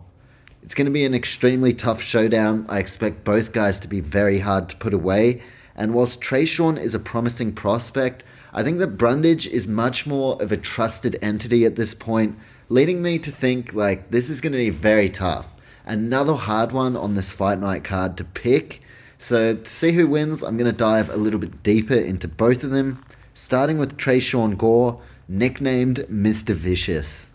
It's 0.65 0.75
going 0.75 0.87
to 0.87 0.91
be 0.91 1.05
an 1.05 1.15
extremely 1.15 1.73
tough 1.73 2.03
showdown. 2.03 2.67
I 2.69 2.81
expect 2.81 3.23
both 3.23 3.53
guys 3.53 3.79
to 3.79 3.87
be 3.87 4.01
very 4.01 4.41
hard 4.41 4.69
to 4.71 4.77
put 4.77 4.93
away, 4.93 5.41
and 5.77 5.95
whilst 5.95 6.21
Tresean 6.21 6.77
is 6.77 6.97
a 6.97 6.99
promising 6.99 7.53
prospect, 7.53 8.25
I 8.53 8.65
think 8.65 8.81
that 8.81 8.99
Brundage 8.99 9.47
is 9.47 9.69
much 9.69 10.05
more 10.05 10.43
of 10.43 10.51
a 10.51 10.57
trusted 10.57 11.17
entity 11.23 11.65
at 11.65 11.77
this 11.77 11.95
point, 11.95 12.37
leading 12.71 13.03
me 13.03 13.19
to 13.19 13.33
think 13.33 13.75
like 13.75 14.13
this 14.13 14.31
is 14.31 14.41
going 14.41 14.53
to 14.53 14.59
be 14.59 14.71
very 14.71 15.11
tough. 15.11 15.53
Another 15.85 16.35
hard 16.35 16.71
one 16.71 16.97
on 16.97 17.17
this 17.17 17.33
fight 17.33 17.59
night 17.59 17.83
card 17.83 18.17
to 18.17 18.25
pick. 18.25 18.81
So 19.19 19.57
to 19.57 19.71
see 19.71 19.91
who 19.93 20.07
wins, 20.07 20.43
I'm 20.43 20.57
going 20.57 20.71
to 20.71 20.77
dive 20.77 21.11
a 21.11 21.17
little 21.17 21.41
bit 21.41 21.65
deeper 21.65 21.97
into 21.97 22.29
both 22.29 22.63
of 22.63 22.71
them, 22.71 23.05
starting 23.35 23.77
with 23.77 23.99
Tresean 23.99 24.57
Gore, 24.57 25.01
nicknamed 25.29 26.07
Mr. 26.09 26.55
Vicious. 26.55 27.33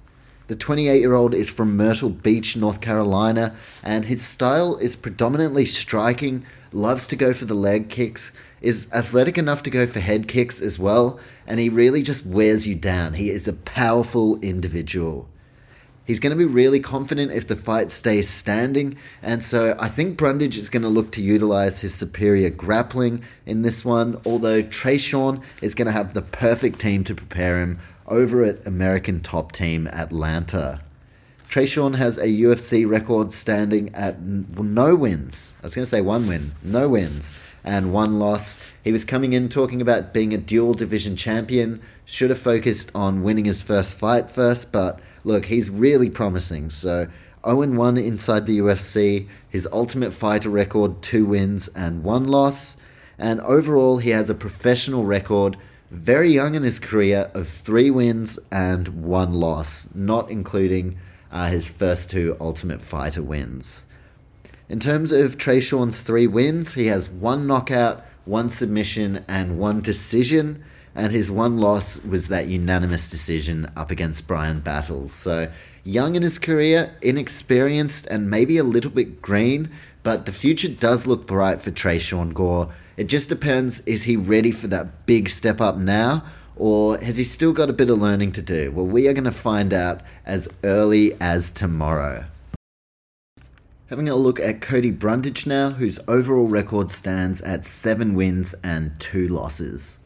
The 0.48 0.56
28 0.56 1.00
year 1.00 1.14
old 1.14 1.34
is 1.34 1.50
from 1.50 1.76
Myrtle 1.76 2.10
Beach, 2.12 2.56
North 2.56 2.80
Carolina, 2.80 3.56
and 3.84 4.06
his 4.06 4.22
style 4.22 4.78
is 4.78 4.96
predominantly 4.96 5.66
striking, 5.66 6.46
loves 6.72 7.08
to 7.08 7.18
go 7.18 7.34
for 7.34 7.46
the 7.46 7.56
leg 7.56 7.90
kicks, 7.90 8.32
is 8.66 8.88
athletic 8.92 9.38
enough 9.38 9.62
to 9.64 9.70
go 9.70 9.86
for 9.86 10.00
head 10.00 10.28
kicks 10.28 10.60
as 10.60 10.80
well, 10.80 11.20
and 11.46 11.60
he 11.60 11.70
really 11.70 12.02
just 12.02 12.26
wears 12.26 12.68
you 12.68 12.76
down. 12.76 13.14
He 13.14 13.30
is 13.30 13.48
a 13.48 13.54
powerful 13.54 14.40
individual. 14.42 15.30
He's 16.04 16.20
going 16.20 16.38
to 16.38 16.38
be 16.38 16.52
really 16.52 16.80
confident 16.80 17.32
if 17.32 17.48
the 17.48 17.56
fight 17.56 17.92
stays 17.92 18.30
standing, 18.30 18.98
and 19.22 19.44
so 19.44 19.76
I 19.80 19.88
think 19.88 20.18
Brundage 20.18 20.58
is 20.58 20.70
going 20.70 20.84
to 20.84 20.90
look 20.90 21.12
to 21.14 21.22
utilize 21.22 21.82
his 21.82 21.94
superior 21.94 22.50
grappling 22.50 23.24
in 23.46 23.62
this 23.62 23.86
one, 23.86 24.20
although 24.26 24.62
Tresean 24.62 25.42
is 25.62 25.76
going 25.76 25.88
to 25.88 25.92
have 25.92 26.14
the 26.14 26.22
perfect 26.22 26.80
team 26.80 27.04
to 27.06 27.16
prepare 27.16 27.60
him 27.60 27.80
over 28.08 28.44
at 28.44 28.66
American 28.66 29.22
top 29.22 29.52
team 29.52 29.88
Atlanta. 29.88 30.82
Tresean 31.50 31.96
has 31.96 32.18
a 32.18 32.28
UFC 32.28 32.88
record 32.88 33.32
standing 33.32 33.94
at 33.96 34.22
no 34.22 34.96
wins. 34.96 35.56
I 35.62 35.66
was 35.66 35.76
going 35.76 35.86
to 35.86 35.90
say 35.90 36.02
one 36.02 36.28
win, 36.28 36.54
no 36.64 36.90
wins, 36.90 37.34
and 37.66 37.92
one 37.92 38.18
loss. 38.18 38.58
He 38.82 38.94
was 38.94 39.04
coming 39.04 39.34
in 39.34 39.50
talking 39.50 39.82
about 39.82 40.14
being 40.14 40.34
a 40.34 40.38
dual 40.38 40.76
division 40.76 41.18
champion, 41.18 41.82
should 42.06 42.30
have 42.30 42.40
focused 42.40 42.92
on 42.96 43.24
winning 43.24 43.46
his 43.46 43.62
first 43.62 43.96
fight 43.96 44.30
first, 44.30 44.72
but 44.72 45.00
look, 45.26 45.46
he's 45.46 45.70
really 45.70 46.10
promising. 46.10 46.70
So 46.70 47.08
0 47.44 47.74
1 47.74 47.98
inside 47.98 48.46
the 48.46 48.60
UFC, 48.60 49.28
his 49.50 49.68
ultimate 49.74 50.14
fighter 50.14 50.50
record, 50.50 51.02
two 51.02 51.26
wins 51.26 51.68
and 51.70 52.04
one 52.04 52.26
loss. 52.26 52.78
And 53.18 53.42
overall, 53.42 53.98
he 53.98 54.12
has 54.12 54.30
a 54.30 54.36
professional 54.36 55.04
record 55.04 55.58
very 55.92 56.32
young 56.32 56.56
in 56.56 56.64
his 56.64 56.80
career 56.80 57.30
of 57.34 57.48
three 57.48 57.90
wins 57.90 58.40
and 58.52 59.04
one 59.04 59.34
loss, 59.34 59.94
not 59.96 60.30
including 60.30 60.98
uh, 61.32 61.50
his 61.50 61.70
first 61.70 62.10
two 62.10 62.36
Ultimate 62.40 62.82
Fighter 62.82 63.24
wins. 63.24 63.86
In 64.68 64.80
terms 64.80 65.12
of 65.12 65.38
Tresean's 65.38 66.02
three 66.02 66.28
wins, 66.28 66.74
he 66.74 66.88
has 66.88 67.10
one 67.10 67.46
knockout, 67.48 68.04
one 68.26 68.50
submission, 68.50 69.24
and 69.28 69.60
one 69.60 69.82
decision. 69.82 70.64
And 70.96 71.12
his 71.12 71.30
one 71.30 71.58
loss 71.58 72.04
was 72.04 72.30
that 72.30 72.48
unanimous 72.48 73.10
decision 73.10 73.70
up 73.76 73.92
against 73.92 74.28
Bryan 74.28 74.62
Battles. 74.62 75.12
So, 75.12 75.52
young 75.84 76.16
in 76.16 76.24
his 76.24 76.40
career, 76.40 76.96
inexperienced, 77.02 78.08
and 78.08 78.30
maybe 78.30 78.58
a 78.58 78.64
little 78.64 78.92
bit 78.92 79.22
green, 79.22 79.70
but 80.04 80.26
the 80.26 80.32
future 80.32 80.70
does 80.70 81.06
look 81.06 81.28
bright 81.28 81.62
for 81.62 81.72
Tresean 81.72 82.34
Gore 82.34 82.72
it 82.98 83.08
just 83.08 83.30
depends 83.30 83.82
is 83.82 84.04
he 84.04 84.16
ready 84.16 84.52
for 84.52 84.68
that 84.68 85.06
big 85.06 85.30
step 85.30 85.60
up 85.60 85.78
now? 85.78 86.24
Or 86.56 86.98
has 87.00 87.18
he 87.18 87.26
still 87.26 87.52
got 87.52 87.70
a 87.70 87.74
bit 87.74 87.90
of 87.90 88.00
learning 88.00 88.32
to 88.34 88.42
do? 88.42 88.72
Well, 88.72 88.86
we 88.86 89.10
are 89.10 89.14
going 89.14 89.26
to 89.26 89.32
find 89.32 89.74
out 89.74 90.02
as 90.26 90.48
early 90.64 91.14
as 91.20 91.52
tomorrow. 91.52 92.26
Having 93.90 94.10
a 94.10 94.16
look 94.16 94.40
at 94.40 94.62
Cody 94.62 94.90
Brundage 94.90 95.46
now, 95.46 95.70
whose 95.70 96.00
overall 96.08 96.48
record 96.48 96.90
stands 96.90 97.40
at 97.42 97.66
7 97.66 98.16
wins 98.16 98.56
and 98.64 99.00
2 99.00 99.28
losses. 99.28 100.00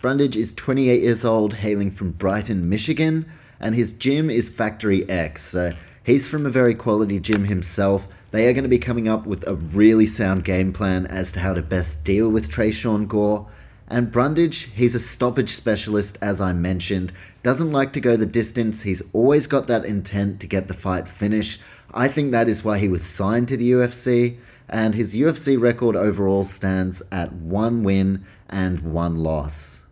Brundage 0.00 0.36
is 0.36 0.52
28 0.52 1.02
years 1.02 1.24
old, 1.24 1.54
hailing 1.54 1.90
from 1.90 2.12
Brighton, 2.12 2.68
Michigan, 2.68 3.26
and 3.58 3.74
his 3.74 3.94
gym 3.94 4.30
is 4.30 4.48
Factory 4.48 5.08
X, 5.10 5.42
so 5.42 5.72
he's 6.04 6.28
from 6.28 6.46
a 6.46 6.50
very 6.50 6.72
quality 6.72 7.18
gym 7.18 7.46
himself. 7.46 8.06
They 8.30 8.48
are 8.48 8.52
going 8.52 8.62
to 8.62 8.68
be 8.68 8.78
coming 8.78 9.08
up 9.08 9.26
with 9.26 9.44
a 9.48 9.56
really 9.56 10.06
sound 10.06 10.44
game 10.44 10.72
plan 10.72 11.04
as 11.06 11.32
to 11.32 11.40
how 11.40 11.54
to 11.54 11.62
best 11.62 12.04
deal 12.04 12.28
with 12.28 12.48
Tresean 12.48 13.08
Gore. 13.08 13.48
And 13.88 14.12
Brundage, 14.12 14.70
he's 14.72 14.94
a 14.94 15.00
stoppage 15.00 15.50
specialist, 15.50 16.16
as 16.22 16.40
I 16.40 16.52
mentioned. 16.52 17.12
Doesn't 17.42 17.72
like 17.72 17.92
to 17.94 18.00
go 18.00 18.16
the 18.16 18.24
distance. 18.24 18.82
He's 18.82 19.02
always 19.12 19.48
got 19.48 19.66
that 19.66 19.84
intent 19.84 20.38
to 20.40 20.46
get 20.46 20.68
the 20.68 20.74
fight 20.74 21.08
finished. 21.08 21.60
I 21.92 22.08
think 22.08 22.32
that 22.32 22.48
is 22.48 22.64
why 22.64 22.78
he 22.78 22.88
was 22.88 23.04
signed 23.04 23.48
to 23.48 23.56
the 23.56 23.72
UFC. 23.72 24.38
And 24.68 24.94
his 24.94 25.14
UFC 25.14 25.60
record 25.60 25.94
overall 25.94 26.44
stands 26.44 27.00
at 27.12 27.32
one 27.32 27.84
win 27.84 28.24
and 28.48 28.80
one 28.80 29.16
loss. 29.16 29.84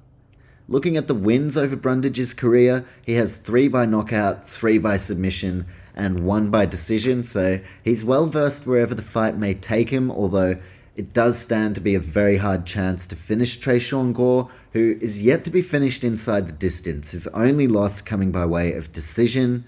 Looking 0.67 0.97
at 0.97 1.09
the 1.09 1.15
wins 1.15 1.57
over 1.57 1.77
Brundage's 1.77 2.35
career, 2.35 2.85
he 3.03 3.13
has 3.15 3.37
three 3.37 3.69
by 3.69 3.85
knockout, 3.85 4.49
three 4.49 4.79
by 4.79 4.97
submission, 4.97 5.67
and 5.95 6.21
one 6.21 6.51
by 6.51 6.67
decision, 6.67 7.23
so 7.23 7.61
he's 7.83 8.05
well 8.05 8.27
versed 8.27 8.67
wherever 8.67 8.95
the 8.95 9.03
fight 9.03 9.37
may 9.37 9.55
take 9.55 9.91
him, 9.91 10.11
although 10.11 10.57
it 10.97 11.13
does 11.13 11.39
stand 11.39 11.75
to 11.75 11.81
be 11.81 11.95
a 11.95 12.01
very 12.01 12.39
hard 12.39 12.67
chance 12.67 13.07
to 13.07 13.17
finish 13.17 13.61
Tresean 13.61 14.13
Gore, 14.13 14.49
who 14.73 14.97
is 15.01 15.23
yet 15.23 15.45
to 15.45 15.51
be 15.51 15.63
finished 15.63 16.03
inside 16.03 16.47
the 16.47 16.53
distance, 16.53 17.11
his 17.11 17.27
only 17.29 17.69
loss 17.69 18.01
coming 18.01 18.33
by 18.33 18.47
way 18.47 18.73
of 18.73 18.91
decision. 18.91 19.65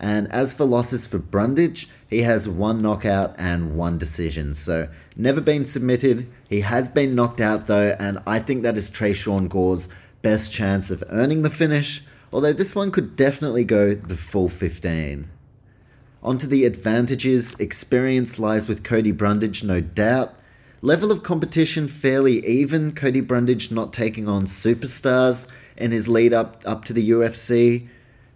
And 0.00 0.32
as 0.32 0.54
for 0.54 0.64
losses 0.64 1.06
for 1.06 1.18
Brundage, 1.18 1.86
he 2.08 2.22
has 2.22 2.48
one 2.48 2.80
knockout 2.80 3.34
and 3.36 3.76
one 3.76 3.98
decision, 3.98 4.54
so 4.54 4.88
never 5.14 5.42
been 5.42 5.66
submitted. 5.66 6.26
He 6.48 6.62
has 6.62 6.88
been 6.88 7.14
knocked 7.14 7.40
out 7.40 7.66
though, 7.66 7.94
and 8.00 8.18
I 8.26 8.38
think 8.38 8.62
that 8.62 8.78
is 8.78 8.90
Tresean 8.90 9.50
Gore's 9.50 9.90
best 10.22 10.52
chance 10.52 10.90
of 10.90 11.04
earning 11.10 11.42
the 11.42 11.50
finish, 11.50 12.02
although 12.32 12.54
this 12.54 12.74
one 12.74 12.90
could 12.90 13.14
definitely 13.14 13.64
go 13.64 13.94
the 13.94 14.16
full 14.16 14.48
15. 14.48 15.28
Onto 16.22 16.46
the 16.46 16.64
advantages, 16.64 17.54
experience 17.60 18.38
lies 18.38 18.68
with 18.68 18.82
Cody 18.82 19.12
Brundage, 19.12 19.62
no 19.62 19.82
doubt. 19.82 20.34
Level 20.80 21.12
of 21.12 21.22
competition 21.22 21.88
fairly 21.88 22.44
even, 22.46 22.92
Cody 22.94 23.20
Brundage 23.20 23.70
not 23.70 23.92
taking 23.92 24.28
on 24.28 24.46
superstars 24.46 25.46
in 25.76 25.92
his 25.92 26.08
lead 26.08 26.32
up, 26.32 26.62
up 26.64 26.86
to 26.86 26.94
the 26.94 27.10
UFC. 27.10 27.88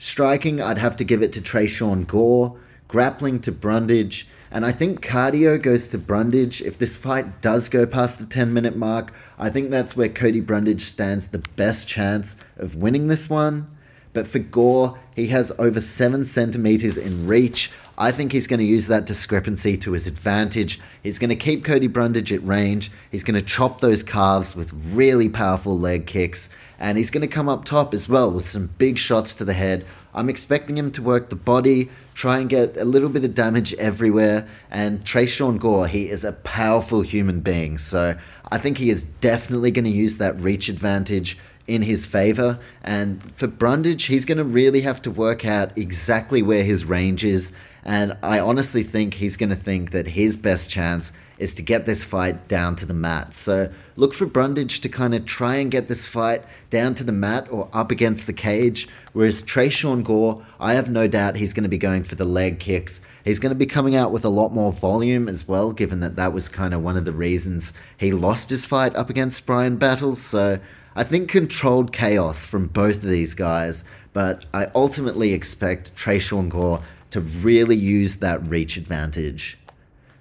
Striking, 0.04 0.60
I'd 0.60 0.76
have 0.76 0.96
to 0.96 1.04
give 1.04 1.22
it 1.22 1.32
to 1.32 1.40
Tresean 1.40 2.06
Gore. 2.06 2.58
Grappling 2.88 3.40
to 3.40 3.50
Brundage. 3.50 4.28
And 4.50 4.66
I 4.66 4.70
think 4.70 5.02
cardio 5.02 5.60
goes 5.60 5.88
to 5.88 5.98
Brundage. 5.98 6.60
If 6.60 6.76
this 6.76 6.94
fight 6.94 7.40
does 7.40 7.70
go 7.70 7.86
past 7.86 8.18
the 8.18 8.26
10 8.26 8.52
minute 8.52 8.76
mark, 8.76 9.14
I 9.38 9.48
think 9.48 9.70
that's 9.70 9.96
where 9.96 10.10
Cody 10.10 10.42
Brundage 10.42 10.82
stands 10.82 11.28
the 11.28 11.38
best 11.38 11.88
chance 11.88 12.36
of 12.58 12.74
winning 12.74 13.08
this 13.08 13.30
one. 13.30 13.74
But 14.12 14.26
for 14.26 14.40
Gore, 14.40 14.98
he 15.16 15.28
has 15.28 15.52
over 15.58 15.80
7 15.80 16.26
centimeters 16.26 16.98
in 16.98 17.26
reach. 17.26 17.70
I 17.96 18.12
think 18.12 18.32
he's 18.32 18.46
going 18.46 18.60
to 18.60 18.66
use 18.66 18.88
that 18.88 19.06
discrepancy 19.06 19.78
to 19.78 19.92
his 19.92 20.06
advantage. 20.06 20.80
He's 21.02 21.18
going 21.18 21.30
to 21.30 21.36
keep 21.36 21.64
Cody 21.64 21.86
Brundage 21.86 22.30
at 22.30 22.46
range. 22.46 22.90
He's 23.10 23.24
going 23.24 23.40
to 23.40 23.46
chop 23.46 23.80
those 23.80 24.02
calves 24.02 24.54
with 24.54 24.70
really 24.74 25.30
powerful 25.30 25.78
leg 25.78 26.06
kicks. 26.06 26.50
And 26.78 26.98
he's 26.98 27.10
going 27.10 27.22
to 27.22 27.32
come 27.32 27.48
up 27.48 27.64
top 27.64 27.94
as 27.94 28.08
well 28.08 28.30
with 28.30 28.46
some 28.46 28.70
big 28.78 28.98
shots 28.98 29.34
to 29.34 29.44
the 29.44 29.52
head. 29.52 29.84
I'm 30.14 30.28
expecting 30.28 30.78
him 30.78 30.90
to 30.92 31.02
work 31.02 31.28
the 31.28 31.36
body, 31.36 31.90
try 32.14 32.38
and 32.38 32.48
get 32.48 32.76
a 32.76 32.84
little 32.84 33.08
bit 33.08 33.24
of 33.24 33.34
damage 33.34 33.74
everywhere. 33.74 34.46
And 34.70 35.04
Tresean 35.04 35.58
Gore, 35.58 35.88
he 35.88 36.08
is 36.08 36.24
a 36.24 36.32
powerful 36.32 37.02
human 37.02 37.40
being. 37.40 37.78
So 37.78 38.16
I 38.50 38.58
think 38.58 38.78
he 38.78 38.90
is 38.90 39.02
definitely 39.02 39.70
going 39.70 39.84
to 39.84 39.90
use 39.90 40.18
that 40.18 40.38
reach 40.38 40.68
advantage 40.68 41.38
in 41.66 41.82
his 41.82 42.06
favor. 42.06 42.58
And 42.82 43.32
for 43.32 43.46
Brundage, 43.46 44.04
he's 44.04 44.24
going 44.24 44.38
to 44.38 44.44
really 44.44 44.82
have 44.82 45.02
to 45.02 45.10
work 45.10 45.44
out 45.44 45.76
exactly 45.76 46.42
where 46.42 46.64
his 46.64 46.84
range 46.84 47.24
is. 47.24 47.52
And 47.84 48.16
I 48.22 48.38
honestly 48.38 48.82
think 48.82 49.14
he's 49.14 49.36
going 49.36 49.50
to 49.50 49.56
think 49.56 49.90
that 49.90 50.08
his 50.08 50.36
best 50.36 50.70
chance 50.70 51.12
is 51.44 51.52
to 51.54 51.62
get 51.62 51.84
this 51.84 52.02
fight 52.02 52.48
down 52.48 52.74
to 52.74 52.86
the 52.86 52.94
mat. 52.94 53.34
So 53.34 53.70
look 53.96 54.14
for 54.14 54.24
Brundage 54.24 54.80
to 54.80 54.88
kind 54.88 55.14
of 55.14 55.26
try 55.26 55.56
and 55.56 55.70
get 55.70 55.88
this 55.88 56.06
fight 56.06 56.42
down 56.70 56.94
to 56.94 57.04
the 57.04 57.12
mat 57.12 57.46
or 57.50 57.68
up 57.70 57.90
against 57.90 58.26
the 58.26 58.32
cage. 58.32 58.88
Whereas 59.12 59.44
Tresean 59.44 60.02
Gore, 60.02 60.42
I 60.58 60.72
have 60.72 60.88
no 60.88 61.06
doubt 61.06 61.36
he's 61.36 61.52
going 61.52 61.64
to 61.64 61.68
be 61.68 61.76
going 61.76 62.02
for 62.02 62.14
the 62.14 62.24
leg 62.24 62.58
kicks. 62.58 63.02
He's 63.22 63.38
going 63.38 63.50
to 63.50 63.58
be 63.58 63.66
coming 63.66 63.94
out 63.94 64.10
with 64.10 64.24
a 64.24 64.30
lot 64.30 64.52
more 64.52 64.72
volume 64.72 65.28
as 65.28 65.46
well, 65.46 65.72
given 65.72 66.00
that 66.00 66.16
that 66.16 66.32
was 66.32 66.48
kind 66.48 66.72
of 66.72 66.82
one 66.82 66.96
of 66.96 67.04
the 67.04 67.12
reasons 67.12 67.74
he 67.98 68.10
lost 68.10 68.48
his 68.48 68.64
fight 68.64 68.96
up 68.96 69.10
against 69.10 69.44
Bryan 69.44 69.76
Battles. 69.76 70.22
So 70.22 70.58
I 70.96 71.04
think 71.04 71.28
controlled 71.28 71.92
chaos 71.92 72.46
from 72.46 72.68
both 72.68 72.96
of 72.96 73.10
these 73.10 73.34
guys, 73.34 73.84
but 74.14 74.46
I 74.54 74.68
ultimately 74.74 75.34
expect 75.34 75.94
Tresean 75.94 76.48
Gore 76.48 76.80
to 77.10 77.20
really 77.20 77.76
use 77.76 78.16
that 78.16 78.46
reach 78.48 78.78
advantage. 78.78 79.58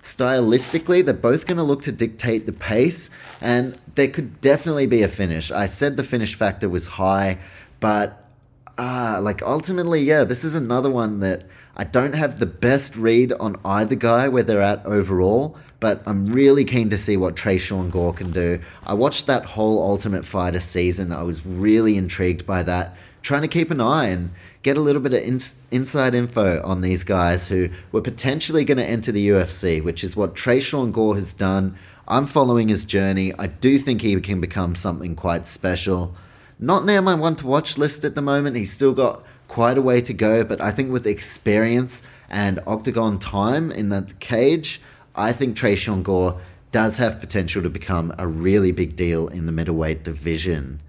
Stylistically, 0.03 1.03
they're 1.03 1.13
both 1.13 1.47
going 1.47 1.57
to 1.57 1.63
look 1.63 1.83
to 1.83 1.91
dictate 1.91 2.45
the 2.45 2.51
pace, 2.51 3.09
and 3.39 3.79
there 3.95 4.09
could 4.09 4.41
definitely 4.41 4.85
be 4.85 5.01
a 5.01 5.07
finish. 5.07 5.49
I 5.49 5.67
said 5.67 5.95
the 5.95 6.03
finish 6.03 6.35
factor 6.35 6.67
was 6.67 6.87
high, 6.87 7.37
but 7.79 8.27
uh, 8.77 9.19
like 9.21 9.41
ultimately, 9.41 10.01
yeah, 10.01 10.25
this 10.25 10.43
is 10.43 10.55
another 10.55 10.91
one 10.91 11.21
that 11.21 11.45
I 11.75 11.85
don't 11.85 12.15
have 12.15 12.39
the 12.39 12.45
best 12.45 12.95
read 12.95 13.31
on 13.33 13.55
either 13.63 13.95
guy 13.95 14.27
where 14.27 14.43
they're 14.43 14.61
at 14.61 14.85
overall, 14.85 15.57
but 15.79 16.03
I'm 16.05 16.25
really 16.27 16.65
keen 16.65 16.89
to 16.89 16.97
see 16.97 17.17
what 17.17 17.35
Trey 17.35 17.57
Tresean 17.57 17.89
Gore 17.89 18.13
can 18.13 18.31
do. 18.31 18.59
I 18.85 18.93
watched 18.93 19.25
that 19.27 19.45
whole 19.45 19.81
Ultimate 19.81 20.25
Fighter 20.25 20.59
season. 20.59 21.11
I 21.11 21.23
was 21.23 21.45
really 21.45 21.97
intrigued 21.97 22.45
by 22.45 22.63
that. 22.63 22.95
Trying 23.21 23.43
to 23.43 23.47
keep 23.47 23.71
an 23.71 23.79
eye 23.79 24.07
and 24.07 24.31
get 24.63 24.77
a 24.77 24.81
little 24.81 25.01
bit 25.01 25.13
of 25.13 25.21
ins- 25.21 25.53
inside 25.71 26.15
info 26.15 26.61
on 26.63 26.81
these 26.81 27.03
guys 27.03 27.49
who 27.49 27.69
were 27.91 28.01
potentially 28.01 28.63
going 28.63 28.77
to 28.77 28.85
enter 28.85 29.11
the 29.11 29.29
UFC, 29.29 29.83
which 29.83 30.03
is 30.03 30.15
what 30.15 30.35
Tresean 30.35 30.91
Gore 30.93 31.15
has 31.15 31.33
done. 31.33 31.75
I'm 32.07 32.25
following 32.25 32.69
his 32.69 32.85
journey. 32.85 33.33
I 33.37 33.47
do 33.47 33.77
think 33.77 34.01
he 34.01 34.19
can 34.21 34.41
become 34.41 34.75
something 34.75 35.15
quite 35.15 35.45
special. 35.45 36.15
Not 36.59 36.85
near 36.85 37.01
my 37.01 37.13
one 37.13 37.35
to 37.37 37.47
watch 37.47 37.77
list 37.77 38.05
at 38.05 38.15
the 38.15 38.21
moment. 38.21 38.55
He's 38.55 38.71
still 38.71 38.93
got 38.93 39.23
quite 39.49 39.77
a 39.77 39.81
way 39.81 40.01
to 40.01 40.13
go, 40.13 40.45
but 40.45 40.61
I 40.61 40.71
think 40.71 40.91
with 40.91 41.05
experience 41.05 42.01
and 42.29 42.59
octagon 42.65 43.19
time 43.19 43.69
in 43.71 43.89
the 43.89 44.07
cage, 44.19 44.81
I 45.13 45.33
think 45.33 45.57
Tresean 45.57 46.03
Gore 46.03 46.39
does 46.71 46.97
have 46.97 47.19
potential 47.19 47.61
to 47.61 47.69
become 47.69 48.13
a 48.17 48.27
really 48.27 48.71
big 48.71 48.95
deal 48.95 49.27
in 49.27 49.45
the 49.45 49.51
middleweight 49.51 50.03
division. 50.03 50.81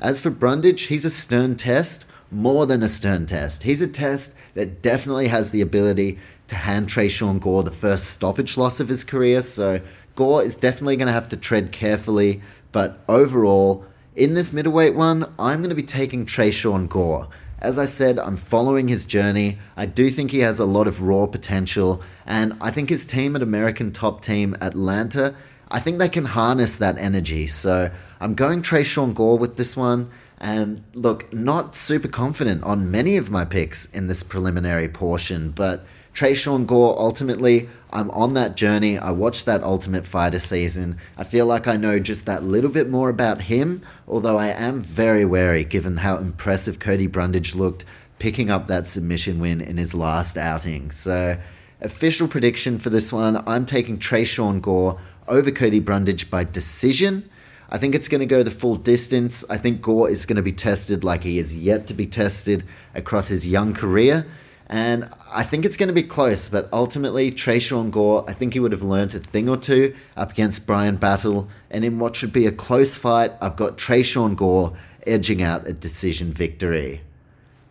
As 0.00 0.20
for 0.20 0.30
Brundage, 0.30 0.82
he's 0.82 1.04
a 1.04 1.10
stern 1.10 1.56
test, 1.56 2.06
more 2.30 2.66
than 2.66 2.82
a 2.82 2.88
stern 2.88 3.26
test. 3.26 3.62
He's 3.62 3.82
a 3.82 3.88
test 3.88 4.36
that 4.54 4.82
definitely 4.82 5.28
has 5.28 5.50
the 5.50 5.60
ability 5.60 6.18
to 6.48 6.56
hand 6.56 6.88
Tresean 6.88 7.40
Gore 7.40 7.62
the 7.62 7.70
first 7.70 8.06
stoppage 8.10 8.56
loss 8.56 8.80
of 8.80 8.88
his 8.88 9.04
career, 9.04 9.42
so 9.42 9.80
Gore 10.14 10.42
is 10.42 10.56
definitely 10.56 10.96
going 10.96 11.06
to 11.06 11.12
have 11.12 11.28
to 11.30 11.36
tread 11.36 11.72
carefully, 11.72 12.40
but 12.72 13.00
overall, 13.08 13.84
in 14.14 14.34
this 14.34 14.52
middleweight 14.52 14.94
one, 14.94 15.32
I'm 15.38 15.58
going 15.58 15.70
to 15.70 15.74
be 15.74 15.82
taking 15.82 16.26
Tresean 16.26 16.88
Gore. 16.88 17.28
As 17.58 17.78
I 17.78 17.86
said, 17.86 18.18
I'm 18.18 18.36
following 18.36 18.88
his 18.88 19.06
journey. 19.06 19.58
I 19.76 19.86
do 19.86 20.10
think 20.10 20.30
he 20.30 20.40
has 20.40 20.60
a 20.60 20.66
lot 20.66 20.86
of 20.86 21.00
raw 21.00 21.26
potential, 21.26 22.02
and 22.26 22.56
I 22.60 22.70
think 22.70 22.90
his 22.90 23.06
team 23.06 23.34
at 23.34 23.42
American 23.42 23.90
Top 23.90 24.22
Team 24.22 24.54
Atlanta, 24.60 25.34
I 25.70 25.80
think 25.80 25.98
they 25.98 26.10
can 26.10 26.26
harness 26.26 26.76
that 26.76 26.98
energy. 26.98 27.46
So 27.46 27.90
I'm 28.20 28.34
going 28.34 28.62
Tresean 28.62 29.14
Gore 29.14 29.38
with 29.38 29.56
this 29.56 29.76
one. 29.76 30.10
And 30.38 30.82
look, 30.92 31.32
not 31.32 31.74
super 31.74 32.08
confident 32.08 32.62
on 32.64 32.90
many 32.90 33.16
of 33.16 33.30
my 33.30 33.44
picks 33.44 33.86
in 33.86 34.08
this 34.08 34.22
preliminary 34.22 34.88
portion, 34.88 35.50
but 35.50 35.86
Tresean 36.14 36.66
Gore, 36.66 36.96
ultimately, 36.98 37.68
I'm 37.90 38.10
on 38.12 38.34
that 38.34 38.56
journey. 38.56 38.96
I 38.96 39.10
watched 39.10 39.46
that 39.46 39.64
Ultimate 39.64 40.06
Fighter 40.06 40.38
season. 40.38 40.98
I 41.16 41.24
feel 41.24 41.46
like 41.46 41.66
I 41.66 41.76
know 41.76 41.98
just 41.98 42.24
that 42.26 42.44
little 42.44 42.70
bit 42.70 42.88
more 42.88 43.08
about 43.08 43.42
him, 43.42 43.82
although 44.06 44.38
I 44.38 44.48
am 44.48 44.80
very 44.80 45.24
wary 45.24 45.64
given 45.64 45.98
how 45.98 46.18
impressive 46.18 46.78
Cody 46.78 47.08
Brundage 47.08 47.54
looked 47.54 47.84
picking 48.20 48.48
up 48.48 48.68
that 48.68 48.86
submission 48.86 49.40
win 49.40 49.60
in 49.60 49.76
his 49.76 49.92
last 49.92 50.38
outing. 50.38 50.92
So, 50.92 51.36
official 51.80 52.28
prediction 52.28 52.78
for 52.78 52.90
this 52.90 53.12
one 53.12 53.42
I'm 53.46 53.66
taking 53.66 53.98
Tresean 53.98 54.62
Gore 54.62 55.00
over 55.26 55.50
Cody 55.50 55.80
Brundage 55.80 56.30
by 56.30 56.44
decision. 56.44 57.28
I 57.74 57.78
think 57.78 57.96
it's 57.96 58.06
going 58.06 58.20
to 58.20 58.26
go 58.26 58.44
the 58.44 58.52
full 58.52 58.76
distance. 58.76 59.44
I 59.50 59.58
think 59.58 59.82
Gore 59.82 60.08
is 60.08 60.26
going 60.26 60.36
to 60.36 60.42
be 60.42 60.52
tested 60.52 61.02
like 61.02 61.24
he 61.24 61.40
is 61.40 61.56
yet 61.56 61.88
to 61.88 61.94
be 61.94 62.06
tested 62.06 62.62
across 62.94 63.26
his 63.26 63.48
young 63.48 63.74
career. 63.74 64.26
And 64.68 65.08
I 65.32 65.42
think 65.42 65.64
it's 65.64 65.76
going 65.76 65.88
to 65.88 65.92
be 65.92 66.04
close, 66.04 66.48
but 66.48 66.68
ultimately, 66.72 67.32
Tresean 67.32 67.90
Gore, 67.90 68.24
I 68.28 68.32
think 68.32 68.52
he 68.52 68.60
would 68.60 68.70
have 68.70 68.84
learnt 68.84 69.14
a 69.14 69.18
thing 69.18 69.48
or 69.48 69.56
two 69.56 69.92
up 70.16 70.30
against 70.30 70.68
Bryan 70.68 70.94
Battle. 70.94 71.48
And 71.68 71.84
in 71.84 71.98
what 71.98 72.14
should 72.14 72.32
be 72.32 72.46
a 72.46 72.52
close 72.52 72.96
fight, 72.96 73.32
I've 73.42 73.56
got 73.56 73.76
Tresean 73.76 74.36
Gore 74.36 74.76
edging 75.04 75.42
out 75.42 75.66
a 75.66 75.72
decision 75.72 76.30
victory. 76.30 77.00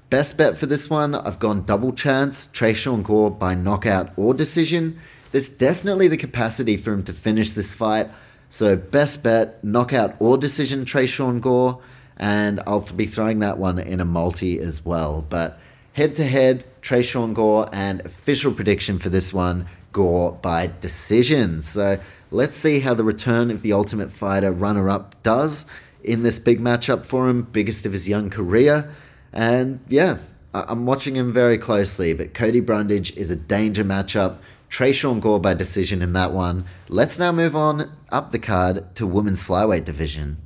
Best 0.10 0.36
bet 0.36 0.58
for 0.58 0.66
this 0.66 0.90
one, 0.90 1.16
I've 1.16 1.40
gone 1.40 1.64
double 1.64 1.94
chance, 1.94 2.48
Tresean 2.48 3.04
Gore 3.04 3.32
by 3.32 3.56
knockout 3.56 4.12
or 4.18 4.34
decision. 4.34 5.00
There's 5.32 5.48
definitely 5.48 6.10
the 6.10 6.18
capacity 6.18 6.76
for 6.76 6.92
him 6.92 7.04
to 7.06 7.14
finish 7.14 7.54
this 7.54 7.74
fight. 7.74 8.12
So, 8.54 8.76
best 8.76 9.24
bet, 9.24 9.64
knockout 9.64 10.16
or 10.20 10.38
decision, 10.38 10.86
Tresean 10.86 11.42
Gore. 11.42 11.82
And 12.18 12.60
I'll 12.68 12.82
be 12.82 13.08
throwing 13.08 13.40
that 13.40 13.58
one 13.58 13.80
in 13.80 14.00
a 14.00 14.06
multi 14.06 14.60
as 14.60 14.86
well. 14.86 15.26
But 15.28 15.60
Head 15.94 16.16
to 16.16 16.24
head, 16.26 16.66
Tresean 16.82 17.36
Gore, 17.36 17.70
and 17.72 18.02
official 18.02 18.52
prediction 18.52 18.98
for 18.98 19.10
this 19.10 19.32
one 19.32 19.68
Gore 19.92 20.32
by 20.42 20.72
decision. 20.80 21.62
So 21.62 22.00
let's 22.32 22.58
see 22.58 22.80
how 22.80 22.96
the 22.96 23.04
return 23.04 23.52
of 23.52 23.62
the 23.62 23.74
Ultimate 23.74 24.12
Fighter 24.12 24.52
runner 24.52 24.90
up 24.90 25.22
does 25.22 25.68
in 26.04 26.24
this 26.24 26.40
big 26.40 26.60
matchup 26.60 27.06
for 27.06 27.30
him, 27.30 27.44
biggest 27.44 27.86
of 27.86 27.92
his 27.92 28.10
young 28.10 28.32
career. 28.32 28.92
And 29.32 29.82
yeah, 29.88 30.18
I'm 30.52 30.88
watching 30.88 31.16
him 31.16 31.32
very 31.32 31.60
closely, 31.60 32.14
but 32.14 32.34
Cody 32.34 32.60
Brundage 32.60 33.16
is 33.16 33.30
a 33.30 33.36
danger 33.36 33.84
matchup. 33.84 34.38
Tresean 34.74 35.22
Gore 35.22 35.40
by 35.40 35.54
decision 35.54 36.02
in 36.02 36.14
that 36.14 36.34
one. 36.34 36.66
Let's 36.90 37.20
now 37.20 37.32
move 37.32 37.56
on 37.56 37.96
up 38.10 38.32
the 38.32 38.40
card 38.40 38.96
to 38.96 39.06
women's 39.06 39.44
flyweight 39.44 39.86
division. 39.86 40.38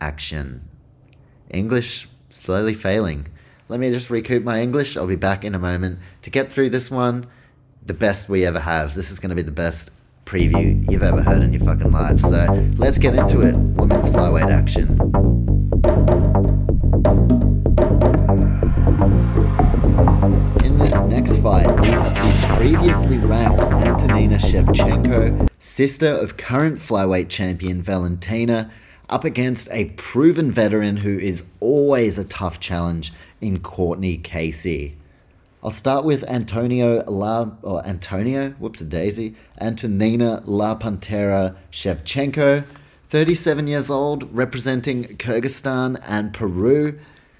Action. 0.00 0.66
English 1.50 2.08
slowly 2.30 2.72
failing. 2.72 3.28
Let 3.68 3.78
me 3.78 3.90
just 3.90 4.08
recoup 4.08 4.42
my 4.42 4.62
English. 4.62 4.96
I'll 4.96 5.06
be 5.06 5.16
back 5.16 5.44
in 5.44 5.54
a 5.54 5.58
moment 5.58 5.98
to 6.22 6.30
get 6.30 6.50
through 6.50 6.70
this 6.70 6.90
one. 6.90 7.26
The 7.84 7.92
best 7.92 8.30
we 8.30 8.46
ever 8.46 8.60
have. 8.60 8.94
This 8.94 9.10
is 9.10 9.18
going 9.18 9.30
to 9.30 9.36
be 9.36 9.42
the 9.42 9.50
best 9.50 9.90
preview 10.24 10.90
you've 10.90 11.02
ever 11.02 11.20
heard 11.20 11.42
in 11.42 11.52
your 11.52 11.62
fucking 11.62 11.92
life. 11.92 12.20
So 12.20 12.46
let's 12.78 12.96
get 12.96 13.16
into 13.16 13.42
it. 13.42 13.54
Women's 13.54 14.08
flyweight 14.08 14.50
action. 14.50 14.96
Fight, 21.42 21.70
we 21.80 21.86
have 21.86 22.14
the 22.14 22.56
previously 22.56 23.18
ranked 23.18 23.62
Antonina 23.62 24.36
Shevchenko, 24.38 25.48
sister 25.60 26.08
of 26.08 26.36
current 26.36 26.80
flyweight 26.80 27.28
champion 27.28 27.80
Valentina, 27.80 28.72
up 29.08 29.24
against 29.24 29.68
a 29.70 29.86
proven 29.90 30.50
veteran 30.50 30.96
who 30.96 31.16
is 31.16 31.44
always 31.60 32.18
a 32.18 32.24
tough 32.24 32.58
challenge 32.58 33.12
in 33.40 33.60
Cortney 33.60 34.20
Casey. 34.22 34.96
I'll 35.62 35.70
start 35.70 36.04
with 36.04 36.24
Antonio 36.24 37.04
La 37.08 37.52
or 37.62 37.86
Antonio, 37.86 38.50
whoops 38.58 38.80
a 38.80 38.84
daisy, 38.84 39.36
Antonina 39.60 40.42
La 40.44 40.76
Pantera 40.76 41.54
Shevchenko, 41.70 42.64
37 43.10 43.68
years 43.68 43.90
old, 43.90 44.34
representing 44.36 45.04
Kyrgyzstan 45.04 46.00
and 46.04 46.34
Peru. 46.34 46.98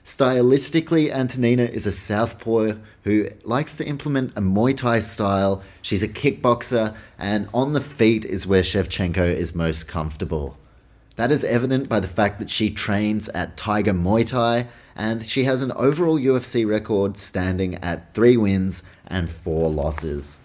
Stylistically, 0.09 1.13
Antonina 1.13 1.65
is 1.65 1.87
a 1.87 1.93
southpaw 1.93 2.77
who 3.05 3.29
likes 3.45 3.77
to 3.77 3.87
implement 3.87 4.33
a 4.39 4.41
Muay 4.41 4.75
Thai 4.75 5.01
style. 5.01 5.63
She's 5.83 6.03
a 6.03 6.09
kickboxer, 6.09 6.97
and 7.19 7.47
on 7.53 7.75
the 7.75 7.83
feet 7.83 8.25
is 8.25 8.47
where 8.47 8.63
Shevchenko 8.63 9.31
is 9.37 9.55
most 9.55 9.87
comfortable. 9.87 10.57
That 11.17 11.31
is 11.31 11.45
evident 11.45 11.91
by 11.91 12.01
the 12.01 12.09
fact 12.09 12.39
that 12.39 12.49
she 12.49 12.71
trains 12.71 13.29
at 13.29 13.59
Tiger 13.59 13.93
Muay 13.93 14.27
Thai 14.27 14.69
and 14.97 15.27
she 15.27 15.45
has 15.45 15.61
an 15.61 15.73
overall 15.73 16.19
UFC 16.19 16.67
record 16.67 17.19
standing 17.19 17.75
at 17.75 18.15
three 18.15 18.39
wins 18.39 18.85
and 19.07 19.29
four 19.29 19.69
losses. 19.69 20.41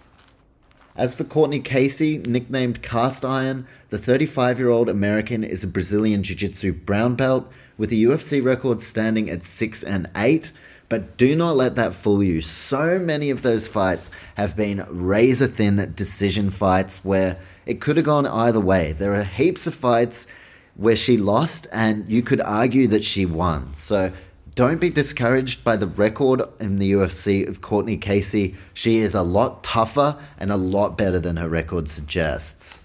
As 0.96 1.12
for 1.12 1.24
Cortney 1.24 1.62
Casey, 1.62 2.18
nicknamed 2.18 2.80
Cast 2.80 3.24
Iron, 3.24 3.66
the 3.90 3.98
35 3.98 4.60
year 4.60 4.68
old 4.68 4.88
American 4.88 5.42
is 5.42 5.64
a 5.64 5.68
Brazilian 5.68 6.22
Jiu 6.22 6.36
Jitsu 6.36 6.72
brown 6.72 7.16
belt 7.16 7.50
with 7.76 7.90
a 7.90 7.96
UFC 7.96 8.42
record 8.44 8.80
standing 8.80 9.28
at 9.28 9.44
6 9.44 9.82
and 9.82 10.08
8. 10.14 10.52
But 10.88 11.16
do 11.16 11.34
not 11.34 11.56
let 11.56 11.74
that 11.74 11.94
fool 11.94 12.22
you. 12.22 12.40
So 12.40 13.00
many 13.00 13.30
of 13.30 13.42
those 13.42 13.66
fights 13.66 14.12
have 14.36 14.54
been 14.54 14.86
razor 14.88 15.48
thin 15.48 15.92
decision 15.96 16.50
fights 16.50 17.04
where 17.04 17.40
it 17.66 17.80
could 17.80 17.96
have 17.96 18.06
gone 18.06 18.26
either 18.26 18.60
way. 18.60 18.92
There 18.92 19.14
are 19.14 19.24
heaps 19.24 19.66
of 19.66 19.74
fights 19.74 20.28
where 20.76 20.94
she 20.94 21.16
lost, 21.16 21.66
and 21.72 22.08
you 22.08 22.22
could 22.22 22.40
argue 22.40 22.86
that 22.88 23.02
she 23.02 23.26
won. 23.26 23.74
So 23.74 24.12
don't 24.54 24.80
be 24.80 24.90
discouraged 24.90 25.64
by 25.64 25.76
the 25.76 25.88
record 25.88 26.40
in 26.60 26.78
the 26.78 26.92
UFC 26.92 27.46
of 27.48 27.60
Cortney 27.60 28.00
Casey. 28.00 28.54
She 28.72 28.98
is 28.98 29.14
a 29.14 29.22
lot 29.22 29.64
tougher 29.64 30.16
and 30.38 30.52
a 30.52 30.56
lot 30.56 30.96
better 30.96 31.18
than 31.18 31.38
her 31.38 31.48
record 31.48 31.88
suggests. 31.88 32.84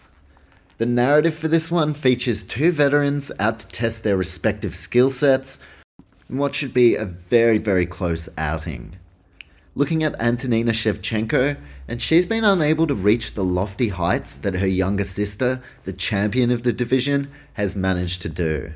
The 0.80 0.88
narrative 0.88 1.36
for 1.36 1.48
this 1.48 1.70
one 1.70 1.94
features 1.94 2.42
two 2.42 2.72
veterans 2.72 3.32
out 3.38 3.60
to 3.60 3.68
test 3.68 4.04
their 4.04 4.18
respective 4.18 4.76
skill 4.76 5.12
sets 5.12 5.60
in 6.28 6.38
what 6.38 6.56
should 6.56 6.74
be 6.74 6.96
a 6.96 7.06
very, 7.06 7.60
very 7.60 7.86
close 7.86 8.30
outing. 8.36 8.96
Looking 9.76 10.04
at 10.04 10.20
Antonina 10.20 10.72
Shevchenko, 10.72 11.58
and 11.88 12.02
she's 12.02 12.26
been 12.26 12.44
unable 12.44 12.88
to 12.88 12.96
reach 12.96 13.34
the 13.34 13.44
lofty 13.44 13.90
heights 13.90 14.38
that 14.38 14.56
her 14.56 14.68
younger 14.68 15.04
sister, 15.04 15.62
the 15.84 15.94
champion 15.94 16.50
of 16.50 16.64
the 16.64 16.74
division, 16.74 17.30
has 17.54 17.76
managed 17.76 18.22
to 18.24 18.30
do. 18.30 18.74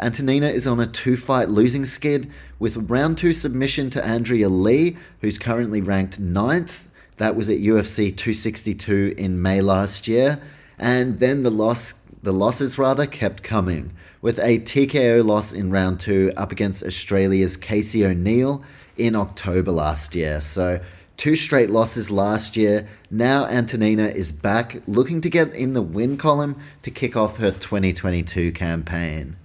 Antonina 0.00 0.46
is 0.46 0.66
on 0.66 0.80
a 0.80 0.86
two 0.86 1.16
fight 1.16 1.50
losing 1.50 1.84
skid 1.84 2.30
with 2.58 2.90
round 2.90 3.18
two 3.18 3.32
submission 3.32 3.90
to 3.90 4.04
Andrea 4.04 4.48
Lee, 4.48 4.96
who's 5.20 5.38
currently 5.38 5.82
ranked 5.82 6.18
ninth. 6.18 6.88
That 7.18 7.36
was 7.36 7.50
at 7.50 7.58
UFC 7.58 8.16
262 8.16 9.14
in 9.18 9.42
May 9.42 9.60
last 9.60 10.08
year. 10.08 10.40
And 10.78 11.20
then 11.20 11.42
the 11.42 11.50
loss 11.50 11.94
the 12.22 12.32
losses 12.32 12.78
rather 12.78 13.06
kept 13.06 13.42
coming, 13.42 13.92
with 14.20 14.38
a 14.38 14.58
TKO 14.58 15.24
loss 15.24 15.52
in 15.52 15.70
round 15.70 16.00
two 16.00 16.32
up 16.36 16.52
against 16.52 16.82
Australia's 16.82 17.56
Casey 17.56 18.04
O'Neill 18.04 18.62
in 18.96 19.16
October 19.16 19.70
last 19.70 20.14
year. 20.14 20.40
So 20.40 20.80
two 21.16 21.36
straight 21.36 21.70
losses 21.70 22.10
last 22.10 22.56
year. 22.56 22.88
Now 23.10 23.44
Antonina 23.46 24.06
is 24.06 24.32
back 24.32 24.82
looking 24.86 25.20
to 25.22 25.30
get 25.30 25.54
in 25.54 25.74
the 25.74 25.82
win 25.82 26.16
column 26.16 26.56
to 26.82 26.90
kick 26.90 27.16
off 27.16 27.36
her 27.38 27.50
2022 27.50 28.52
campaign. 28.52 29.36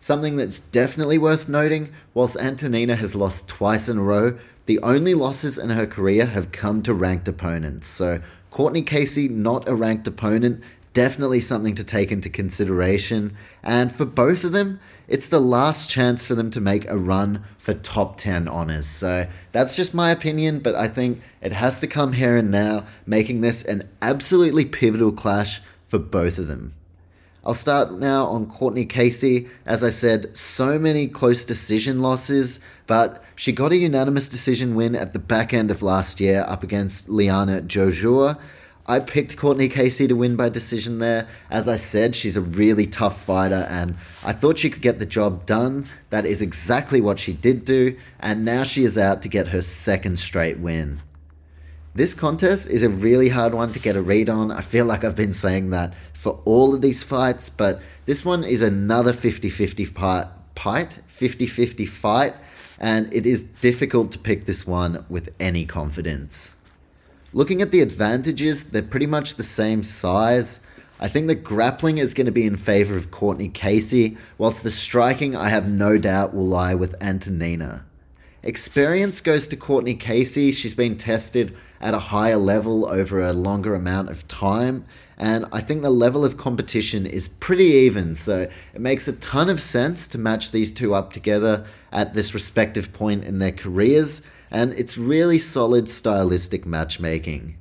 Something 0.00 0.36
that's 0.36 0.60
definitely 0.60 1.18
worth 1.18 1.48
noting 1.48 1.92
whilst 2.14 2.36
Antonina 2.36 2.96
has 2.96 3.14
lost 3.14 3.48
twice 3.48 3.88
in 3.88 3.98
a 3.98 4.02
row, 4.02 4.38
the 4.66 4.78
only 4.80 5.14
losses 5.14 5.58
in 5.58 5.70
her 5.70 5.86
career 5.86 6.26
have 6.26 6.52
come 6.52 6.82
to 6.82 6.94
ranked 6.94 7.28
opponents. 7.28 7.88
So, 7.88 8.20
Cortney 8.52 8.86
Casey, 8.86 9.28
not 9.28 9.68
a 9.68 9.74
ranked 9.74 10.06
opponent, 10.08 10.62
definitely 10.92 11.40
something 11.40 11.74
to 11.74 11.84
take 11.84 12.10
into 12.10 12.30
consideration. 12.30 13.36
And 13.62 13.92
for 13.92 14.04
both 14.04 14.44
of 14.44 14.52
them, 14.52 14.80
it's 15.08 15.28
the 15.28 15.40
last 15.40 15.90
chance 15.90 16.24
for 16.24 16.34
them 16.34 16.50
to 16.50 16.60
make 16.60 16.88
a 16.88 16.96
run 16.96 17.44
for 17.58 17.74
top 17.74 18.16
10 18.16 18.48
honors. 18.48 18.86
So 18.86 19.28
that's 19.52 19.76
just 19.76 19.94
my 19.94 20.10
opinion, 20.10 20.60
but 20.60 20.74
I 20.74 20.88
think 20.88 21.20
it 21.40 21.52
has 21.52 21.80
to 21.80 21.86
come 21.86 22.14
here 22.14 22.36
and 22.36 22.50
now, 22.50 22.86
making 23.04 23.40
this 23.40 23.62
an 23.62 23.88
absolutely 24.02 24.64
pivotal 24.64 25.12
clash 25.12 25.60
for 25.86 25.98
both 25.98 26.38
of 26.38 26.48
them. 26.48 26.74
I'll 27.46 27.54
start 27.54 27.92
now 27.92 28.26
on 28.26 28.46
Cortney 28.46 28.88
Casey. 28.88 29.48
As 29.64 29.84
I 29.84 29.90
said, 29.90 30.36
so 30.36 30.80
many 30.80 31.06
close 31.06 31.44
decision 31.44 32.00
losses, 32.00 32.58
but 32.88 33.22
she 33.36 33.52
got 33.52 33.70
a 33.70 33.76
unanimous 33.76 34.28
decision 34.28 34.74
win 34.74 34.96
at 34.96 35.12
the 35.12 35.20
back 35.20 35.54
end 35.54 35.70
of 35.70 35.80
last 35.80 36.18
year 36.18 36.44
up 36.48 36.64
against 36.64 37.08
Liana 37.08 37.60
Jojua. 37.60 38.36
I 38.88 38.98
picked 38.98 39.36
Cortney 39.36 39.70
Casey 39.70 40.08
to 40.08 40.14
win 40.14 40.34
by 40.34 40.48
decision 40.48 40.98
there. 40.98 41.28
As 41.48 41.68
I 41.68 41.76
said, 41.76 42.16
she's 42.16 42.36
a 42.36 42.40
really 42.40 42.88
tough 42.88 43.22
fighter, 43.22 43.64
and 43.70 43.94
I 44.24 44.32
thought 44.32 44.58
she 44.58 44.68
could 44.68 44.82
get 44.82 44.98
the 44.98 45.06
job 45.06 45.46
done. 45.46 45.86
That 46.10 46.26
is 46.26 46.42
exactly 46.42 47.00
what 47.00 47.20
she 47.20 47.32
did 47.32 47.64
do, 47.64 47.96
and 48.18 48.44
now 48.44 48.64
she 48.64 48.82
is 48.82 48.98
out 48.98 49.22
to 49.22 49.28
get 49.28 49.48
her 49.48 49.62
second 49.62 50.18
straight 50.18 50.58
win. 50.58 51.00
This 51.96 52.12
contest 52.12 52.68
is 52.68 52.82
a 52.82 52.90
really 52.90 53.30
hard 53.30 53.54
one 53.54 53.72
to 53.72 53.78
get 53.78 53.96
a 53.96 54.02
read 54.02 54.28
on. 54.28 54.50
I 54.50 54.60
feel 54.60 54.84
like 54.84 55.02
I've 55.02 55.16
been 55.16 55.32
saying 55.32 55.70
that 55.70 55.94
for 56.12 56.42
all 56.44 56.74
of 56.74 56.82
these 56.82 57.02
fights, 57.02 57.48
but 57.48 57.80
this 58.04 58.22
one 58.22 58.44
is 58.44 58.60
another 58.60 59.14
50 59.14 59.48
50 59.48 59.86
fight, 59.86 61.00
50 61.06 61.46
50 61.46 61.86
fight, 61.86 62.34
and 62.78 63.10
it 63.14 63.24
is 63.24 63.44
difficult 63.44 64.12
to 64.12 64.18
pick 64.18 64.44
this 64.44 64.66
one 64.66 65.06
with 65.08 65.34
any 65.40 65.64
confidence. 65.64 66.56
Looking 67.32 67.62
at 67.62 67.70
the 67.70 67.80
advantages, 67.80 68.64
they're 68.64 68.82
pretty 68.82 69.06
much 69.06 69.36
the 69.36 69.42
same 69.42 69.82
size. 69.82 70.60
I 71.00 71.08
think 71.08 71.28
the 71.28 71.34
grappling 71.34 71.96
is 71.96 72.12
going 72.12 72.26
to 72.26 72.30
be 72.30 72.44
in 72.44 72.58
favor 72.58 72.98
of 72.98 73.10
Cortney 73.10 73.50
Casey, 73.54 74.18
whilst 74.36 74.62
the 74.62 74.70
striking, 74.70 75.34
I 75.34 75.48
have 75.48 75.66
no 75.66 75.96
doubt, 75.96 76.34
will 76.34 76.46
lie 76.46 76.74
with 76.74 76.94
Antonina. 77.00 77.86
Experience 78.46 79.20
goes 79.20 79.48
to 79.48 79.56
Cortney 79.56 79.98
Casey. 79.98 80.52
She's 80.52 80.72
been 80.72 80.96
tested 80.96 81.56
at 81.80 81.94
a 81.94 81.98
higher 81.98 82.36
level 82.36 82.86
over 82.86 83.20
a 83.20 83.32
longer 83.32 83.74
amount 83.74 84.08
of 84.08 84.28
time. 84.28 84.84
And 85.18 85.46
I 85.50 85.60
think 85.60 85.82
the 85.82 85.90
level 85.90 86.24
of 86.24 86.36
competition 86.36 87.06
is 87.06 87.26
pretty 87.26 87.64
even, 87.64 88.14
so 88.14 88.48
it 88.72 88.80
makes 88.80 89.08
a 89.08 89.14
ton 89.14 89.50
of 89.50 89.60
sense 89.60 90.06
to 90.08 90.18
match 90.18 90.52
these 90.52 90.70
two 90.70 90.94
up 90.94 91.12
together 91.12 91.66
at 91.90 92.14
this 92.14 92.34
respective 92.34 92.92
point 92.92 93.24
in 93.24 93.40
their 93.40 93.50
careers, 93.50 94.22
and 94.48 94.72
it's 94.74 94.96
really 94.96 95.38
solid 95.38 95.90
stylistic 95.90 96.64
matchmaking. 96.64 97.56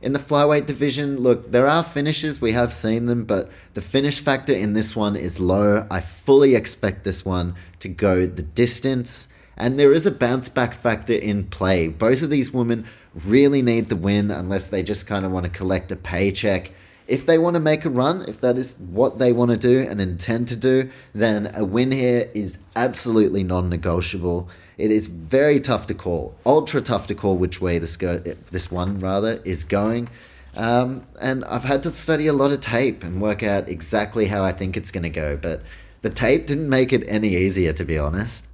In 0.00 0.12
the 0.12 0.20
flyweight 0.20 0.66
division, 0.66 1.18
look, 1.18 1.50
there 1.50 1.66
are 1.66 1.82
finishes, 1.82 2.40
we 2.40 2.52
have 2.52 2.72
seen 2.72 3.06
them, 3.06 3.24
but 3.24 3.50
the 3.72 3.80
finish 3.80 4.20
factor 4.20 4.52
in 4.52 4.74
this 4.74 4.94
one 4.94 5.16
is 5.16 5.40
low. 5.40 5.88
I 5.90 6.00
fully 6.00 6.54
expect 6.54 7.02
this 7.02 7.24
one 7.24 7.56
to 7.80 7.88
go 7.88 8.26
the 8.26 8.42
distance, 8.42 9.26
and 9.56 9.78
there 9.78 9.92
is 9.92 10.06
a 10.06 10.10
bounce 10.10 10.48
back 10.48 10.74
factor 10.74 11.14
in 11.14 11.44
play. 11.44 11.88
Both 11.88 12.22
of 12.22 12.30
these 12.30 12.52
women 12.52 12.86
really 13.14 13.62
need 13.62 13.88
the 13.88 13.96
win 13.96 14.30
unless 14.30 14.68
they 14.68 14.82
just 14.82 15.06
kind 15.06 15.24
of 15.24 15.32
want 15.32 15.44
to 15.44 15.50
collect 15.50 15.92
a 15.92 15.96
paycheck 15.96 16.72
if 17.06 17.26
they 17.26 17.36
want 17.38 17.54
to 17.54 17.60
make 17.60 17.84
a 17.84 17.90
run, 17.90 18.24
if 18.26 18.40
that 18.40 18.56
is 18.56 18.76
what 18.78 19.18
they 19.18 19.32
want 19.32 19.50
to 19.50 19.56
do 19.56 19.80
and 19.80 20.00
intend 20.00 20.48
to 20.48 20.56
do, 20.56 20.90
then 21.14 21.50
a 21.54 21.64
win 21.64 21.92
here 21.92 22.30
is 22.34 22.58
absolutely 22.74 23.42
non 23.42 23.68
negotiable. 23.68 24.48
It 24.78 24.90
is 24.90 25.06
very 25.06 25.60
tough 25.60 25.86
to 25.88 25.94
call, 25.94 26.34
ultra 26.46 26.80
tough 26.80 27.06
to 27.08 27.14
call 27.14 27.36
which 27.36 27.60
way 27.60 27.78
this 27.78 27.96
go, 27.96 28.18
this 28.18 28.70
one 28.70 28.98
rather 28.98 29.40
is 29.44 29.64
going. 29.64 30.08
Um, 30.56 31.06
and 31.20 31.44
I've 31.44 31.64
had 31.64 31.82
to 31.82 31.90
study 31.90 32.26
a 32.26 32.32
lot 32.32 32.52
of 32.52 32.60
tape 32.60 33.04
and 33.04 33.20
work 33.20 33.42
out 33.42 33.68
exactly 33.68 34.26
how 34.26 34.42
I 34.42 34.52
think 34.52 34.76
it's 34.76 34.90
going 34.90 35.02
to 35.02 35.10
go. 35.10 35.36
But 35.36 35.62
the 36.02 36.10
tape 36.10 36.46
didn't 36.46 36.68
make 36.68 36.92
it 36.92 37.04
any 37.06 37.36
easier, 37.36 37.72
to 37.74 37.84
be 37.84 37.98
honest. 37.98 38.46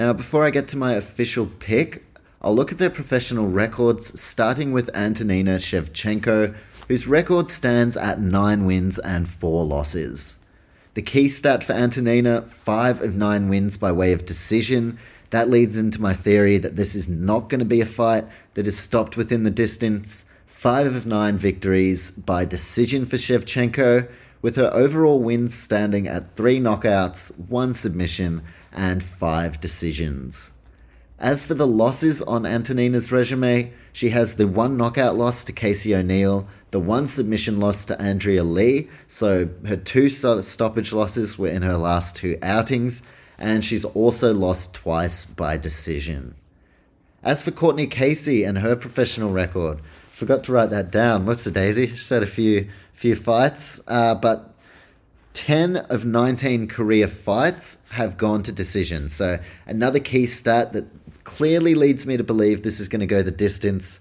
Now, 0.00 0.14
before 0.14 0.46
I 0.46 0.50
get 0.50 0.66
to 0.68 0.78
my 0.78 0.94
official 0.94 1.46
pick, 1.46 2.06
I'll 2.40 2.54
look 2.54 2.72
at 2.72 2.78
their 2.78 2.88
professional 2.88 3.48
records, 3.48 4.18
starting 4.18 4.72
with 4.72 4.88
Antonina 4.94 5.56
Shevchenko, 5.56 6.54
whose 6.88 7.06
record 7.06 7.50
stands 7.50 7.98
at 7.98 8.18
9 8.18 8.64
wins 8.64 8.98
and 8.98 9.28
4 9.28 9.64
losses. 9.64 10.38
The 10.94 11.02
key 11.02 11.28
stat 11.28 11.62
for 11.62 11.74
Antonina 11.74 12.42
5 12.42 13.02
of 13.02 13.14
9 13.14 13.48
wins 13.48 13.76
by 13.76 13.92
way 13.92 14.12
of 14.12 14.24
decision. 14.24 14.98
That 15.30 15.50
leads 15.50 15.76
into 15.76 16.00
my 16.00 16.14
theory 16.14 16.56
that 16.56 16.76
this 16.76 16.94
is 16.94 17.08
not 17.08 17.50
going 17.50 17.60
to 17.60 17.66
be 17.66 17.82
a 17.82 17.86
fight 17.86 18.24
that 18.54 18.66
is 18.66 18.78
stopped 18.78 19.16
within 19.16 19.42
the 19.42 19.50
distance. 19.50 20.24
5 20.46 20.96
of 20.96 21.06
9 21.06 21.36
victories 21.36 22.10
by 22.10 22.44
decision 22.44 23.04
for 23.04 23.16
Shevchenko, 23.16 24.08
with 24.42 24.56
her 24.56 24.70
overall 24.72 25.20
wins 25.20 25.54
standing 25.54 26.06
at 26.06 26.36
3 26.36 26.60
knockouts, 26.60 27.38
1 27.38 27.74
submission, 27.74 28.42
and 28.72 29.02
5 29.02 29.60
decisions. 29.60 30.52
As 31.18 31.44
for 31.44 31.52
the 31.52 31.66
losses 31.66 32.22
on 32.22 32.46
Antonina's 32.46 33.12
resume, 33.12 33.72
she 33.92 34.08
has 34.08 34.34
the 34.34 34.48
one 34.48 34.78
knockout 34.78 35.16
loss 35.16 35.44
to 35.44 35.52
Casey 35.52 35.94
O'Neill, 35.94 36.48
the 36.70 36.80
one 36.80 37.06
submission 37.06 37.60
loss 37.60 37.84
to 37.84 38.00
Andrea 38.00 38.42
Lee, 38.42 38.88
so 39.06 39.50
her 39.66 39.76
two 39.76 40.08
stoppage 40.08 40.94
losses 40.94 41.38
were 41.38 41.48
in 41.48 41.60
her 41.60 41.76
last 41.76 42.16
two 42.16 42.38
outings, 42.40 43.02
and 43.36 43.62
she's 43.62 43.84
also 43.84 44.32
lost 44.32 44.72
twice 44.72 45.26
by 45.26 45.58
decision. 45.58 46.36
As 47.22 47.42
for 47.42 47.50
Cortney 47.50 47.90
Casey 47.90 48.44
and 48.44 48.60
her 48.60 48.74
professional 48.74 49.30
record, 49.30 49.80
forgot 50.20 50.44
to 50.44 50.52
write 50.52 50.68
that 50.68 50.90
down. 50.90 51.24
Whoops 51.24 51.46
a 51.46 51.50
daisy. 51.50 51.86
She's 51.86 52.10
had 52.10 52.22
a 52.22 52.26
few 52.26 52.68
few 52.92 53.16
fights, 53.16 53.80
uh, 53.88 54.14
but 54.14 54.54
10 55.32 55.76
of 55.76 56.04
19 56.04 56.68
career 56.68 57.08
fights 57.08 57.78
have 57.92 58.18
gone 58.18 58.42
to 58.42 58.52
decision. 58.52 59.08
So, 59.08 59.38
another 59.66 59.98
key 59.98 60.26
stat 60.26 60.74
that 60.74 60.84
clearly 61.24 61.74
leads 61.74 62.06
me 62.06 62.18
to 62.18 62.22
believe 62.22 62.62
this 62.62 62.80
is 62.80 62.88
going 62.90 63.00
to 63.00 63.06
go 63.06 63.22
the 63.22 63.30
distance. 63.30 64.00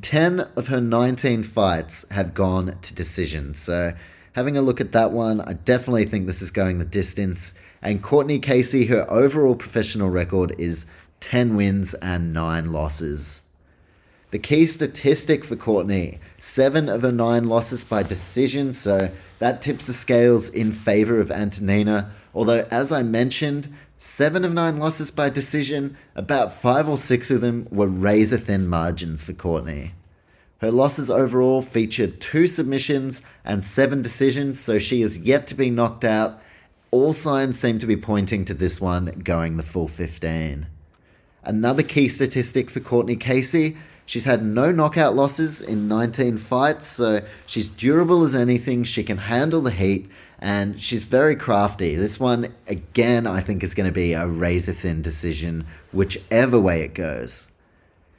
10 0.00 0.40
of 0.56 0.66
her 0.66 0.80
19 0.80 1.44
fights 1.44 2.04
have 2.10 2.34
gone 2.34 2.76
to 2.82 2.94
decision. 2.94 3.54
So, 3.54 3.92
having 4.32 4.56
a 4.56 4.62
look 4.62 4.80
at 4.80 4.90
that 4.90 5.12
one, 5.12 5.40
I 5.42 5.52
definitely 5.52 6.06
think 6.06 6.26
this 6.26 6.42
is 6.42 6.50
going 6.50 6.80
the 6.80 6.84
distance. 6.84 7.54
And 7.80 8.02
Cortney 8.02 8.42
Casey, 8.42 8.86
her 8.86 9.08
overall 9.08 9.54
professional 9.54 10.10
record 10.10 10.56
is 10.58 10.86
10 11.20 11.54
wins 11.54 11.94
and 11.94 12.32
9 12.32 12.72
losses. 12.72 13.42
The 14.32 14.38
key 14.38 14.64
statistic 14.64 15.44
for 15.44 15.56
Cortney 15.56 16.18
seven 16.38 16.88
of 16.88 17.02
her 17.02 17.12
nine 17.12 17.44
losses 17.44 17.84
by 17.84 18.02
decision, 18.02 18.72
so 18.72 19.10
that 19.40 19.60
tips 19.60 19.86
the 19.86 19.92
scales 19.92 20.48
in 20.48 20.72
favor 20.72 21.20
of 21.20 21.30
Antonina. 21.30 22.10
Although, 22.34 22.66
as 22.70 22.90
I 22.90 23.02
mentioned, 23.02 23.68
seven 23.98 24.42
of 24.42 24.54
nine 24.54 24.78
losses 24.78 25.10
by 25.10 25.28
decision, 25.28 25.98
about 26.16 26.54
five 26.54 26.88
or 26.88 26.96
six 26.96 27.30
of 27.30 27.42
them 27.42 27.68
were 27.70 27.86
razor 27.86 28.38
thin 28.38 28.66
margins 28.66 29.22
for 29.22 29.34
Cortney. 29.34 29.90
Her 30.62 30.70
losses 30.70 31.10
overall 31.10 31.60
featured 31.60 32.18
two 32.18 32.46
submissions 32.46 33.20
and 33.44 33.62
seven 33.62 34.00
decisions, 34.00 34.58
so 34.60 34.78
she 34.78 35.02
is 35.02 35.18
yet 35.18 35.46
to 35.48 35.54
be 35.54 35.68
knocked 35.68 36.06
out. 36.06 36.40
All 36.90 37.12
signs 37.12 37.58
seem 37.58 37.78
to 37.80 37.86
be 37.86 37.98
pointing 37.98 38.46
to 38.46 38.54
this 38.54 38.80
one 38.80 39.20
going 39.22 39.58
the 39.58 39.62
full 39.62 39.88
15. 39.88 40.68
Another 41.44 41.82
key 41.82 42.08
statistic 42.08 42.70
for 42.70 42.80
Cortney 42.80 43.20
Casey 43.20 43.76
She's 44.12 44.24
had 44.24 44.44
no 44.44 44.70
knockout 44.70 45.16
losses 45.16 45.62
in 45.62 45.88
19 45.88 46.36
fights, 46.36 46.86
so 46.86 47.22
she's 47.46 47.70
durable 47.70 48.22
as 48.22 48.34
anything. 48.34 48.84
She 48.84 49.04
can 49.04 49.16
handle 49.16 49.62
the 49.62 49.70
heat, 49.70 50.06
and 50.38 50.78
she's 50.78 51.04
very 51.04 51.34
crafty. 51.34 51.94
This 51.94 52.20
one, 52.20 52.54
again, 52.66 53.26
I 53.26 53.40
think 53.40 53.62
is 53.62 53.72
going 53.72 53.88
to 53.88 53.90
be 53.90 54.12
a 54.12 54.26
razor 54.26 54.74
thin 54.74 55.00
decision, 55.00 55.64
whichever 55.92 56.60
way 56.60 56.82
it 56.82 56.92
goes. 56.92 57.52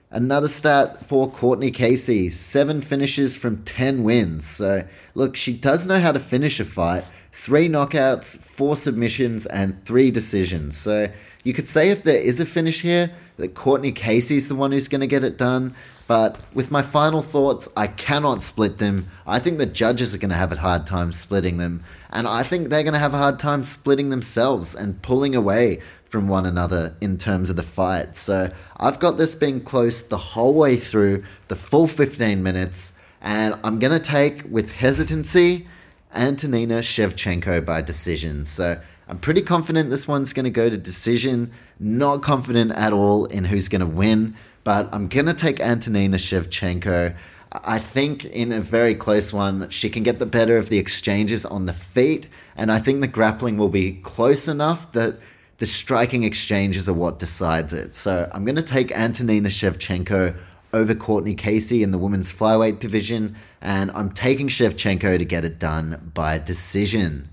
Another 0.09 0.47
stat 0.47 1.05
for 1.05 1.29
Cortney 1.29 1.71
Casey 1.71 2.31
seven 2.31 2.81
finishes 2.81 3.35
from 3.35 3.63
10 3.63 4.03
wins. 4.03 4.47
So, 4.47 4.87
look, 5.13 5.35
she 5.35 5.53
does 5.53 5.85
know 5.85 5.99
how 5.99 6.11
to 6.11 6.19
finish 6.19 6.59
a 6.59 6.65
fight. 6.65 7.03
Three 7.31 7.69
knockouts, 7.69 8.39
four 8.39 8.75
submissions, 8.75 9.45
and 9.45 9.79
three 9.85 10.09
decisions. 10.09 10.75
So, 10.75 11.09
you 11.43 11.53
could 11.53 11.67
say 11.67 11.89
if 11.89 12.03
there 12.03 12.15
is 12.15 12.39
a 12.39 12.45
finish 12.45 12.81
here, 12.81 13.11
that 13.37 13.55
Cortney 13.55 13.95
Casey's 13.95 14.47
the 14.47 14.55
one 14.55 14.71
who's 14.71 14.87
going 14.87 15.01
to 15.01 15.07
get 15.07 15.23
it 15.23 15.37
done. 15.37 15.75
But 16.07 16.39
with 16.53 16.69
my 16.69 16.81
final 16.81 17.21
thoughts, 17.21 17.69
I 17.75 17.87
cannot 17.87 18.41
split 18.41 18.77
them. 18.77 19.07
I 19.25 19.39
think 19.39 19.57
the 19.57 19.65
judges 19.65 20.13
are 20.13 20.17
going 20.17 20.29
to 20.29 20.35
have 20.35 20.51
a 20.51 20.57
hard 20.57 20.85
time 20.85 21.11
splitting 21.11 21.57
them. 21.57 21.83
And 22.09 22.27
I 22.27 22.43
think 22.43 22.69
they're 22.69 22.83
going 22.83 22.93
to 22.93 22.99
have 22.99 23.13
a 23.13 23.17
hard 23.17 23.39
time 23.39 23.63
splitting 23.63 24.09
themselves 24.09 24.75
and 24.75 25.01
pulling 25.01 25.35
away 25.35 25.81
from 26.05 26.27
one 26.27 26.45
another 26.45 26.95
in 27.01 27.17
terms 27.17 27.49
of 27.49 27.55
the 27.55 27.63
fight. 27.63 28.15
So 28.15 28.51
I've 28.77 28.99
got 28.99 29.17
this 29.17 29.33
being 29.33 29.61
close 29.61 30.03
the 30.03 30.17
whole 30.17 30.53
way 30.53 30.75
through, 30.75 31.23
the 31.47 31.55
full 31.55 31.87
15 31.87 32.43
minutes. 32.43 32.93
And 33.21 33.57
I'm 33.63 33.79
going 33.79 33.93
to 33.93 33.99
take, 33.99 34.43
with 34.49 34.73
hesitancy, 34.73 35.67
Antonina 36.13 36.79
Shevchenko 36.79 37.65
by 37.65 37.81
decision. 37.81 38.45
So 38.45 38.79
I'm 39.07 39.19
pretty 39.19 39.41
confident 39.41 39.89
this 39.89 40.07
one's 40.07 40.33
going 40.33 40.45
to 40.45 40.49
go 40.49 40.69
to 40.69 40.77
decision. 40.77 41.51
Not 41.79 42.21
confident 42.21 42.71
at 42.71 42.93
all 42.93 43.25
in 43.25 43.45
who's 43.45 43.67
going 43.67 43.81
to 43.81 43.87
win, 43.87 44.35
but 44.63 44.89
I'm 44.93 45.07
going 45.07 45.25
to 45.25 45.33
take 45.33 45.59
Antonina 45.59 46.17
Shevchenko. 46.17 47.15
I 47.51 47.79
think 47.79 48.25
in 48.25 48.51
a 48.51 48.61
very 48.61 48.95
close 48.95 49.31
one, 49.31 49.69
she 49.69 49.89
can 49.89 50.01
get 50.03 50.19
the 50.19 50.25
better 50.25 50.57
of 50.57 50.69
the 50.69 50.79
exchanges 50.79 51.45
on 51.45 51.65
the 51.65 51.73
feet, 51.73 52.27
and 52.55 52.71
I 52.71 52.79
think 52.79 53.01
the 53.01 53.07
grappling 53.07 53.57
will 53.57 53.69
be 53.69 53.99
close 54.01 54.47
enough 54.47 54.91
that 54.93 55.19
the 55.57 55.67
striking 55.67 56.23
exchanges 56.23 56.89
are 56.89 56.93
what 56.93 57.19
decides 57.19 57.73
it. 57.73 57.93
So 57.93 58.29
I'm 58.33 58.43
going 58.43 58.55
to 58.55 58.63
take 58.63 58.91
Antonina 58.91 59.49
Shevchenko 59.49 60.35
over 60.73 60.95
Cortney 60.95 61.37
Casey 61.37 61.83
in 61.83 61.91
the 61.91 61.99
women's 61.99 62.33
flyweight 62.33 62.79
division, 62.79 63.35
and 63.61 63.91
I'm 63.91 64.11
taking 64.11 64.47
Shevchenko 64.47 65.19
to 65.19 65.25
get 65.25 65.45
it 65.45 65.59
done 65.59 66.11
by 66.13 66.39
decision. 66.39 67.29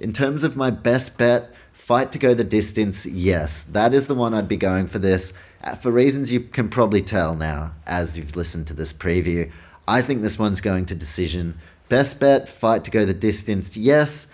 In 0.00 0.12
terms 0.12 0.44
of 0.44 0.56
my 0.56 0.70
best 0.70 1.18
bet, 1.18 1.52
fight 1.72 2.12
to 2.12 2.18
go 2.18 2.32
the 2.34 2.44
distance, 2.44 3.04
yes, 3.04 3.62
that 3.62 3.92
is 3.92 4.06
the 4.06 4.14
one 4.14 4.32
I'd 4.32 4.48
be 4.48 4.56
going 4.56 4.86
for 4.86 4.98
this. 4.98 5.32
Uh, 5.62 5.74
for 5.74 5.90
reasons 5.90 6.32
you 6.32 6.40
can 6.40 6.68
probably 6.68 7.02
tell 7.02 7.34
now 7.34 7.72
as 7.86 8.16
you've 8.16 8.36
listened 8.36 8.68
to 8.68 8.74
this 8.74 8.92
preview, 8.92 9.50
I 9.88 10.02
think 10.02 10.22
this 10.22 10.38
one's 10.38 10.60
going 10.60 10.86
to 10.86 10.94
decision. 10.94 11.58
Best 11.88 12.20
bet, 12.20 12.48
fight 12.48 12.84
to 12.84 12.90
go 12.90 13.04
the 13.04 13.14
distance, 13.14 13.76
yes. 13.76 14.32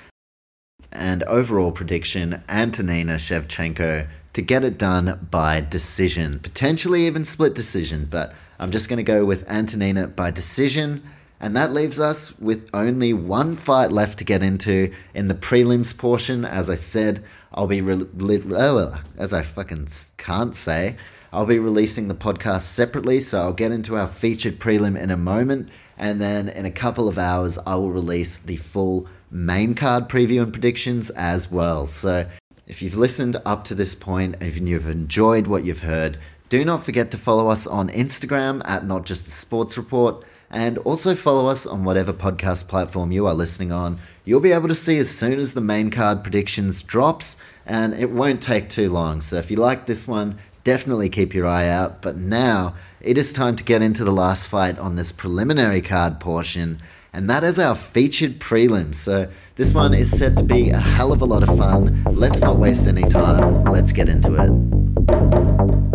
And 0.92 1.22
overall 1.24 1.72
prediction, 1.72 2.42
Antonina 2.48 3.14
Shevchenko 3.14 4.08
to 4.34 4.42
get 4.42 4.64
it 4.64 4.76
done 4.76 5.28
by 5.30 5.60
decision, 5.60 6.40
potentially 6.40 7.06
even 7.06 7.24
split 7.24 7.54
decision, 7.54 8.06
but 8.10 8.34
I'm 8.58 8.72
just 8.72 8.88
going 8.88 8.96
to 8.98 9.04
go 9.04 9.24
with 9.24 9.48
Antonina 9.48 10.08
by 10.08 10.30
decision. 10.30 11.02
And 11.41 11.57
that 11.57 11.72
leaves 11.72 12.01
us 12.01 12.39
with 12.39 12.70
only 12.72 13.12
one 13.12 13.57
fight 13.57 13.93
left 13.93 14.18
to 14.18 14.24
get 14.24 14.43
into 14.43 14.93
in 15.14 15.26
the 15.26 15.35
prelims 15.35 15.97
portion. 15.97 16.45
As 16.45 16.70
I 16.70 16.74
said, 16.74 17.22
I'll 17.53 17.66
be, 17.66 17.80
re- 17.80 18.07
re- 18.14 18.93
as 19.18 19.32
I 19.32 19.43
fucking 19.43 19.89
can't 20.16 20.57
say, 20.57 20.97
I'll 21.32 21.47
be 21.47 21.59
releasing 21.59 22.09
the 22.09 22.14
podcast 22.14 22.62
separately. 22.62 23.20
So 23.20 23.41
I'll 23.41 23.53
get 23.53 23.72
into 23.72 23.97
our 23.97 24.07
featured 24.07 24.59
prelim 24.59 24.99
in 24.99 25.11
a 25.11 25.16
moment. 25.16 25.68
And 25.99 26.20
then 26.20 26.49
in 26.49 26.64
a 26.64 26.70
couple 26.70 27.09
of 27.09 27.18
hours, 27.18 27.59
I 27.66 27.74
will 27.74 27.91
release 27.91 28.39
the 28.39 28.57
full 28.57 29.07
main 29.30 29.74
card 29.74 30.09
preview 30.09 30.43
and 30.43 30.53
predictions 30.53 31.11
as 31.11 31.51
well. 31.51 31.87
So 31.87 32.26
if 32.66 32.80
you've 32.80 32.97
listened 32.97 33.37
up 33.45 33.64
to 33.64 33.74
this 33.74 33.95
point, 33.95 34.37
if 34.41 34.57
you've 34.57 34.89
enjoyed 34.89 35.47
what 35.47 35.64
you've 35.64 35.80
heard, 35.80 36.18
do 36.49 36.64
not 36.64 36.85
forget 36.85 37.11
to 37.11 37.18
follow 37.18 37.49
us 37.49 37.66
on 37.66 37.89
Instagram 37.89 38.62
at 38.64 38.87
Not 38.87 39.05
Just 39.05 39.26
a 39.26 39.30
Sports 39.30 39.76
Report 39.76 40.24
and 40.55 40.78
also 40.78 41.16
follow 41.16 41.48
us 41.48 41.66
on 41.66 41.82
whatever 41.82 42.12
podcast 42.12 42.68
platform 42.68 43.11
you 43.11 43.26
are 43.26 43.34
listening 43.34 43.72
on. 43.72 43.98
You'll 44.24 44.38
be 44.38 44.52
able 44.52 44.68
to 44.68 44.74
see 44.74 44.98
as 44.98 45.11
soon 45.11 45.40
as 45.40 45.52
the 45.52 45.61
main 45.61 45.90
card 45.90 46.22
predictions 46.22 46.80
drops, 46.80 47.36
and 47.66 47.92
it 47.92 48.12
won't 48.12 48.40
take 48.40 48.68
too 48.68 48.88
long. 48.88 49.20
So 49.20 49.36
if 49.36 49.50
you 49.50 49.57
like 49.57 49.86
this 49.86 50.07
one, 50.07 50.38
definitely 50.62 51.09
keep 51.09 51.34
your 51.34 51.48
eye 51.48 51.66
out. 51.66 52.00
But 52.00 52.16
now 52.16 52.76
it 53.00 53.18
is 53.18 53.32
time 53.32 53.57
to 53.57 53.64
get 53.64 53.82
into 53.82 54.05
the 54.05 54.12
last 54.12 54.46
fight 54.46 54.78
on 54.78 54.94
this 54.94 55.11
preliminary 55.11 55.82
card 55.82 56.20
portion, 56.20 56.78
and 57.12 57.28
that 57.28 57.42
is 57.42 57.59
our 57.59 57.74
featured 57.74 58.38
prelim. 58.38 58.94
So 58.94 59.28
this 59.57 59.74
one 59.74 59.92
is 59.92 60.16
set 60.16 60.36
to 60.36 60.44
be 60.44 60.70
a 60.70 60.78
hell 60.78 61.12
of 61.12 61.20
a 61.20 61.26
lot 61.26 61.42
of 61.42 61.59
fun. 61.59 62.05
Let's 62.05 62.42
not 62.42 62.61
waste 62.61 62.86
any 62.86 63.02
time. 63.02 63.64
Let's 63.64 63.90
get 63.90 64.09
into 64.09 64.36
it. 64.36 65.93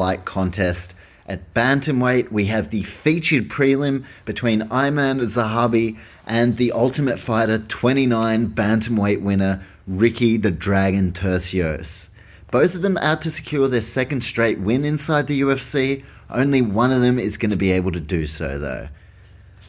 Spotlight 0.00 0.24
contest. 0.24 0.94
At 1.26 1.52
Bantamweight, 1.52 2.32
we 2.32 2.46
have 2.46 2.70
the 2.70 2.84
featured 2.84 3.50
prelim 3.50 4.06
between 4.24 4.62
Aiemann 4.70 5.20
Zahabi 5.20 5.98
and 6.26 6.56
the 6.56 6.72
Ultimate 6.72 7.18
Fighter 7.18 7.58
29 7.58 8.46
Bantamweight 8.46 9.20
winner, 9.20 9.62
Ricky 9.86 10.38
the 10.38 10.50
Dragon 10.50 11.12
Turcios. 11.12 12.08
Both 12.50 12.74
of 12.74 12.80
them 12.80 12.96
out 12.96 13.20
to 13.20 13.30
secure 13.30 13.68
their 13.68 13.82
second 13.82 14.22
straight 14.22 14.58
win 14.58 14.86
inside 14.86 15.26
the 15.26 15.42
UFC. 15.42 16.02
Only 16.30 16.62
one 16.62 16.92
of 16.92 17.02
them 17.02 17.18
is 17.18 17.36
going 17.36 17.50
to 17.50 17.56
be 17.58 17.70
able 17.70 17.92
to 17.92 18.00
do 18.00 18.24
so, 18.24 18.58
though. 18.58 18.88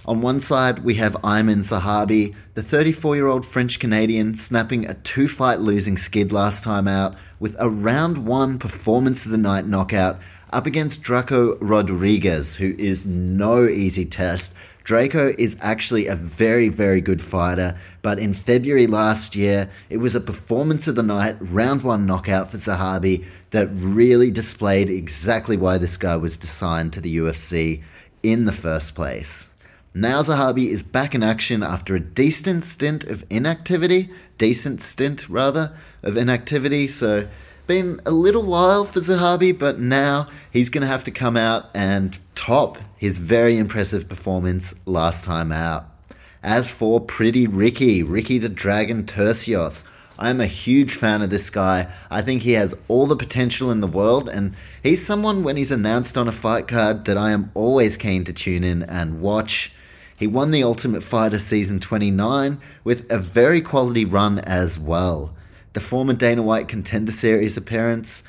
On 0.05 0.21
one 0.21 0.39
side, 0.39 0.79
we 0.85 0.93
have 0.93 1.13
Aiemann 1.25 1.59
Zahabi, 1.59 2.33
the 2.53 2.63
34 2.63 3.17
year 3.17 3.27
old 3.27 3.45
French 3.45 3.81
Canadian, 3.81 4.35
snapping 4.35 4.85
a 4.87 4.93
two 4.93 5.27
fight 5.27 5.59
losing 5.59 5.97
skid 5.97 6.31
last 6.31 6.63
time 6.63 6.87
out 6.87 7.15
with 7.41 7.55
a 7.57 7.67
round 7.67 8.19
one 8.19 8.59
performance 8.59 9.25
of 9.25 9.31
the 9.31 9.37
night 9.37 9.65
knockout 9.65 10.19
up 10.53 10.67
against 10.67 11.01
Drako 11.01 11.57
Rodriguez, 11.59 12.55
who 12.55 12.75
is 12.77 13.03
no 13.03 13.67
easy 13.67 14.05
test. 14.05 14.53
Drako 14.85 15.33
is 15.39 15.57
actually 15.59 16.05
a 16.05 16.15
very, 16.15 16.69
very 16.69 17.01
good 17.01 17.19
fighter, 17.19 17.75
but 18.03 18.19
in 18.19 18.35
February 18.35 18.85
last 18.85 19.35
year, 19.35 19.71
it 19.89 19.97
was 19.97 20.13
a 20.13 20.21
performance 20.21 20.87
of 20.87 20.93
the 20.93 21.01
night, 21.01 21.35
round 21.39 21.81
one 21.81 22.05
knockout 22.05 22.51
for 22.51 22.57
Zahabi 22.57 23.25
that 23.49 23.69
really 23.71 24.29
displayed 24.29 24.91
exactly 24.91 25.57
why 25.57 25.79
this 25.79 25.97
guy 25.97 26.17
was 26.17 26.37
assigned 26.37 26.93
to 26.93 27.01
the 27.01 27.17
UFC 27.17 27.81
in 28.21 28.45
the 28.45 28.51
first 28.51 28.93
place. 28.93 29.49
Now 29.93 30.21
Zahabi 30.21 30.67
is 30.67 30.83
back 30.83 31.15
in 31.15 31.21
action 31.21 31.63
after 31.63 31.95
a 31.95 31.99
decent 31.99 32.63
stint 32.63 33.03
of 33.03 33.25
inactivity, 33.29 34.09
decent 34.41 34.81
stint 34.81 35.29
rather, 35.29 35.71
of 36.01 36.17
inactivity. 36.17 36.87
So, 36.87 37.27
been 37.67 38.01
a 38.07 38.11
little 38.11 38.41
while 38.41 38.85
for 38.85 38.99
Zahabi, 38.99 39.57
but 39.57 39.79
now 39.79 40.25
he's 40.49 40.71
going 40.71 40.81
to 40.81 40.87
have 40.87 41.03
to 41.03 41.11
come 41.11 41.37
out 41.37 41.69
and 41.75 42.17
top 42.33 42.79
his 42.97 43.19
very 43.19 43.55
impressive 43.59 44.09
performance 44.09 44.73
last 44.87 45.25
time 45.25 45.51
out. 45.51 45.85
As 46.41 46.71
for 46.71 46.99
Pretty 46.99 47.45
Ricky, 47.45 48.01
Ricky 48.01 48.39
the 48.39 48.49
Dragon 48.49 49.03
Turcios, 49.03 49.83
I'm 50.17 50.41
a 50.41 50.47
huge 50.47 50.95
fan 50.95 51.21
of 51.21 51.29
this 51.29 51.51
guy. 51.51 51.93
I 52.09 52.23
think 52.23 52.41
he 52.41 52.53
has 52.53 52.75
all 52.87 53.05
the 53.05 53.15
potential 53.15 53.69
in 53.69 53.79
the 53.79 53.85
world, 53.85 54.27
and 54.27 54.55
he's 54.81 55.05
someone 55.05 55.43
when 55.43 55.55
he's 55.55 55.71
announced 55.71 56.17
on 56.17 56.27
a 56.27 56.31
fight 56.31 56.67
card 56.67 57.05
that 57.05 57.15
I 57.15 57.29
am 57.29 57.51
always 57.53 57.95
keen 57.95 58.23
to 58.23 58.33
tune 58.33 58.63
in 58.63 58.81
and 58.81 59.21
watch. 59.21 59.71
He 60.21 60.27
won 60.27 60.51
the 60.51 60.61
Ultimate 60.61 61.01
Fighter 61.03 61.39
Season 61.39 61.79
29 61.79 62.59
with 62.83 63.11
a 63.11 63.17
very 63.17 63.59
quality 63.59 64.05
run 64.05 64.37
as 64.37 64.77
well. 64.77 65.33
The 65.73 65.79
former 65.79 66.13
Dana 66.13 66.43
White 66.43 66.67
Contender 66.67 67.11
Series 67.11 67.57
appearance 67.57 68.23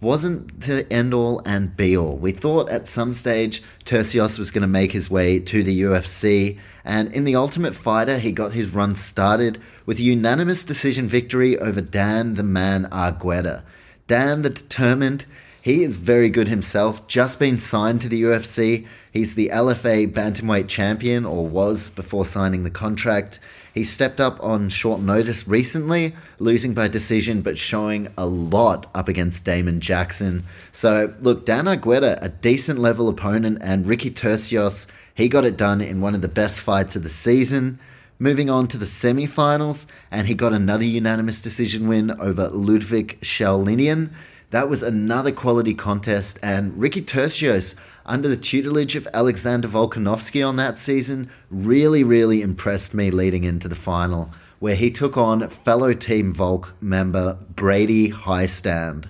wasn't 0.00 0.62
the 0.62 0.92
end 0.92 1.14
all 1.14 1.40
and 1.46 1.76
be 1.76 1.96
all. 1.96 2.16
We 2.16 2.32
thought 2.32 2.68
at 2.68 2.88
some 2.88 3.14
stage 3.14 3.62
Turcios 3.84 4.40
was 4.40 4.50
going 4.50 4.62
to 4.62 4.66
make 4.66 4.90
his 4.90 5.08
way 5.08 5.38
to 5.38 5.62
the 5.62 5.82
UFC, 5.82 6.58
and 6.84 7.12
in 7.12 7.22
the 7.22 7.36
Ultimate 7.36 7.76
Fighter, 7.76 8.18
he 8.18 8.32
got 8.32 8.50
his 8.50 8.70
run 8.70 8.96
started 8.96 9.60
with 9.86 10.00
a 10.00 10.02
unanimous 10.02 10.64
decision 10.64 11.06
victory 11.06 11.56
over 11.60 11.80
Dan 11.80 12.34
the 12.34 12.42
Man 12.42 12.86
Argueta. 12.86 13.62
Dan 14.08 14.42
the 14.42 14.50
Determined, 14.50 15.26
he 15.62 15.84
is 15.84 15.94
very 15.94 16.28
good 16.28 16.48
himself, 16.48 17.06
just 17.06 17.38
been 17.38 17.56
signed 17.56 18.00
to 18.00 18.08
the 18.08 18.24
UFC, 18.24 18.84
He's 19.16 19.34
the 19.34 19.48
LFA 19.48 20.12
bantamweight 20.12 20.68
champion, 20.68 21.24
or 21.24 21.48
was 21.48 21.88
before 21.88 22.26
signing 22.26 22.64
the 22.64 22.70
contract. 22.70 23.40
He 23.72 23.82
stepped 23.82 24.20
up 24.20 24.38
on 24.44 24.68
short 24.68 25.00
notice 25.00 25.48
recently, 25.48 26.14
losing 26.38 26.74
by 26.74 26.88
decision, 26.88 27.40
but 27.40 27.56
showing 27.56 28.08
a 28.18 28.26
lot 28.26 28.90
up 28.94 29.08
against 29.08 29.46
Damon 29.46 29.80
Jackson. 29.80 30.44
So, 30.70 31.14
look, 31.20 31.46
Dan 31.46 31.64
Argueta, 31.64 32.18
a 32.20 32.28
decent 32.28 32.78
level 32.78 33.08
opponent, 33.08 33.56
and 33.62 33.86
Ricky 33.86 34.10
Turcios, 34.10 34.86
he 35.14 35.30
got 35.30 35.46
it 35.46 35.56
done 35.56 35.80
in 35.80 36.02
one 36.02 36.14
of 36.14 36.20
the 36.20 36.28
best 36.28 36.60
fights 36.60 36.94
of 36.94 37.02
the 37.02 37.08
season. 37.08 37.78
Moving 38.18 38.50
on 38.50 38.68
to 38.68 38.76
the 38.76 38.84
semi-finals, 38.84 39.86
and 40.10 40.26
he 40.26 40.34
got 40.34 40.52
another 40.52 40.84
unanimous 40.84 41.40
decision 41.40 41.88
win 41.88 42.10
over 42.20 42.50
Liudvik 42.50 43.18
Sholinian. 43.20 44.10
That 44.50 44.68
was 44.68 44.82
another 44.82 45.32
quality 45.32 45.74
contest, 45.74 46.38
and 46.40 46.78
Ricky 46.78 47.02
Turcios, 47.02 47.74
under 48.04 48.28
the 48.28 48.36
tutelage 48.36 48.94
of 48.94 49.08
Alexander 49.12 49.66
Volkanovski 49.66 50.46
on 50.46 50.54
that 50.56 50.78
season, 50.78 51.28
really, 51.50 52.04
really 52.04 52.42
impressed 52.42 52.94
me 52.94 53.10
leading 53.10 53.42
into 53.42 53.66
the 53.66 53.74
final, 53.74 54.30
where 54.60 54.76
he 54.76 54.90
took 54.90 55.16
on 55.16 55.48
fellow 55.48 55.92
Team 55.92 56.32
Volk 56.32 56.74
member 56.80 57.38
Brady 57.56 58.10
Hiestand. 58.10 59.06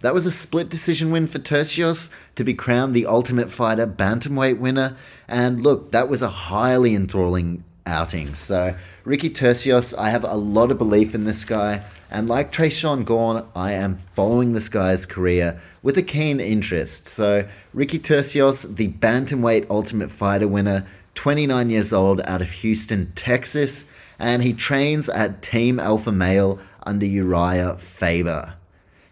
That 0.00 0.14
was 0.14 0.26
a 0.26 0.32
split 0.32 0.68
decision 0.68 1.12
win 1.12 1.28
for 1.28 1.38
Turcios 1.38 2.10
to 2.34 2.42
be 2.42 2.54
crowned 2.54 2.92
the 2.94 3.06
Ultimate 3.06 3.52
Fighter 3.52 3.86
bantamweight 3.86 4.58
winner, 4.58 4.96
and 5.28 5.62
look, 5.62 5.92
that 5.92 6.08
was 6.08 6.20
a 6.20 6.30
highly 6.30 6.96
enthralling 6.96 7.62
outing. 7.86 8.34
So, 8.34 8.74
Ricky 9.04 9.30
Turcios, 9.30 9.96
I 9.96 10.10
have 10.10 10.24
a 10.24 10.34
lot 10.34 10.72
of 10.72 10.78
belief 10.78 11.14
in 11.14 11.24
this 11.24 11.44
guy. 11.44 11.84
And 12.10 12.28
like 12.28 12.50
Tresean 12.50 13.04
Gordon, 13.04 13.44
I 13.54 13.72
am 13.72 13.98
following 14.14 14.52
this 14.52 14.68
guy's 14.68 15.06
career 15.06 15.60
with 15.80 15.96
a 15.96 16.02
keen 16.02 16.40
interest. 16.40 17.06
So, 17.06 17.48
Ricky 17.72 18.00
Turcios, 18.00 18.76
the 18.76 18.88
Bantamweight 18.88 19.70
Ultimate 19.70 20.10
Fighter 20.10 20.48
winner, 20.48 20.84
29 21.14 21.70
years 21.70 21.92
old, 21.92 22.20
out 22.22 22.42
of 22.42 22.50
Houston, 22.50 23.12
Texas, 23.14 23.84
and 24.18 24.42
he 24.42 24.52
trains 24.52 25.08
at 25.08 25.40
Team 25.40 25.78
Alpha 25.78 26.10
Male 26.10 26.58
under 26.84 27.06
Urijah 27.06 27.78
Faber. 27.78 28.54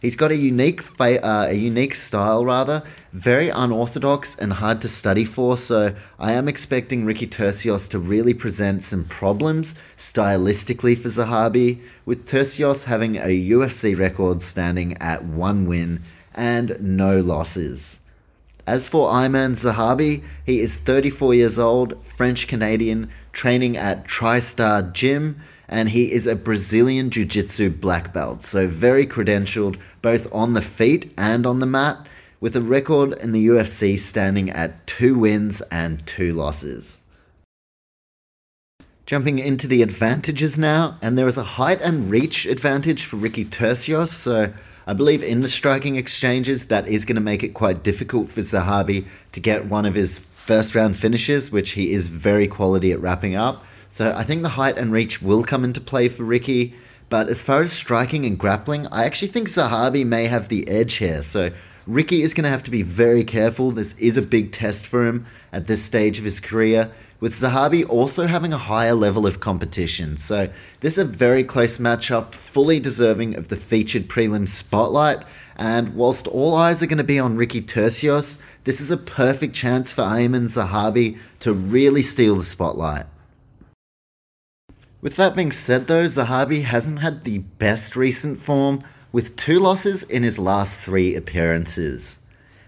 He's 0.01 0.14
got 0.14 0.30
a 0.30 0.36
unique, 0.36 0.80
fa- 0.80 1.24
uh, 1.24 1.46
a 1.49 1.55
unique 1.55 1.96
style, 1.96 2.44
rather, 2.44 2.84
very 3.12 3.49
unorthodox 3.49 4.38
and 4.38 4.53
hard 4.53 4.80
to 4.82 4.88
study 4.88 5.24
for. 5.24 5.57
So 5.57 5.94
I 6.20 6.32
am 6.32 6.46
expecting 6.46 7.05
Ricky 7.05 7.26
Turcios 7.26 7.90
to 7.90 7.99
really 7.99 8.32
present 8.32 8.84
some 8.84 9.05
problems 9.05 9.74
stylistically 9.96 10.96
for 10.96 11.09
Zahabi, 11.09 11.80
with 12.07 12.28
Turcios 12.28 12.84
having 12.84 13.16
a 13.16 13.51
UFC 13.51 13.99
record 13.99 14.40
standing 14.40 14.96
at 14.99 15.24
one 15.24 15.66
win 15.66 16.03
and 16.32 16.76
no 16.80 17.20
losses. 17.20 18.01
As 18.68 18.86
for 18.86 19.09
Aiemann 19.09 19.53
Zahabi, 19.53 20.22
he 20.44 20.61
is 20.61 20.76
34 20.76 21.34
years 21.34 21.59
old, 21.59 21.94
French 22.05 22.46
Canadian, 22.46 23.11
training 23.32 23.76
at 23.76 24.07
TriStar 24.07 24.92
Gym 24.92 25.40
and 25.69 25.91
he 25.91 26.12
is 26.12 26.27
a 26.27 26.35
Brazilian 26.35 27.11
Jiu 27.11 27.25
Jitsu 27.25 27.71
black 27.71 28.12
belt, 28.12 28.43
so 28.43 28.66
very 28.66 29.07
credentialed 29.07 29.79
both 30.01 30.33
on 30.33 30.55
the 30.55 30.62
feet 30.62 31.12
and 31.19 31.47
on 31.47 31.61
the 31.61 31.66
mat, 31.66 32.07
with 32.41 32.57
a 32.57 32.62
record 32.62 33.12
in 33.14 33.33
the 33.33 33.47
UFC 33.49 33.99
standing 33.99 34.49
at 34.49 34.87
two 34.87 35.19
wins 35.19 35.61
and 35.71 36.07
two 36.07 36.33
losses. 36.33 36.99
Jumping 39.07 39.39
into 39.39 39.66
the 39.66 39.83
advantages 39.83 40.59
now, 40.59 40.99
and 41.03 41.19
there 41.19 41.27
is 41.27 41.39
a 41.39 41.43
height 41.43 41.81
and 41.81 42.11
reach 42.11 42.47
advantage 42.47 43.05
for 43.05 43.16
Ricky 43.16 43.45
Turcios, 43.45 44.09
so 44.09 44.53
I 44.87 44.95
believe 44.95 45.23
in 45.23 45.41
the 45.41 45.49
striking 45.49 45.97
exchanges 45.97 46.66
that 46.66 46.87
is 46.89 47.05
going 47.05 47.16
to 47.16 47.21
make 47.21 47.43
it 47.43 47.55
quite 47.55 47.83
difficult 47.83 48.31
for 48.31 48.41
Zahabi 48.41 49.07
to 49.33 49.41
get 49.41 49.66
one 49.66 49.85
of 49.85 49.95
his 49.95 50.19
first 50.19 50.75
round 50.75 50.97
finishes, 50.97 51.51
which 51.51 51.73
he 51.73 51.93
is 51.93 52.09
very 52.09 52.47
quality 52.49 52.93
at 52.93 53.01
wrapping 53.01 53.35
up. 53.35 53.64
So 53.89 54.12
I 54.16 54.22
think 54.22 54.43
the 54.43 54.51
height 54.51 54.78
and 54.78 54.93
reach 54.93 55.22
will 55.22 55.45
come 55.45 55.64
into 55.64 55.80
play 55.80 56.09
for 56.09 56.24
Ricky. 56.24 56.74
But 57.09 57.28
as 57.28 57.41
far 57.41 57.61
as 57.61 57.72
striking 57.72 58.26
and 58.26 58.39
grappling, 58.39 58.86
I 58.89 59.05
actually 59.05 59.28
think 59.28 59.49
Zahabi 59.49 60.05
may 60.05 60.26
have 60.26 60.49
the 60.49 60.68
edge 60.68 60.95
here. 60.95 61.22
So 61.22 61.51
Ricky 61.86 62.20
is 62.20 62.34
going 62.34 62.45
to 62.45 62.51
have 62.51 62.62
to 62.64 62.70
be 62.70 62.82
very 62.82 63.24
careful. 63.24 63.70
This 63.70 63.95
is 63.95 64.18
a 64.18 64.22
big 64.22 64.53
test 64.53 64.86
for 64.86 65.07
him 65.07 65.24
at 65.55 65.66
this 65.66 65.82
stage 65.82 66.18
of 66.18 66.24
his 66.24 66.39
career, 66.39 66.93
with 67.18 67.32
Zahabi 67.32 67.89
also 67.89 68.26
having 68.26 68.53
a 68.53 68.59
higher 68.59 68.93
level 68.93 69.26
of 69.26 69.41
competition. 69.41 70.18
So 70.18 70.51
this 70.80 70.99
is 70.99 70.99
a 70.99 71.05
very 71.07 71.43
close 71.43 71.78
matchup, 71.78 72.34
fully 72.34 72.78
deserving 72.78 73.36
of 73.36 73.49
the 73.49 73.57
featured 73.57 74.07
prelim 74.07 74.47
spotlight. 74.47 75.24
And 75.57 75.95
whilst 75.95 76.28
all 76.28 76.55
eyes 76.55 76.82
are 76.82 76.86
going 76.86 76.99
to 76.99 77.05
be 77.05 77.18
on 77.18 77.36
Ricky 77.36 77.62
Turcios, 77.62 78.39
this 78.64 78.82
is 78.82 78.91
a 78.91 78.99
perfect 78.99 79.55
chance 79.55 79.91
for 79.91 80.03
Aiemann 80.03 80.45
Zahabi 80.45 81.18
to 81.41 81.55
really 81.55 82.03
steal 82.03 82.36
the 82.36 82.43
spotlight. 82.43 83.07
With 85.01 85.14
that 85.14 85.36
being 85.36 85.53
said, 85.53 85.86
though, 85.86 86.07
Zahabi 86.07 86.64
hasn't 86.64 86.99
had 86.99 87.22
the 87.22 87.38
best 87.38 87.94
recent 87.94 88.40
form, 88.40 88.82
with 89.12 89.36
two 89.36 89.61
losses 89.61 90.03
in 90.03 90.24
his 90.24 90.40
last 90.40 90.80
three 90.80 91.14
appearances. 91.14 92.18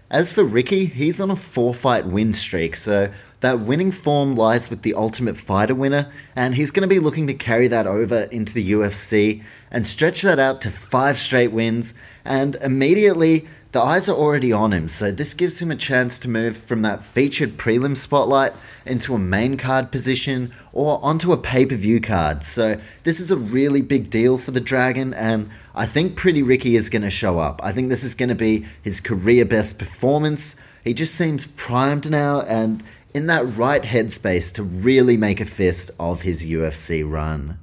As 0.09 0.31
for 0.31 0.45
Ricky, 0.45 0.85
he's 0.85 1.19
on 1.19 1.29
a 1.29 1.35
four 1.35 1.73
fight 1.73 2.05
win 2.05 2.31
streak, 2.33 2.77
so 2.77 3.11
that 3.41 3.59
winning 3.59 3.91
form 3.91 4.35
lies 4.35 4.69
with 4.69 4.81
the 4.81 4.93
Ultimate 4.93 5.35
Fighter 5.35 5.75
winner, 5.75 6.09
and 6.33 6.55
he's 6.55 6.71
going 6.71 6.87
to 6.87 6.93
be 6.93 6.99
looking 6.99 7.27
to 7.27 7.33
carry 7.33 7.67
that 7.67 7.85
over 7.85 8.23
into 8.31 8.53
the 8.53 8.71
UFC 8.71 9.43
and 9.69 9.85
stretch 9.85 10.21
that 10.21 10.39
out 10.39 10.61
to 10.61 10.69
five 10.69 11.19
straight 11.19 11.51
wins, 11.51 11.93
and 12.23 12.55
immediately 12.55 13.45
the 13.71 13.81
eyes 13.81 14.09
are 14.09 14.15
already 14.15 14.51
on 14.51 14.73
him, 14.73 14.89
so 14.89 15.11
this 15.11 15.33
gives 15.33 15.61
him 15.61 15.71
a 15.71 15.75
chance 15.75 16.19
to 16.19 16.29
move 16.29 16.57
from 16.57 16.81
that 16.81 17.05
featured 17.05 17.57
prelim 17.57 17.95
spotlight 17.95 18.53
into 18.85 19.15
a 19.15 19.19
main 19.19 19.55
card 19.55 19.91
position 19.91 20.51
or 20.73 20.99
onto 21.01 21.31
a 21.31 21.37
pay 21.37 21.65
per 21.65 21.75
view 21.75 22.01
card. 22.01 22.43
So, 22.43 22.79
this 23.03 23.21
is 23.21 23.31
a 23.31 23.37
really 23.37 23.81
big 23.81 24.09
deal 24.09 24.37
for 24.37 24.51
the 24.51 24.59
Dragon, 24.59 25.13
and 25.13 25.49
I 25.73 25.85
think 25.85 26.17
Pretty 26.17 26.43
Ricky 26.43 26.75
is 26.75 26.89
going 26.89 27.03
to 27.03 27.09
show 27.09 27.39
up. 27.39 27.61
I 27.63 27.71
think 27.71 27.89
this 27.89 28.03
is 28.03 28.13
going 28.15 28.29
to 28.29 28.35
be 28.35 28.65
his 28.81 28.99
career 28.99 29.45
best 29.45 29.79
performance. 29.79 30.57
He 30.83 30.93
just 30.93 31.15
seems 31.15 31.45
primed 31.45 32.09
now 32.09 32.41
and 32.41 32.83
in 33.13 33.27
that 33.27 33.45
right 33.55 33.83
headspace 33.83 34.53
to 34.55 34.63
really 34.63 35.15
make 35.15 35.39
a 35.39 35.45
fist 35.45 35.91
of 35.99 36.21
his 36.21 36.43
UFC 36.43 37.09
run. 37.09 37.59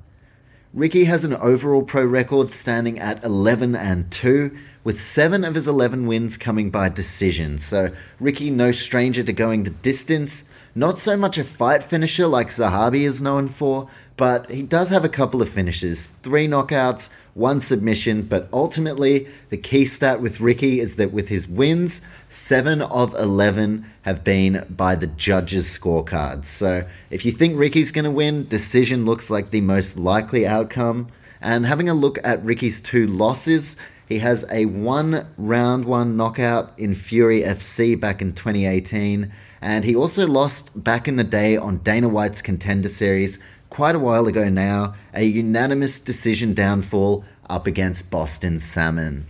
Ricky 0.75 1.05
has 1.05 1.25
an 1.25 1.35
overall 1.35 1.83
pro 1.83 2.05
record 2.05 2.51
standing 2.51 2.99
at 2.99 3.25
11 3.25 3.75
and 3.75 4.11
2, 4.11 4.57
with 4.85 5.01
7 5.01 5.45
of 5.45 5.55
his 5.55 5.69
11 5.69 6.07
wins 6.07 6.37
coming 6.37 6.71
by 6.71 6.89
decision. 6.89 7.59
So, 7.59 7.91
Ricky, 8.21 8.51
no 8.51 8.73
stranger 8.73 9.23
to 9.23 9.33
going 9.33 9.65
the 9.65 9.71
distance. 9.71 10.45
Not 10.75 10.99
so 10.99 11.17
much 11.17 11.39
a 11.39 11.45
fight 11.45 11.83
finisher 11.83 12.27
like 12.27 12.49
Zahabi 12.49 13.03
is 13.03 13.21
known 13.21 13.49
for, 13.49 13.89
but 14.17 14.51
he 14.51 14.63
does 14.63 14.91
have 14.91 15.05
a 15.05 15.09
couple 15.09 15.43
of 15.43 15.49
finishes 15.49 16.07
three 16.07 16.47
knockouts, 16.47 17.09
one 17.35 17.61
submission, 17.61 18.23
but 18.23 18.49
ultimately, 18.53 19.29
the 19.51 19.57
key 19.57 19.85
stat 19.85 20.21
with 20.21 20.41
Ricky 20.41 20.81
is 20.81 20.97
that 20.97 21.13
with 21.13 21.29
his 21.29 21.47
wins, 21.47 22.03
7 22.29 22.83
of 22.83 23.15
11 23.15 23.87
have 24.03 24.25
been 24.25 24.67
by 24.69 24.97
the 24.97 25.07
judges' 25.07 25.67
scorecards. 25.79 26.47
So 26.47 26.85
if 27.11 27.25
you 27.25 27.33
think 27.33 27.57
Ricky's 27.57 27.93
going 27.93 28.05
to 28.07 28.11
win, 28.11 28.49
decision 28.49 29.05
looks 29.05 29.31
like 29.31 29.51
the 29.51 29.61
most 29.61 29.97
likely 29.97 30.47
outcome. 30.47 31.09
And 31.41 31.65
having 31.65 31.89
a 31.89 31.95
look 31.95 32.19
at 32.25 32.45
Ricky's 32.45 32.81
two 32.81 33.07
losses, 33.07 33.77
he 34.09 34.21
has 34.21 34.47
a 34.51 34.65
one 34.65 35.27
round 35.37 35.85
one 35.85 36.17
knockout 36.17 36.73
in 36.79 36.95
Fury 36.95 37.43
FC 37.43 37.99
back 38.01 38.23
in 38.23 38.33
2018. 38.33 39.31
And 39.61 39.85
he 39.85 39.95
also 39.95 40.27
lost 40.27 40.83
back 40.83 41.07
in 41.07 41.17
the 41.17 41.25
day 41.25 41.57
on 41.57 41.79
Dana 41.79 42.09
White's 42.09 42.41
Contender 42.41 42.89
Series 42.89 43.39
quite 43.69 43.95
a 43.95 43.99
while 43.99 44.27
ago 44.27 44.49
now, 44.49 44.95
a 45.13 45.25
unanimous 45.25 46.01
decision 46.01 46.55
downfall 46.55 47.23
up 47.51 47.67
against 47.67 48.11
Boston 48.11 48.59
Salmon. 48.59 49.27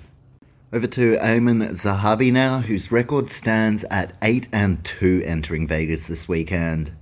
Over 0.72 0.87
to 0.87 1.16
Aiemann 1.16 1.70
Zahabi 1.70 2.31
now, 2.31 2.61
whose 2.61 2.93
record 2.93 3.31
stands 3.31 3.85
at 3.91 4.16
8 4.22 4.49
and 4.53 4.85
2 4.85 5.22
entering 5.24 5.66
Vegas 5.66 6.07
this 6.07 6.29
weekend. 6.29 6.93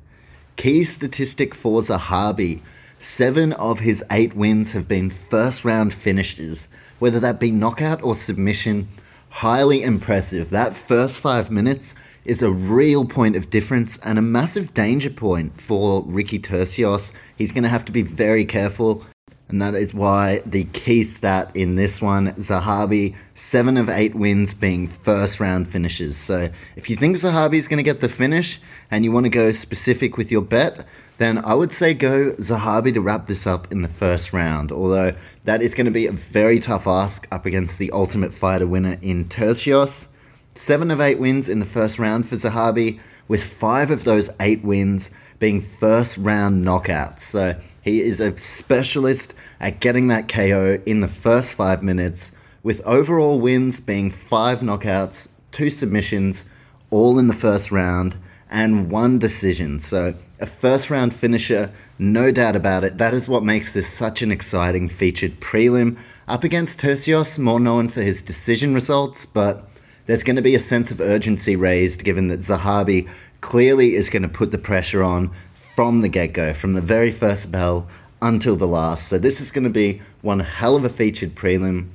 Key 0.57 0.85
statistic 0.85 1.55
for 1.55 1.83
Zahabi 1.83 2.63
seven 2.99 3.53
of 3.55 3.81
his 3.81 4.03
eight 4.11 4.35
wins 4.35 4.73
have 4.73 4.89
been 4.89 5.11
first 5.11 5.65
round 5.65 5.93
finishes, 5.93 6.69
whether 6.99 7.21
that 7.21 7.41
be 7.41 7.51
knockout 7.51 8.03
or 8.03 8.15
submission. 8.15 8.89
Highly 9.29 9.83
impressive. 9.83 10.51
That 10.51 10.75
first 10.75 11.21
five 11.21 11.51
minutes 11.51 11.95
is 12.25 12.43
a 12.43 12.51
real 12.51 13.05
point 13.05 13.37
of 13.37 13.51
difference 13.51 13.99
and 13.99 14.19
a 14.19 14.23
massive 14.23 14.75
danger 14.75 15.11
point 15.11 15.61
for 15.61 16.03
Ricky 16.07 16.39
Turcios. 16.39 17.13
He's 17.37 17.53
going 17.53 17.63
to 17.63 17.69
have 17.69 17.85
to 17.85 17.93
be 17.93 18.03
very 18.03 18.45
careful. 18.45 19.05
And 19.49 19.63
that 19.63 19.75
is 19.75 19.95
why 19.95 20.43
the 20.45 20.65
key 20.65 21.05
stat 21.05 21.53
in 21.55 21.77
this 21.77 22.03
one, 22.03 22.33
Zahabi, 22.33 23.15
seven 23.35 23.77
of 23.77 23.89
eight 23.89 24.15
wins 24.15 24.55
being 24.55 24.89
first 24.89 25.39
round 25.39 25.69
finishes. 25.69 26.17
So 26.17 26.51
if 26.75 26.91
you 26.91 26.97
think 26.97 27.17
Zahabi 27.17 27.55
is 27.55 27.69
going 27.69 27.77
to 27.77 27.85
get 27.85 28.01
the 28.01 28.09
finish 28.09 28.61
and 28.91 29.05
you 29.05 29.13
want 29.13 29.25
to 29.25 29.31
go 29.31 29.53
specific 29.53 30.17
with 30.17 30.33
your 30.33 30.43
bet, 30.43 30.85
then 31.19 31.39
I 31.45 31.55
would 31.55 31.73
say 31.73 31.95
go 31.95 32.33
Zahabi 32.33 32.93
to 32.95 33.01
wrap 33.01 33.29
this 33.29 33.47
up 33.47 33.71
in 33.71 33.83
the 33.83 33.89
first 33.89 34.33
round. 34.33 34.73
Although 34.73 35.15
that 35.47 35.63
is 35.63 35.77
going 35.77 35.85
to 35.87 35.93
be 35.93 36.07
a 36.07 36.13
very 36.13 36.59
tough 36.59 36.89
ask 36.89 37.27
up 37.31 37.47
against 37.47 37.79
the 37.79 37.93
Ultimate 37.93 38.35
Fighter 38.35 38.67
winner 38.67 38.99
in 39.01 39.27
Turcios. 39.27 40.09
Seven 40.57 40.91
of 40.91 41.01
eight 41.01 41.21
wins 41.21 41.49
in 41.49 41.61
the 41.61 41.65
first 41.65 42.01
round 42.01 42.29
for 42.29 42.35
Zahabi, 42.35 43.01
with 43.29 43.45
five 43.45 43.93
of 43.93 44.03
those 44.03 44.29
eight 44.41 44.65
wins 44.65 45.13
being 45.39 45.61
first 45.61 46.17
round 46.17 46.67
knockouts. 46.67 47.21
So 47.21 47.59
he 47.81 48.01
is 48.01 48.19
a 48.19 48.37
specialist 48.37 49.35
at 49.61 49.79
getting 49.79 50.09
that 50.09 50.29
KO 50.29 50.81
in 50.85 51.01
the 51.01 51.09
first 51.09 51.55
five 51.55 51.81
minutes, 51.81 52.33
with 52.65 52.83
overall 52.85 53.39
wins 53.39 53.79
being 53.79 54.11
five 54.11 54.61
knockouts, 54.61 55.29
two 55.53 55.71
submissions, 55.71 56.51
all 56.91 57.21
in 57.21 57.29
the 57.29 57.35
first 57.35 57.71
round, 57.71 58.17
and 58.51 58.91
one 58.91 59.21
decision. 59.21 59.79
So 59.79 60.15
a 60.41 60.47
first 60.47 60.91
round 60.91 61.15
finisher, 61.15 61.73
no 61.99 62.31
doubt 62.31 62.57
about 62.57 62.85
it. 62.85 62.99
That 62.99 63.15
is 63.15 63.29
what 63.29 63.43
makes 63.43 63.73
this 63.73 63.91
such 63.91 64.23
an 64.23 64.31
exciting 64.31 64.89
featured 64.89 65.41
prelim. 65.41 65.97
Up 66.29 66.45
against 66.45 66.81
Turcios, 66.81 67.39
more 67.39 67.61
known 67.61 67.89
for 67.89 68.03
his 68.03 68.23
decision 68.23 68.75
results, 68.75 69.25
but 69.25 69.69
there's 70.07 70.23
going 70.23 70.37
to 70.37 70.43
be 70.43 70.55
a 70.55 70.61
sense 70.61 70.91
of 70.91 71.01
urgency 71.01 71.57
raised 71.57 72.05
given 72.05 72.29
that 72.29 72.41
Zahabi 72.41 73.09
clearly 73.41 73.95
is 73.95 74.11
going 74.11 74.23
to 74.23 74.29
put 74.29 74.51
the 74.51 74.59
pressure 74.59 75.03
on 75.03 75.31
from 75.75 76.03
the 76.03 76.09
get 76.09 76.33
go, 76.33 76.53
from 76.53 76.75
the 76.75 76.81
very 76.81 77.11
first 77.11 77.51
bell 77.51 77.87
until 78.21 78.57
the 78.57 78.67
last. 78.67 79.09
So 79.09 79.19
this 79.19 79.41
is 79.41 79.51
going 79.51 79.65
to 79.65 79.71
be 79.71 80.03
one 80.23 80.41
hell 80.41 80.77
of 80.77 80.85
a 80.85 80.89
featured 80.89 81.35
prelim. 81.35 81.89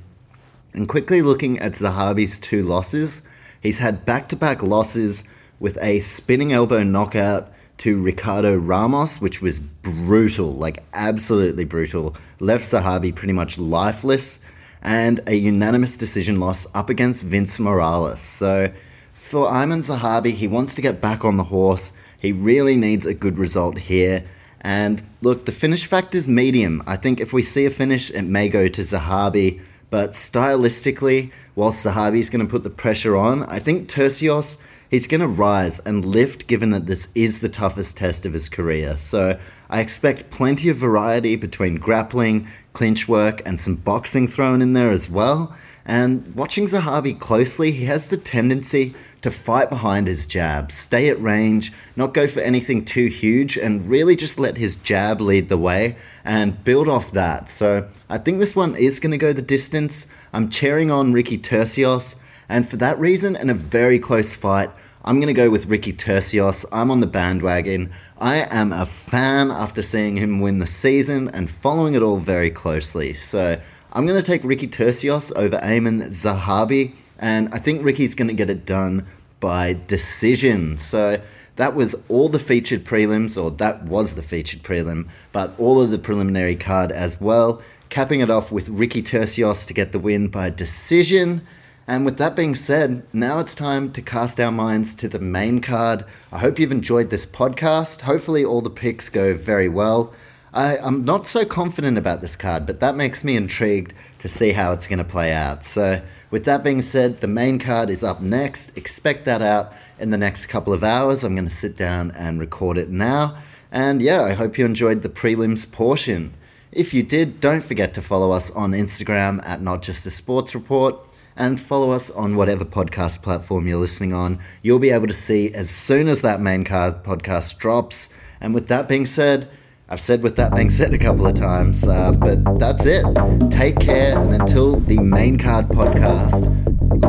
And 0.72 0.88
quickly 0.88 1.20
looking 1.20 1.58
at 1.58 1.72
Zahabi's 1.72 2.38
two 2.38 2.62
losses, 2.62 3.22
he's 3.60 3.78
had 3.78 4.06
back 4.06 4.28
to 4.28 4.36
back 4.36 4.62
losses 4.62 5.24
with 5.60 5.78
a 5.82 6.00
spinning 6.00 6.52
elbow 6.52 6.82
knockout 6.82 7.51
to 7.82 8.00
Ricardo 8.00 8.54
Ramos, 8.54 9.20
which 9.20 9.42
was 9.42 9.58
brutal, 9.58 10.54
like 10.54 10.84
absolutely 10.92 11.64
brutal. 11.64 12.14
Left 12.38 12.64
Zahabi 12.64 13.12
pretty 13.12 13.32
much 13.32 13.58
lifeless 13.58 14.38
and 14.82 15.18
a 15.26 15.34
unanimous 15.34 15.96
decision 15.96 16.38
loss 16.38 16.64
up 16.76 16.88
against 16.90 17.24
Vince 17.24 17.58
Morales. 17.58 18.20
So 18.20 18.72
for 19.14 19.48
Aiemann 19.48 19.80
Zahabi, 19.80 20.32
he 20.32 20.46
wants 20.46 20.76
to 20.76 20.80
get 20.80 21.00
back 21.00 21.24
on 21.24 21.38
the 21.38 21.42
horse. 21.42 21.90
He 22.20 22.30
really 22.30 22.76
needs 22.76 23.04
a 23.04 23.14
good 23.14 23.36
result 23.36 23.78
here. 23.78 24.22
And 24.60 25.02
look, 25.20 25.46
the 25.46 25.50
finish 25.50 25.84
factor 25.84 26.16
is 26.16 26.28
medium. 26.28 26.84
I 26.86 26.94
think 26.94 27.18
if 27.18 27.32
we 27.32 27.42
see 27.42 27.66
a 27.66 27.70
finish, 27.70 28.12
it 28.12 28.22
may 28.22 28.48
go 28.48 28.68
to 28.68 28.80
Zahabi. 28.80 29.60
But 29.90 30.12
stylistically, 30.12 31.32
Zahabi 31.56 32.20
is 32.20 32.30
going 32.30 32.46
to 32.46 32.50
put 32.50 32.62
the 32.62 32.70
pressure 32.70 33.16
on, 33.16 33.42
I 33.42 33.58
think 33.58 33.88
Turcios 33.88 34.58
he's 34.92 35.06
going 35.06 35.22
to 35.22 35.26
rise 35.26 35.78
and 35.80 36.04
lift 36.04 36.46
given 36.46 36.68
that 36.68 36.84
this 36.84 37.08
is 37.14 37.40
the 37.40 37.48
toughest 37.48 37.96
test 37.96 38.26
of 38.26 38.34
his 38.34 38.50
career. 38.50 38.94
So 38.98 39.40
I 39.70 39.80
expect 39.80 40.30
plenty 40.30 40.68
of 40.68 40.76
variety 40.76 41.34
between 41.34 41.76
grappling, 41.76 42.46
clinch 42.74 43.08
work, 43.08 43.40
and 43.46 43.58
some 43.58 43.76
boxing 43.76 44.28
thrown 44.28 44.60
in 44.60 44.74
there 44.74 44.90
as 44.90 45.08
well. 45.08 45.56
And 45.86 46.34
watching 46.36 46.66
Zahabi 46.66 47.18
closely, 47.18 47.72
he 47.72 47.86
has 47.86 48.08
the 48.08 48.18
tendency 48.18 48.94
to 49.22 49.30
fight 49.30 49.70
behind 49.70 50.08
his 50.08 50.26
jab, 50.26 50.70
stay 50.70 51.08
at 51.08 51.20
range, 51.22 51.72
not 51.96 52.12
go 52.12 52.26
for 52.26 52.40
anything 52.40 52.84
too 52.84 53.06
huge, 53.06 53.56
and 53.56 53.88
really 53.88 54.14
just 54.14 54.38
let 54.38 54.58
his 54.58 54.76
jab 54.76 55.22
lead 55.22 55.48
the 55.48 55.56
way 55.56 55.96
and 56.22 56.62
build 56.64 56.88
off 56.88 57.12
that. 57.12 57.48
So 57.48 57.88
I 58.10 58.18
think 58.18 58.40
this 58.40 58.54
one 58.54 58.76
is 58.76 59.00
going 59.00 59.12
to 59.12 59.18
go 59.18 59.32
the 59.32 59.40
distance. 59.40 60.06
I'm 60.34 60.50
cheering 60.50 60.90
on 60.90 61.14
Ricky 61.14 61.38
Turcios, 61.38 62.16
and 62.46 62.68
for 62.68 62.76
that 62.76 62.98
reason, 62.98 63.36
in 63.36 63.48
a 63.48 63.54
very 63.54 63.98
close 63.98 64.34
fight, 64.34 64.70
I'm 65.04 65.16
going 65.16 65.26
to 65.26 65.32
go 65.34 65.50
with 65.50 65.66
Ricky 65.66 65.92
Turcios. 65.92 66.64
I'm 66.70 66.88
on 66.88 67.00
the 67.00 67.08
bandwagon. 67.08 67.92
I 68.18 68.46
am 68.48 68.72
a 68.72 68.86
fan 68.86 69.50
after 69.50 69.82
seeing 69.82 70.14
him 70.14 70.38
win 70.38 70.60
the 70.60 70.66
season 70.66 71.28
and 71.30 71.50
following 71.50 71.94
it 71.94 72.02
all 72.02 72.18
very 72.18 72.50
closely. 72.50 73.12
So 73.12 73.60
I'm 73.92 74.06
going 74.06 74.20
to 74.20 74.24
take 74.24 74.44
Ricky 74.44 74.68
Turcios 74.68 75.34
over 75.34 75.58
Aiemann 75.58 76.06
Zahabi, 76.06 76.94
and 77.18 77.52
I 77.52 77.58
think 77.58 77.84
Ricky's 77.84 78.14
going 78.14 78.28
to 78.28 78.34
get 78.34 78.48
it 78.48 78.64
done 78.64 79.04
by 79.40 79.76
decision. 79.88 80.78
So 80.78 81.20
that 81.56 81.74
was 81.74 81.96
all 82.08 82.28
the 82.28 82.38
featured 82.38 82.84
prelims, 82.84 83.42
or 83.42 83.50
that 83.50 83.82
was 83.82 84.14
the 84.14 84.22
featured 84.22 84.62
prelim, 84.62 85.08
but 85.32 85.52
all 85.58 85.82
of 85.82 85.90
the 85.90 85.98
preliminary 85.98 86.54
card 86.54 86.92
as 86.92 87.20
well. 87.20 87.60
Capping 87.88 88.20
it 88.20 88.30
off 88.30 88.52
with 88.52 88.68
Ricky 88.68 89.02
Turcios 89.02 89.66
to 89.66 89.74
get 89.74 89.90
the 89.90 89.98
win 89.98 90.28
by 90.28 90.48
decision. 90.48 91.44
And 91.92 92.06
with 92.06 92.16
that 92.16 92.34
being 92.34 92.54
said, 92.54 93.02
now 93.12 93.38
it's 93.38 93.54
time 93.54 93.92
to 93.92 94.00
cast 94.00 94.40
our 94.40 94.50
minds 94.50 94.94
to 94.94 95.10
the 95.10 95.18
main 95.18 95.60
card. 95.60 96.06
I 96.32 96.38
hope 96.38 96.58
you've 96.58 96.72
enjoyed 96.72 97.10
this 97.10 97.26
podcast. 97.26 98.00
Hopefully, 98.00 98.42
all 98.42 98.62
the 98.62 98.70
picks 98.70 99.10
go 99.10 99.34
very 99.34 99.68
well. 99.68 100.14
I, 100.54 100.78
am 100.78 101.04
not 101.04 101.26
so 101.26 101.44
confident 101.44 101.98
about 101.98 102.22
this 102.22 102.34
card, 102.34 102.64
but 102.64 102.80
that 102.80 102.96
makes 102.96 103.24
me 103.24 103.36
intrigued 103.36 103.92
to 104.20 104.28
see 104.30 104.52
how 104.52 104.72
it's 104.72 104.86
going 104.86 105.00
to 105.00 105.04
play 105.04 105.34
out. 105.34 105.66
So, 105.66 106.00
with 106.30 106.46
that 106.46 106.64
being 106.64 106.80
said, 106.80 107.20
the 107.20 107.26
main 107.26 107.58
card 107.58 107.90
is 107.90 108.02
up 108.02 108.22
next. 108.22 108.74
Expect 108.74 109.26
that 109.26 109.42
out 109.42 109.70
in 109.98 110.08
the 110.08 110.16
next 110.16 110.46
couple 110.46 110.72
of 110.72 110.82
hours. 110.82 111.22
I'm 111.22 111.34
going 111.34 111.46
to 111.46 111.54
sit 111.54 111.76
down 111.76 112.10
and 112.12 112.40
record 112.40 112.78
it 112.78 112.88
now. 112.88 113.36
And 113.70 114.00
yeah, 114.00 114.22
I 114.22 114.32
hope 114.32 114.56
you 114.56 114.64
enjoyed 114.64 115.02
the 115.02 115.10
prelims 115.10 115.70
portion. 115.70 116.32
If 116.70 116.94
you 116.94 117.02
did, 117.02 117.38
don't 117.38 117.62
forget 117.62 117.92
to 117.92 118.00
follow 118.00 118.30
us 118.30 118.50
on 118.52 118.70
Instagram 118.70 119.46
at 119.46 119.60
Not 119.60 119.82
Just 119.82 120.06
a 120.06 120.10
Sports 120.10 120.54
Report 120.54 120.98
and 121.36 121.60
follow 121.60 121.90
us 121.90 122.10
on 122.10 122.36
whatever 122.36 122.64
podcast 122.64 123.22
platform 123.22 123.66
you're 123.66 123.78
listening 123.78 124.12
on. 124.12 124.38
You'll 124.62 124.78
be 124.78 124.90
able 124.90 125.06
to 125.06 125.14
see 125.14 125.52
as 125.54 125.70
soon 125.70 126.08
as 126.08 126.22
that 126.22 126.40
main 126.40 126.64
card 126.64 127.02
podcast 127.02 127.58
drops. 127.58 128.08
And 128.40 128.54
with 128.54 128.68
that 128.68 128.88
being 128.88 129.06
said, 129.06 129.48
I've 129.88 130.00
said 130.00 130.22
with 130.22 130.36
that 130.36 130.54
being 130.54 130.70
said 130.70 130.94
a 130.94 130.98
couple 130.98 131.26
of 131.26 131.34
times, 131.34 131.84
uh, 131.84 132.12
but 132.12 132.58
that's 132.58 132.86
it. 132.86 133.04
Take 133.50 133.78
care, 133.78 134.18
and 134.18 134.40
until 134.40 134.80
the 134.80 134.98
main 134.98 135.36
card 135.36 135.68
podcast, 135.68 136.48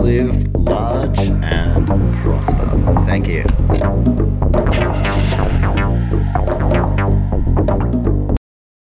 live 0.02 0.54
large 0.54 1.20
and 1.20 1.88
prosper. 2.22 3.04
Thank 3.06 3.28
you. 3.28 5.13